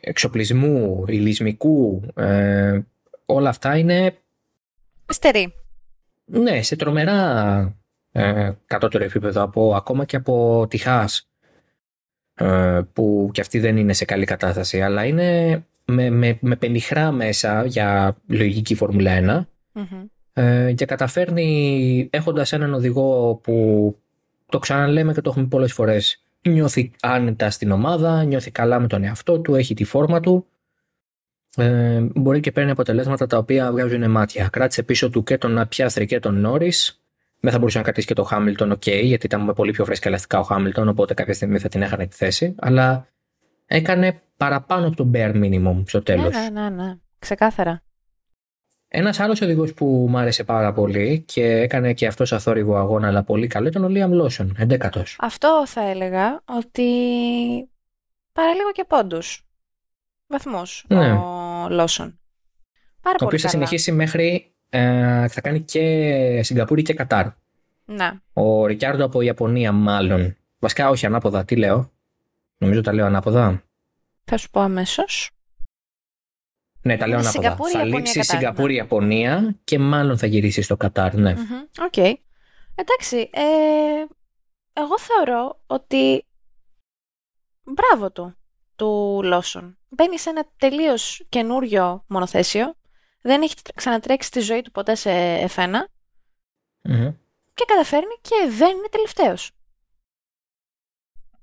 εξοπλισμού, 0.00 1.04
ηλισμικού 1.06 2.02
ε, 2.14 2.78
όλα 3.26 3.48
αυτά 3.48 3.76
είναι 3.76 4.16
Στερή. 5.06 5.54
ναι, 6.24 6.62
σε 6.62 6.76
τρομερά 6.76 7.76
ε, 8.16 8.50
κατώτερο 8.66 9.04
επίπεδο 9.04 9.42
από, 9.42 9.74
ακόμα 9.74 10.04
και 10.04 10.16
από 10.16 10.66
τη 10.70 10.78
Χάς 10.78 11.28
ε, 12.34 12.80
που 12.92 13.30
και 13.32 13.40
αυτή 13.40 13.58
δεν 13.58 13.76
είναι 13.76 13.92
σε 13.92 14.04
καλή 14.04 14.24
κατάσταση 14.24 14.82
αλλά 14.82 15.04
είναι 15.04 15.62
με, 15.84 16.10
με, 16.10 16.38
με 16.40 16.56
πενιχρά 16.56 17.12
μέσα 17.12 17.64
για 17.64 18.16
λογική 18.26 18.74
Φόρμουλα 18.74 19.46
1 19.72 19.80
Μμμ. 19.80 20.04
ε, 20.32 20.72
και 20.72 20.84
καταφέρνει 20.84 22.08
έχοντας 22.12 22.52
έναν 22.52 22.74
οδηγό 22.74 23.40
που 23.42 23.98
το 24.46 24.58
ξαναλέμε 24.58 25.12
και 25.12 25.20
το 25.20 25.30
έχουμε 25.30 25.46
πολλές 25.46 25.72
φορές 25.72 26.24
νιώθει 26.48 26.90
άνετα 27.02 27.50
στην 27.50 27.70
ομάδα, 27.70 28.24
νιώθει 28.24 28.50
καλά 28.50 28.80
με 28.80 28.86
τον 28.86 29.04
εαυτό 29.04 29.40
του, 29.40 29.54
έχει 29.54 29.74
τη 29.74 29.84
φόρμα 29.84 30.20
του 30.20 30.46
ε, 31.56 32.00
μπορεί 32.14 32.40
και 32.40 32.52
παίρνει 32.52 32.70
αποτελέσματα 32.70 33.26
τα 33.26 33.38
οποία 33.38 33.72
βγάζουν 33.72 34.10
μάτια. 34.10 34.48
Κράτησε 34.48 34.82
πίσω 34.82 35.10
του 35.10 35.22
και 35.22 35.38
τον 35.38 35.66
Πιάστρη 35.68 36.06
και 36.06 36.18
τον 36.18 36.40
Νόρις. 36.40 37.00
Δεν 37.46 37.54
θα 37.54 37.60
μπορούσε 37.60 37.78
να 37.78 37.84
κρατήσει 37.84 38.06
και 38.06 38.14
τον 38.14 38.24
Χάμιλτον, 38.24 38.70
οκ, 38.70 38.86
γιατί 38.86 39.26
ήταν 39.26 39.40
με 39.40 39.52
πολύ 39.52 39.70
πιο 39.72 39.84
φρέσκα 39.84 40.08
ελαστικά 40.08 40.38
ο 40.38 40.42
Χάμιλτον, 40.42 40.88
οπότε 40.88 41.14
κάποια 41.14 41.34
στιγμή 41.34 41.58
θα 41.58 41.68
την 41.68 41.82
έχανε 41.82 42.06
τη 42.06 42.16
θέση. 42.16 42.54
Αλλά 42.58 43.08
έκανε 43.66 44.22
παραπάνω 44.36 44.86
από 44.86 44.96
το 44.96 45.10
bare 45.14 45.34
minimum 45.34 45.82
στο 45.86 46.02
τέλος. 46.02 46.34
Ναι, 46.34 46.48
ναι, 46.60 46.68
ναι, 46.68 46.84
ναι. 46.84 46.94
Ξεκάθαρα. 47.18 47.82
Ένας 48.88 49.20
άλλος 49.20 49.40
οδηγός 49.40 49.74
που 49.74 50.06
μου 50.08 50.18
άρεσε 50.18 50.44
πάρα 50.44 50.72
πολύ 50.72 51.20
και 51.26 51.44
έκανε 51.44 51.92
και 51.92 52.06
αυτός 52.06 52.32
αθόρυβο 52.32 52.76
αγώνα, 52.76 53.06
αλλά 53.08 53.22
πολύ 53.22 53.46
καλό, 53.46 53.68
ήταν 53.68 53.84
ο 53.84 53.88
Λίαμ 53.88 54.12
Λόσον, 54.12 54.56
11ο. 54.58 55.16
Αυτό 55.18 55.62
θα 55.66 55.88
έλεγα 55.88 56.42
ότι 56.44 56.88
παραλίγο 58.32 58.72
και 58.72 58.84
πόντους. 58.88 59.46
Βαθμούς 60.26 60.84
Ναι. 60.88 61.12
ο 61.12 61.66
Λόσον. 61.70 62.18
Πάρα 63.00 63.16
Ο 63.20 63.24
πολύ 63.24 63.26
οποίος 63.26 63.38
θα 63.38 63.48
καλά. 63.48 63.50
συνεχίσει 63.50 63.92
μέχρι. 63.92 64.50
Ε, 64.76 65.28
θα 65.28 65.40
κάνει 65.40 65.60
και 65.60 66.42
Σιγκαπούρη 66.42 66.82
και 66.82 66.94
Κατάρ. 66.94 67.26
Ναι. 67.84 68.10
Ο 68.32 68.66
Ρικιάρντο 68.66 69.04
από 69.04 69.20
Ιαπωνία, 69.20 69.72
μάλλον. 69.72 70.36
Βασικά, 70.58 70.88
όχι 70.88 71.06
ανάποδα. 71.06 71.44
Τι 71.44 71.56
λέω. 71.56 71.92
Νομίζω 72.58 72.80
τα 72.80 72.92
λέω 72.92 73.06
ανάποδα. 73.06 73.62
Θα 74.24 74.36
σου 74.36 74.50
πω 74.50 74.60
αμέσως. 74.60 75.30
Ναι, 76.82 76.96
τα 76.96 77.06
λέω 77.06 77.18
Είναι 77.18 77.28
ανάποδα. 77.28 77.48
Σιγκαπούρη, 77.48 77.70
θα 77.70 77.78
Ιαπωνία, 77.78 77.98
λείψει 77.98 78.18
Κατάρ, 78.18 78.36
Σιγκαπούρη, 78.38 78.74
Ιαπωνία 78.74 79.56
και 79.64 79.78
μάλλον 79.78 80.18
θα 80.18 80.26
γυρίσει 80.26 80.62
στο 80.62 80.76
Κατάρ, 80.76 81.14
ναι. 81.14 81.32
Μμμ, 81.32 81.84
Οκ. 81.84 81.96
Εντάξει, 82.74 83.30
ε, 83.32 83.42
εγώ 84.72 84.98
θεωρώ 84.98 85.60
ότι 85.66 86.24
μπράβο 87.62 88.10
του, 88.12 88.36
του 88.76 89.20
Λόσον. 89.24 89.78
Μπαίνει 89.88 90.18
σε 90.18 90.30
ένα 90.30 90.46
τελείως 90.56 91.26
καινούριο 91.28 92.04
μονοθέσιο. 92.06 92.74
Δεν 93.26 93.42
έχει 93.42 93.54
ξανατρέξει 93.74 94.30
τη 94.30 94.40
ζωή 94.40 94.62
του 94.62 94.70
ποτέ 94.70 94.94
σε 94.94 95.10
F1 95.46 95.72
Μμμ. 96.82 97.14
και 97.54 97.64
καταφέρνει 97.66 98.18
και 98.20 98.50
δεν 98.50 98.76
είναι 98.76 98.88
τελευταίος. 98.90 99.50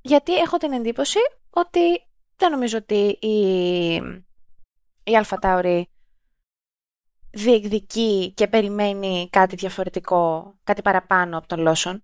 Γιατί 0.02 0.36
έχω 0.38 0.58
την 0.58 0.72
εντύπωση 0.74 1.20
ότι 1.50 2.08
δεν 2.36 2.52
νομίζω 2.52 2.78
ότι 2.78 3.18
η, 3.22 3.94
η 5.04 5.18
Αλφα 5.18 5.40
Τάουρι 5.40 5.90
διεκδικεί 7.32 8.34
και 8.36 8.48
περιμένει 8.48 9.30
κάτι 9.32 9.56
διαφορετικό, 9.56 10.54
κάτι 10.64 10.82
παραπάνω 10.82 11.38
από 11.38 11.48
τον 11.48 11.60
Λόσον. 11.60 11.94
Ναι, 11.94 12.02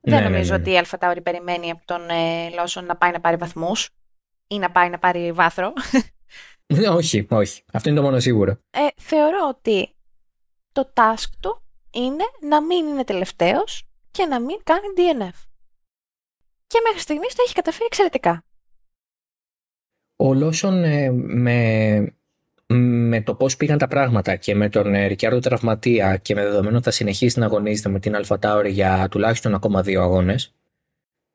δεν 0.00 0.22
ναι, 0.22 0.28
νομίζω 0.28 0.52
ναι, 0.52 0.56
ναι. 0.56 0.62
ότι 0.62 0.72
η 0.72 0.78
Αλφα 0.78 0.98
Τάουρι 0.98 1.22
περιμένει 1.22 1.70
από 1.70 1.84
τον 1.84 2.10
ε, 2.10 2.50
Λόσον 2.50 2.84
να 2.84 2.96
πάει 2.96 3.10
να 3.10 3.20
πάρει 3.20 3.36
βαθμούς 3.36 3.90
ή 4.46 4.58
να 4.58 4.70
πάει 4.70 4.90
να 4.90 4.98
πάρει 4.98 5.32
βάθρο. 5.32 5.72
Ναι, 6.66 6.88
όχι, 6.98 7.26
όχι. 7.30 7.62
Αυτό 7.72 7.88
είναι 7.88 7.98
το 7.98 8.04
μόνο 8.04 8.20
σίγουρο. 8.20 8.50
Ε, 8.70 8.86
θεωρώ 8.96 9.48
ότι 9.48 9.94
το 10.72 10.92
task 10.94 11.28
του 11.40 11.62
είναι 11.90 12.24
να 12.48 12.62
μην 12.62 12.86
είναι 12.86 13.04
τελευταίος 13.04 13.88
και 14.10 14.24
να 14.24 14.40
μην 14.40 14.56
κάνει 14.62 14.86
DNF. 14.96 15.38
Και 16.66 16.78
μέχρι 16.86 17.00
στιγμής 17.00 17.34
το 17.34 17.42
έχει 17.44 17.54
καταφέρει 17.54 17.84
εξαιρετικά. 17.86 18.44
Ο 20.16 20.34
Λόσον 20.34 20.84
ε, 20.84 21.10
με, 21.12 22.14
με 22.66 23.22
το 23.22 23.34
πώς 23.34 23.56
πήγαν 23.56 23.78
τα 23.78 23.88
πράγματα 23.88 24.36
και 24.36 24.54
με 24.54 24.68
τον 24.68 24.94
ε, 24.94 25.06
Ρικιάρδο 25.06 25.38
τραυματία 25.38 26.16
και 26.16 26.34
με 26.34 26.42
δεδομένο 26.42 26.76
ότι 26.76 26.84
θα 26.84 26.90
συνεχίσει 26.90 27.38
να 27.38 27.46
αγωνίζεται 27.46 27.88
με 27.88 28.00
την 28.00 28.16
Αλφα 28.16 28.38
Τάουρι 28.38 28.70
για 28.70 29.08
τουλάχιστον 29.10 29.54
ακόμα 29.54 29.82
δύο 29.82 30.02
αγώνες 30.02 30.54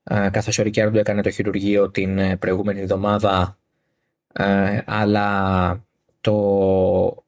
ε, 0.03 0.29
καθώς 0.31 0.57
ο 0.57 0.63
Ρικιάρδο 0.63 0.99
έκανε 0.99 1.21
το 1.21 1.29
χειρουργείο 1.29 1.89
την 1.89 2.17
ε, 2.17 2.37
προηγούμενη 2.37 2.79
εβδομάδα 2.79 3.58
ε, 4.33 4.81
αλλά 4.85 5.83
το, 6.21 7.23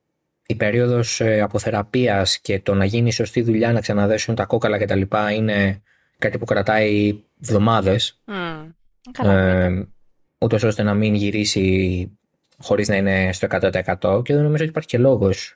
η 0.46 0.56
περίοδος 0.56 1.22
ε, 1.22 1.42
αποθεραπείας 1.42 2.40
και 2.40 2.60
το 2.60 2.74
να 2.74 2.86
γίνει 2.86 3.12
σωστή 3.12 3.42
δουλειά 3.42 3.72
να 3.72 3.82
ξαναδέσουν 3.82 4.36
τα 4.36 4.46
κόκαλα 4.46 4.78
και 4.78 4.86
τα 4.86 4.96
λοιπά 4.96 5.32
είναι 5.32 5.82
κάτι 6.18 6.38
που 6.38 6.46
κρατάει 6.46 7.20
εβδομάδες 7.42 8.22
Μμμ. 8.26 8.70
Καλά. 9.12 9.34
ε, 9.34 9.66
εννοείται. 9.66 9.88
ούτως 10.38 10.64
ώστε 10.64 10.84
να 10.84 10.94
μην 10.94 11.14
γυρίσει 11.14 12.18
χωρίς 12.58 12.88
να 12.88 12.96
είναι 12.96 13.34
στο 13.34 13.48
100% 13.52 14.24
και 14.24 14.34
δεν 14.34 14.44
νομίζω 14.44 14.64
ότι 14.64 14.70
υπάρχει 14.70 14.88
και 14.88 14.98
λόγος. 14.98 15.56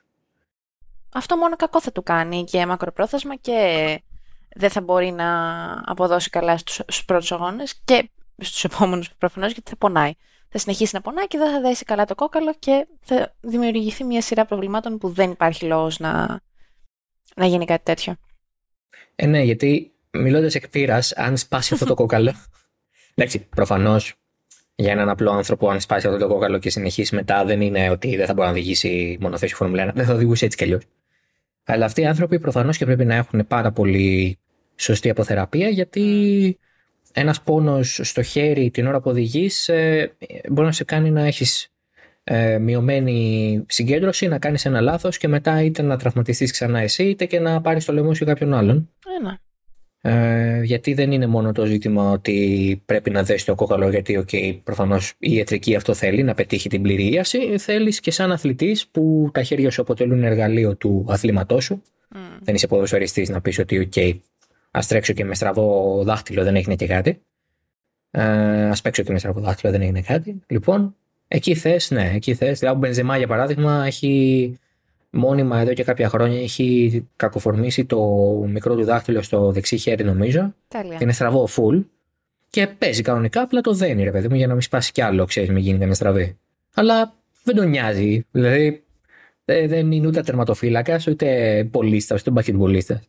Αυτό 1.12 1.36
μόνο 1.36 1.56
κακό 1.56 1.80
θα 1.80 1.92
του 1.92 2.02
κάνει 2.02 2.44
και 2.44 2.66
μακροπρόθεσμα 2.66 3.36
και 3.36 4.00
δεν 4.56 4.70
θα 4.70 4.80
μπορεί 4.80 5.10
να 5.10 5.28
αποδώσει 5.84 6.30
καλά 6.30 6.58
στους 6.58 7.04
πρώτους 7.04 7.32
αγώνες 7.32 7.80
και 7.84 8.10
στους 8.38 8.64
επόμενους 8.64 9.10
προφανώς 9.18 9.52
γιατί 9.52 9.70
θα 9.70 9.76
πονάει. 9.76 10.12
Θα 10.56 10.64
συνεχίσει 10.64 10.94
να 10.94 11.00
πονάει 11.00 11.26
και 11.26 11.38
δεν 11.38 11.52
θα 11.52 11.60
δέσει 11.60 11.84
καλά 11.84 12.04
το 12.04 12.14
κόκαλο 12.14 12.54
και 12.58 12.86
θα 13.00 13.34
δημιουργηθεί 13.40 14.04
μια 14.04 14.20
σειρά 14.22 14.44
προβλημάτων 14.44 14.98
που 14.98 15.08
δεν 15.08 15.30
υπάρχει 15.30 15.64
λόγος 15.64 15.98
να, 15.98 16.40
να 17.36 17.46
γίνει 17.46 17.64
κάτι 17.64 17.84
τέτοιο. 17.84 18.16
Ε, 19.14 19.26
ναι, 19.26 19.42
γιατί 19.42 19.92
μιλώντας 20.10 20.54
εκ 20.54 20.68
πείρας, 20.68 21.12
αν 21.12 21.36
σπάσει 21.36 21.74
αυτό 21.74 21.86
το 21.86 21.94
κόκαλο. 22.02 22.34
Εντάξει, 23.14 23.38
προφανώς 23.40 24.14
για 24.74 24.92
έναν 24.92 25.08
απλό 25.08 25.30
άνθρωπο, 25.30 25.68
αν 25.68 25.80
σπάσει 25.80 26.06
αυτό 26.06 26.18
το 26.18 26.28
κόκαλο 26.28 26.58
και 26.58 26.70
συνεχίσει 26.70 27.14
μετά, 27.14 27.44
δεν 27.44 27.60
είναι 27.60 27.90
ότι 27.90 28.16
δεν 28.16 28.26
θα 28.26 28.32
μπορεί 28.32 28.46
να 28.46 28.52
οδηγήσει 28.52 29.18
μονοθέσιο 29.20 29.56
Φόρμουλα 29.56 29.90
1. 29.90 29.94
Δεν 29.94 30.04
θα 30.04 30.14
οδηγούσε 30.14 30.44
έτσι 30.44 30.56
κι 30.56 30.64
αλλιώς. 30.64 30.82
Αλλά 31.64 31.84
αυτοί 31.84 32.00
οι 32.00 32.06
άνθρωποι 32.06 32.38
προφανώς 32.38 32.76
και 32.76 32.84
πρέπει 32.84 33.04
να 33.04 33.14
έχουν 33.14 33.46
πάρα 33.46 33.72
πολύ 33.72 34.38
σωστή 34.76 35.10
αποθεραπεία, 35.10 35.68
γιατί 35.68 36.58
ένας 37.18 37.42
πόνος 37.42 38.00
στο 38.02 38.22
χέρι 38.22 38.70
την 38.70 38.86
ώρα 38.86 39.00
που 39.00 39.10
οδηγείς 39.10 39.68
ε, 39.68 40.12
μπορεί 40.48 40.66
να 40.66 40.72
σε 40.72 40.84
κάνει 40.84 41.10
να 41.10 41.26
έχεις 41.26 41.68
ε, 42.24 42.58
μειωμένη 42.58 43.64
συγκέντρωση, 43.68 44.26
να 44.26 44.38
κάνεις 44.38 44.64
ένα 44.64 44.80
λάθος 44.80 45.18
και 45.18 45.28
μετά 45.28 45.62
είτε 45.62 45.82
να 45.82 45.96
τραυματιστείς 45.96 46.52
ξανά 46.52 46.80
εσύ, 46.80 47.04
είτε 47.04 47.24
και 47.24 47.40
να 47.40 47.60
πάρεις 47.60 47.84
το 47.84 47.92
λαιμό 47.92 48.14
σου 48.14 48.24
κάποιον 48.24 48.54
άλλον. 48.54 48.90
Ένα. 49.18 49.40
Ε, 50.00 50.62
γιατί 50.62 50.94
δεν 50.94 51.12
είναι 51.12 51.26
μόνο 51.26 51.52
το 51.52 51.64
ζήτημα 51.64 52.10
ότι 52.10 52.82
πρέπει 52.86 53.10
να 53.10 53.22
δέσει 53.22 53.46
το 53.46 53.54
κόκαλο, 53.54 53.88
γιατί 53.88 54.24
okay, 54.26 54.60
προφανώς 54.64 55.14
η 55.18 55.34
ιατρική 55.34 55.74
αυτό 55.74 55.94
θέλει, 55.94 56.22
να 56.22 56.34
πετύχει 56.34 56.68
την 56.68 56.82
πλήρη 56.82 57.08
ίαση. 57.08 57.58
Θέλεις 57.58 58.00
και 58.00 58.10
σαν 58.10 58.32
αθλητής 58.32 58.86
που 58.86 59.30
τα 59.32 59.42
χέρια 59.42 59.70
σου 59.70 59.80
αποτελούν 59.80 60.24
εργαλείο 60.24 60.76
του 60.76 61.06
αθλήματός 61.08 61.64
σου. 61.64 61.82
Mm. 62.14 62.18
Δεν 62.40 62.54
είσαι 62.54 62.66
ποδοσφαιριστής 62.66 63.28
να 63.28 63.40
πεις 63.40 63.58
ότι, 63.58 63.88
OK, 63.94 64.18
ας 64.76 64.86
τρέξω 64.86 65.12
και 65.12 65.24
με 65.24 65.34
στραβό 65.34 66.02
δάχτυλο, 66.04 66.44
δεν 66.44 66.56
έγινε 66.56 66.74
και 66.74 66.86
κάτι. 66.86 67.20
Ε, 68.10 68.68
ας 68.68 68.82
παίξω 68.82 69.02
και 69.02 69.12
με 69.12 69.18
στραβό 69.18 69.40
δάχτυλο, 69.40 69.72
δεν 69.72 69.82
έγινε 69.82 70.00
κάτι. 70.00 70.40
Λοιπόν, 70.46 70.94
εκεί 71.28 71.54
θες, 71.54 71.90
ναι, 71.90 72.10
εκεί 72.14 72.34
θες. 72.34 72.58
Δηλαδή, 72.58 72.76
ο 72.76 72.78
Μπενζεμά 72.78 73.16
για 73.16 73.26
παράδειγμα 73.26 73.86
έχει 73.86 74.58
μόνιμα 75.10 75.60
εδώ 75.60 75.72
και 75.72 75.84
κάποια 75.84 76.08
χρόνια 76.08 76.40
έχει 76.40 77.08
κακοφορμήσει 77.16 77.84
το 77.84 78.00
μικρό 78.48 78.74
του 78.74 78.84
δάχτυλο 78.84 79.22
στο 79.22 79.52
δεξί 79.52 79.76
χέρι 79.76 80.04
νομίζω. 80.04 80.54
Τέλεια. 80.68 80.98
Είναι 81.00 81.12
στραβό 81.12 81.48
full 81.56 81.84
και 82.50 82.66
παίζει 82.66 83.02
κανονικά, 83.02 83.40
απλά 83.40 83.60
το 83.60 83.72
δένει 83.72 84.02
ρε 84.02 84.10
παιδί 84.10 84.28
μου 84.28 84.34
για 84.34 84.46
να 84.46 84.52
μην 84.52 84.62
σπάσει 84.62 84.92
κι 84.92 85.02
άλλο, 85.02 85.24
ξέρεις, 85.24 85.48
μην 85.48 85.58
γίνει 85.58 85.74
κανένα 85.74 85.94
στραβή. 85.94 86.36
Αλλά 86.74 87.14
δεν 87.42 87.54
τον 87.54 87.68
νοιάζει. 87.68 88.26
Δηλαδή 88.30 88.82
δεν 89.44 89.92
είναι 89.92 90.06
ούτε 90.06 90.22
τερματοφύλακας, 90.22 91.06
ούτε 91.06 91.68
πολίστα, 91.70 92.16
ούτε 92.18 92.30
μπασκετμπολίστα. 92.30 93.02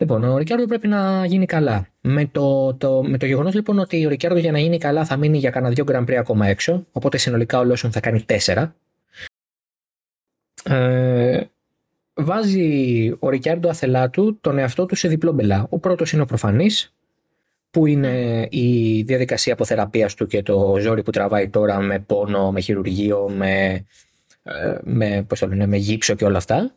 Λοιπόν, 0.00 0.24
ο 0.24 0.36
Ρικιάρδο 0.38 0.66
πρέπει 0.66 0.88
να 0.88 1.26
γίνει 1.26 1.46
καλά. 1.46 1.88
Με 2.00 2.26
το, 2.26 2.74
το, 2.74 3.02
με 3.02 3.18
το 3.18 3.26
γεγονός 3.26 3.54
λοιπόν 3.54 3.78
ότι 3.78 4.06
ο 4.06 4.08
Ρικιάρδο 4.08 4.38
για 4.38 4.52
να 4.52 4.58
γίνει 4.58 4.78
καλά 4.78 5.04
θα 5.04 5.16
μείνει 5.16 5.38
για 5.38 5.50
κανένα 5.50 5.74
δύο 5.74 5.84
Grand 5.88 6.12
ακόμα 6.12 6.46
έξω, 6.46 6.86
οπότε 6.92 7.18
συνολικά 7.18 7.58
ο 7.58 7.64
Λόσον 7.64 7.92
θα 7.92 8.00
κάνει 8.00 8.22
τέσσερα. 8.22 8.74
Ε, 10.64 11.40
βάζει 12.14 13.16
ο 13.18 13.28
Ρικιάρντο 13.28 13.68
Αθελάτου 13.68 14.38
τον 14.40 14.58
εαυτό 14.58 14.86
του 14.86 14.94
σε 14.94 15.08
διπλό 15.08 15.32
μπελά. 15.32 15.66
Ο 15.70 15.78
πρώτος 15.78 16.12
είναι 16.12 16.22
ο 16.22 16.26
προφανής, 16.26 16.94
που 17.70 17.86
είναι 17.86 18.46
η 18.50 19.02
διαδικασία 19.02 19.52
αποθεραπείας 19.52 20.14
του 20.14 20.26
και 20.26 20.42
το 20.42 20.76
ζόρι 20.80 21.02
που 21.02 21.10
τραβάει 21.10 21.48
τώρα 21.48 21.80
με 21.80 21.98
πόνο, 21.98 22.52
με 22.52 22.60
χειρουργείο, 22.60 23.28
με, 23.36 23.84
ε, 24.42 24.78
με, 24.82 25.24
πώς 25.28 25.38
το 25.38 25.46
λένε, 25.46 25.66
με 25.66 25.76
γύψο 25.76 26.14
και 26.14 26.24
όλα 26.24 26.38
αυτά. 26.38 26.74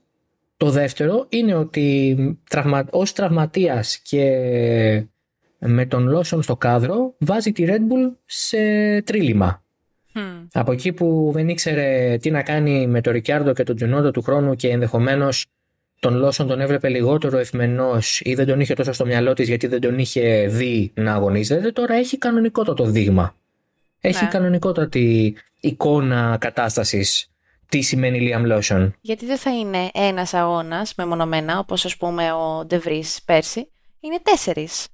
Το 0.57 0.69
δεύτερο 0.69 1.25
είναι 1.29 1.55
ότι 1.55 2.17
τραυμα, 2.49 2.85
ως 2.89 3.13
τραυματίας 3.13 3.97
και 3.97 4.25
με 5.59 5.85
τον 5.85 6.07
Λόσον 6.07 6.41
στο 6.41 6.55
κάδρο 6.55 7.15
βάζει 7.19 7.51
τη 7.51 7.65
Red 7.67 7.71
Bull 7.71 8.11
σε 8.25 8.57
τρίλημα. 9.01 9.63
Από 10.51 10.71
εκεί 10.71 10.93
που 10.93 11.31
δεν 11.33 11.47
ήξερε 11.47 12.17
τι 12.21 12.31
να 12.31 12.41
κάνει 12.43 12.87
με 12.87 13.01
τον 13.01 13.13
Ρικιάρντο 13.13 13.53
και 13.53 13.63
τον 13.63 13.75
Τζουνόντο 13.75 14.11
του 14.11 14.21
χρόνου 14.21 14.55
και 14.55 14.69
ενδεχομένως 14.69 15.45
τον 15.99 16.15
Λόσον 16.15 16.47
τον 16.47 16.59
έβλεπε 16.59 16.89
λιγότερο 16.89 17.37
ευμενός 17.37 18.21
ή 18.23 18.33
δεν 18.33 18.45
τον 18.45 18.59
είχε 18.59 18.73
τόσο 18.73 18.91
στο 18.91 19.05
μυαλό 19.05 19.33
της 19.33 19.47
γιατί 19.47 19.67
δεν 19.67 19.81
τον 19.81 19.99
είχε 19.99 20.47
δει 20.47 20.91
να 20.95 21.13
αγωνίζεται, 21.13 21.71
τώρα 21.71 21.93
έχει 21.93 22.17
κανονικότατο 22.17 22.85
δείγμα. 22.85 23.35
Έχει 23.99 24.23
ναι. 24.23 24.29
κανονικότατη 24.29 25.35
εικόνα 25.59 26.37
κατάστασης 26.39 27.32
τι 27.73 27.81
σημαίνει 27.81 28.31
Liam 28.31 28.51
Lawson; 28.51 28.91
Γιατί 29.01 29.25
δεν 29.25 29.37
θα 29.37 29.57
είναι 29.57 29.89
ένας 29.93 30.33
αγώνας 30.33 30.93
μεμονωμένα, 30.95 31.59
όπως 31.59 31.85
ας 31.85 31.97
πούμε 31.97 32.31
ο 32.31 32.65
Ντεβρή 32.65 33.03
πέρσι. 33.25 33.71
Είναι 33.99 34.19
τέσσερις. 34.23 34.87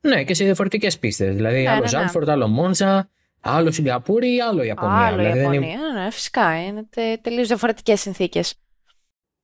Ναι, 0.00 0.24
και 0.24 0.34
σε 0.34 0.44
διαφορετικές 0.44 0.98
πίστες. 0.98 1.34
Δηλαδή, 1.34 1.62
ναι, 1.62 1.68
άλλο 1.68 1.84
ναι, 1.92 2.24
ναι. 2.24 2.32
άλλο 2.32 2.48
Μόντζα, 2.48 3.10
Άλλο 3.40 3.70
Σιγκαπούρη 3.70 4.34
ή 4.34 4.40
άλλο 4.40 4.62
Ιαπωνία. 4.62 4.96
Άλλο 4.96 5.16
δηλαδή 5.16 5.38
Ιαπωνία, 5.38 5.58
είναι... 5.58 6.02
ναι, 6.02 6.10
φυσικά. 6.10 6.64
Είναι 6.64 6.86
τε, 6.90 7.16
τελείως 7.16 7.46
διαφορετικές 7.46 8.00
συνθήκες. 8.00 8.54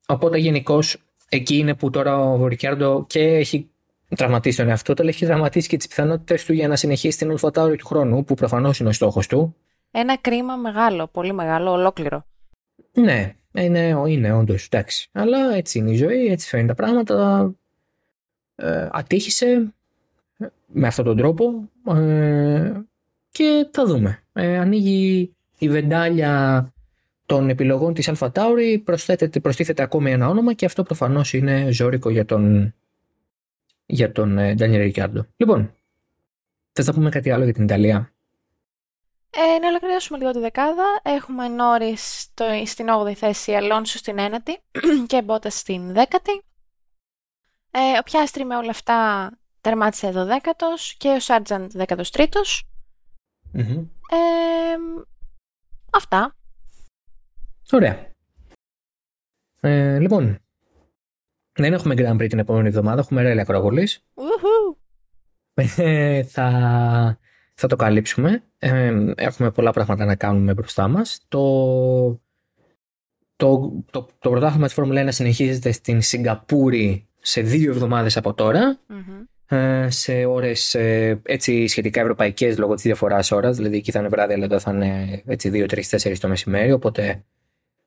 Οπότε 0.06 0.38
γενικώς 0.38 0.96
εκεί 1.28 1.56
είναι 1.56 1.74
που 1.74 1.90
τώρα 1.90 2.18
ο 2.18 2.46
Ρικιάρντο 2.46 3.04
και 3.08 3.20
έχει 3.20 3.70
τραυματίσει 4.16 4.56
τον 4.56 4.68
εαυτό 4.68 4.94
του, 4.94 5.02
αλλά 5.02 5.10
έχει 5.10 5.26
τραυματίσει 5.26 5.68
και 5.68 5.76
τις 5.76 5.88
πιθανότητες 5.88 6.44
του 6.44 6.52
για 6.52 6.68
να 6.68 6.76
συνεχίσει 6.76 7.18
την 7.18 7.30
Αλφατάουρη 7.30 7.76
του 7.76 7.86
χρόνου, 7.86 8.24
που 8.24 8.34
προφανώς 8.34 8.78
είναι 8.78 8.88
ο 8.88 8.92
στόχος 8.92 9.26
του. 9.26 9.56
Ένα 9.90 10.16
κρίμα 10.16 10.56
μεγάλο, 10.56 11.06
πολύ 11.06 11.32
μεγάλο, 11.32 11.70
ολόκληρο. 11.70 12.26
Ναι, 12.92 13.34
είναι, 13.52 14.02
είναι 14.06 14.32
όντως, 14.32 14.64
εντάξει. 14.64 15.08
Αλλά 15.12 15.54
έτσι 15.54 15.78
είναι 15.78 15.90
η 15.90 15.96
ζωή, 15.96 16.26
έτσι 16.26 16.48
φαίνεται 16.48 16.68
τα 16.68 16.74
πράγματα. 16.74 17.50
Ε, 18.56 18.88
ατύχησε 18.92 19.72
με 20.66 20.86
αυτόν 20.86 21.04
τον 21.04 21.16
τρόπο. 21.16 21.68
Ε, 21.94 22.72
και 23.30 23.68
θα 23.70 23.86
δούμε. 23.86 24.22
Ε, 24.32 24.58
ανοίγει 24.58 25.32
η 25.58 25.68
βεντάλια 25.68 26.72
των 27.26 27.48
επιλογών 27.48 27.94
της 27.94 28.10
Alpha 28.12 28.28
Tauri, 28.32 28.82
προστίθεται 29.42 29.82
ακόμη 29.82 30.10
ένα 30.10 30.28
όνομα 30.28 30.52
και 30.52 30.64
αυτό 30.64 30.82
προφανώς 30.82 31.32
είναι 31.32 31.70
ζώρικο 31.70 32.10
για 32.10 32.24
τον, 32.24 32.74
για 33.86 34.12
τον 34.12 34.38
ε, 34.38 34.54
Daniel 34.58 34.92
Ricciardo. 34.92 35.20
Λοιπόν, 35.36 35.74
θες 36.72 36.86
να 36.86 36.92
πούμε 36.92 37.10
κάτι 37.10 37.30
άλλο 37.30 37.44
για 37.44 37.52
την 37.52 37.64
Ιταλία; 37.64 38.12
Ε, 39.30 39.58
να 39.58 39.68
ολοκληρώσουμε 39.68 40.18
λίγο 40.18 40.30
τη 40.30 40.38
δεκάδα. 40.38 41.00
Έχουμε 41.02 41.48
Νόρις 41.48 42.32
στην 42.64 42.86
8η 42.90 43.12
θέση, 43.12 43.54
Αλόνσο 43.54 43.98
στην 43.98 44.16
9η 44.18 44.52
και 45.06 45.22
Μπότας 45.22 45.58
στην 45.58 45.94
10η. 45.94 46.40
Ε, 47.70 47.98
ο 47.98 48.02
Πιάστρη 48.02 48.44
με 48.44 48.56
όλα 48.56 48.70
αυτά 48.70 49.30
τερμάτισε 49.60 50.12
12ο 50.14 50.96
και 50.98 51.08
ο 51.08 51.20
Σάρτζαντ 51.20 51.72
13ο 51.76 52.22
αυτά. 55.90 56.36
Ωραία. 57.70 58.06
Ε, 59.60 59.98
λοιπόν, 59.98 60.38
δεν 61.52 61.72
έχουμε 61.72 61.94
Grand 61.98 62.14
Prix 62.14 62.28
την 62.28 62.38
επόμενη 62.38 62.68
εβδομάδα, 62.68 63.00
έχουμε 63.00 63.22
Ρέλη 63.22 63.40
Ακρόπολης. 63.40 64.04
Ε, 65.54 66.22
θα, 66.22 67.18
θα 67.60 67.66
το 67.66 67.76
καλύψουμε. 67.76 68.42
Ε, 68.58 68.94
έχουμε 69.16 69.50
πολλά 69.50 69.70
πράγματα 69.70 70.04
να 70.04 70.14
κάνουμε 70.14 70.52
μπροστά 70.52 70.88
μας. 70.88 71.20
Το, 71.28 72.20
το, 73.36 73.72
το, 73.90 74.08
το 74.18 74.30
πρωτάθλημα 74.30 74.64
της 74.66 74.74
Φόρμουλα 74.74 75.06
1 75.06 75.08
συνεχίζεται 75.10 75.72
στην 75.72 76.02
Σιγκαπούρη 76.02 77.06
σε 77.20 77.40
δύο 77.40 77.70
εβδομάδες 77.70 78.16
από 78.16 78.34
ε, 79.48 79.90
σε 79.90 80.24
ώρες 80.24 80.74
ε, 80.74 81.20
έτσι 81.22 81.66
σχετικά 81.66 82.00
ευρωπαϊκές 82.00 82.58
λόγω 82.58 82.74
της 82.74 82.82
διαφοράς 82.82 83.30
ώρας. 83.30 83.56
Δηλαδή 83.56 83.76
εκεί 83.76 83.90
θα 83.90 83.98
είναι 83.98 84.08
βράδυ, 84.08 84.32
αλλά 84.32 84.44
εδώ 84.44 84.58
θα 84.58 84.72
είναι 84.72 85.22
έτσι 85.26 85.66
2-3-4 85.68 86.16
το 86.20 86.28
μεσημέρι. 86.28 86.72
Οπότε 86.72 87.24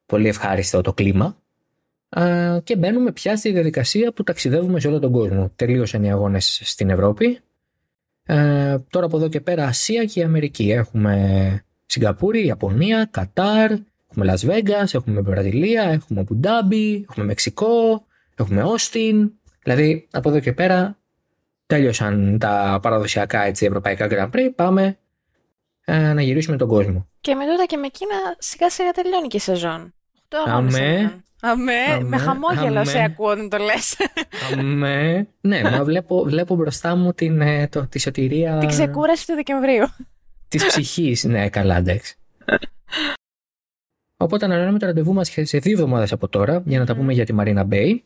πολύ 0.06 0.28
ευχάριστο 0.28 0.82
το 0.82 0.94
κλίμα. 0.94 1.38
Ε, 2.10 2.60
και 2.64 2.76
μπαίνουμε 2.76 3.12
πια 3.12 3.36
στη 3.36 3.52
διαδικασία 3.52 4.14
που 4.14 4.24
ταξιδεύουμε 4.24 4.80
σε 4.80 4.88
όλο 4.88 5.00
τον 5.00 5.12
κόσμο. 5.12 5.52
Τελείωσαν 5.56 6.04
οι 6.04 6.12
αγώνες 6.12 6.62
στην 6.64 6.90
Ευρώπη. 6.90 7.40
Τώρα 8.90 9.06
από 9.06 9.18
εδώ 9.18 9.28
και 9.28 9.42
πέρα 9.42 9.66
Ασία 9.66 10.06
και 10.06 10.24
Αμερική. 10.24 10.72
Έχουμε 10.72 11.64
Σιγκαπούρη, 11.86 12.46
Ιαπωνία, 12.46 13.08
Κατάρ, 13.12 13.72
έχουμε 14.12 14.34
Las 14.34 14.50
Vegas, 14.50 14.94
έχουμε 14.94 15.22
Βραζιλία, 15.22 15.84
έχουμε 15.84 16.20
Αμπουντάμπι, 16.20 17.06
έχουμε 17.10 17.26
Μεξικό, 17.26 18.06
έχουμε 18.36 18.64
Όστιν. 18.64 19.32
Δηλαδή 19.64 20.08
από 20.12 20.30
εδώ 20.30 20.40
και 20.40 20.54
πέρα 20.54 20.98
τέλειωσαν 21.66 22.38
τα 22.40 22.80
παραδοσιακά 22.82 23.44
έτσι, 23.44 23.66
ευρωπαϊκά 23.66 24.08
Grand 24.12 24.36
Prix, 24.36 24.50
πάμε 24.56 24.98
ε, 25.86 26.14
να 26.14 26.22
γυρίσουμε 26.22 26.58
τον 26.58 26.68
κόσμο. 26.68 27.08
Και 27.22 27.36
με 27.36 27.46
τούτα 27.46 27.66
και 27.66 27.78
με 27.78 27.86
εκείνα 27.86 28.16
σιγά 28.38 28.70
σιγά 28.70 28.92
τελειώνει 28.92 29.28
και 29.28 29.38
η 29.38 29.40
σεζόν. 29.40 29.94
Αμέ. 30.46 31.24
Αμέ, 31.42 32.04
με 32.04 32.18
χαμόγελο 32.18 32.86
σε 32.86 33.04
ακούω 33.04 33.30
όταν 33.30 33.50
το 33.50 33.58
λες. 33.58 33.96
Αμέ, 34.58 35.28
ναι, 35.42 35.62
μα 35.62 35.84
βλέπω, 35.84 36.24
βλέπω 36.24 36.56
μπροστά 36.56 36.96
μου 36.96 37.14
την, 37.14 37.42
ε, 37.42 37.68
το, 37.68 37.88
τη 37.88 38.00
σωτηρία... 38.00 38.58
Την 38.58 38.70
ξεκούραση 38.70 39.28
του 39.28 39.34
Δεκεμβρίου. 39.34 39.86
Της 40.48 40.66
ψυχής, 40.66 41.24
ναι, 41.24 41.50
καλά, 41.50 41.78
εντάξει. 41.78 42.16
Οπότε 44.18 44.46
ανανεώνουμε 44.46 44.80
το 44.80 44.86
ραντεβού 44.86 45.14
μας 45.14 45.32
σε 45.42 45.58
δύο 45.58 45.72
εβδομάδες 45.72 46.12
από 46.12 46.28
τώρα 46.28 46.64
για 46.66 46.80
να 46.80 46.86
τα 46.86 46.96
πούμε 46.96 47.14
για 47.14 47.26
τη 47.26 47.36
Marina 47.40 47.68
Bay. 47.70 48.00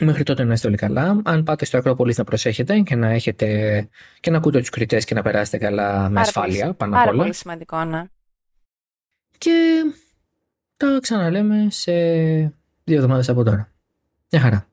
Μέχρι 0.00 0.22
τότε 0.22 0.44
να 0.44 0.52
είστε 0.52 0.66
όλοι 0.66 0.76
καλά. 0.76 1.20
Αν 1.24 1.42
πάτε 1.42 1.64
στο 1.64 1.78
Ακρόπολης 1.78 2.18
να 2.18 2.24
προσέχετε 2.24 2.80
και 2.80 2.94
να, 2.94 3.08
έχετε, 3.08 3.88
και 4.20 4.30
να 4.30 4.36
ακούτε 4.36 4.58
τους 4.58 4.68
κριτές 4.68 5.04
και 5.04 5.14
να 5.14 5.22
περάσετε 5.22 5.58
καλά 5.58 6.08
με 6.08 6.20
ασφάλεια 6.20 6.74
πάνω 6.74 6.96
απ' 6.96 7.00
όλα. 7.00 7.10
Πάρα 7.10 7.16
πολύ 7.16 7.34
σημαντικό, 7.34 7.84
ναι. 7.84 8.04
Και 9.38 9.84
τα 10.80 10.98
ξαναλέμε 11.00 11.66
σε 11.70 11.92
δύο 12.84 12.96
εβδομάδες 12.96 13.28
από 13.28 13.44
τώρα. 13.44 13.72
Μια 14.30 14.40
χαρά. 14.40 14.69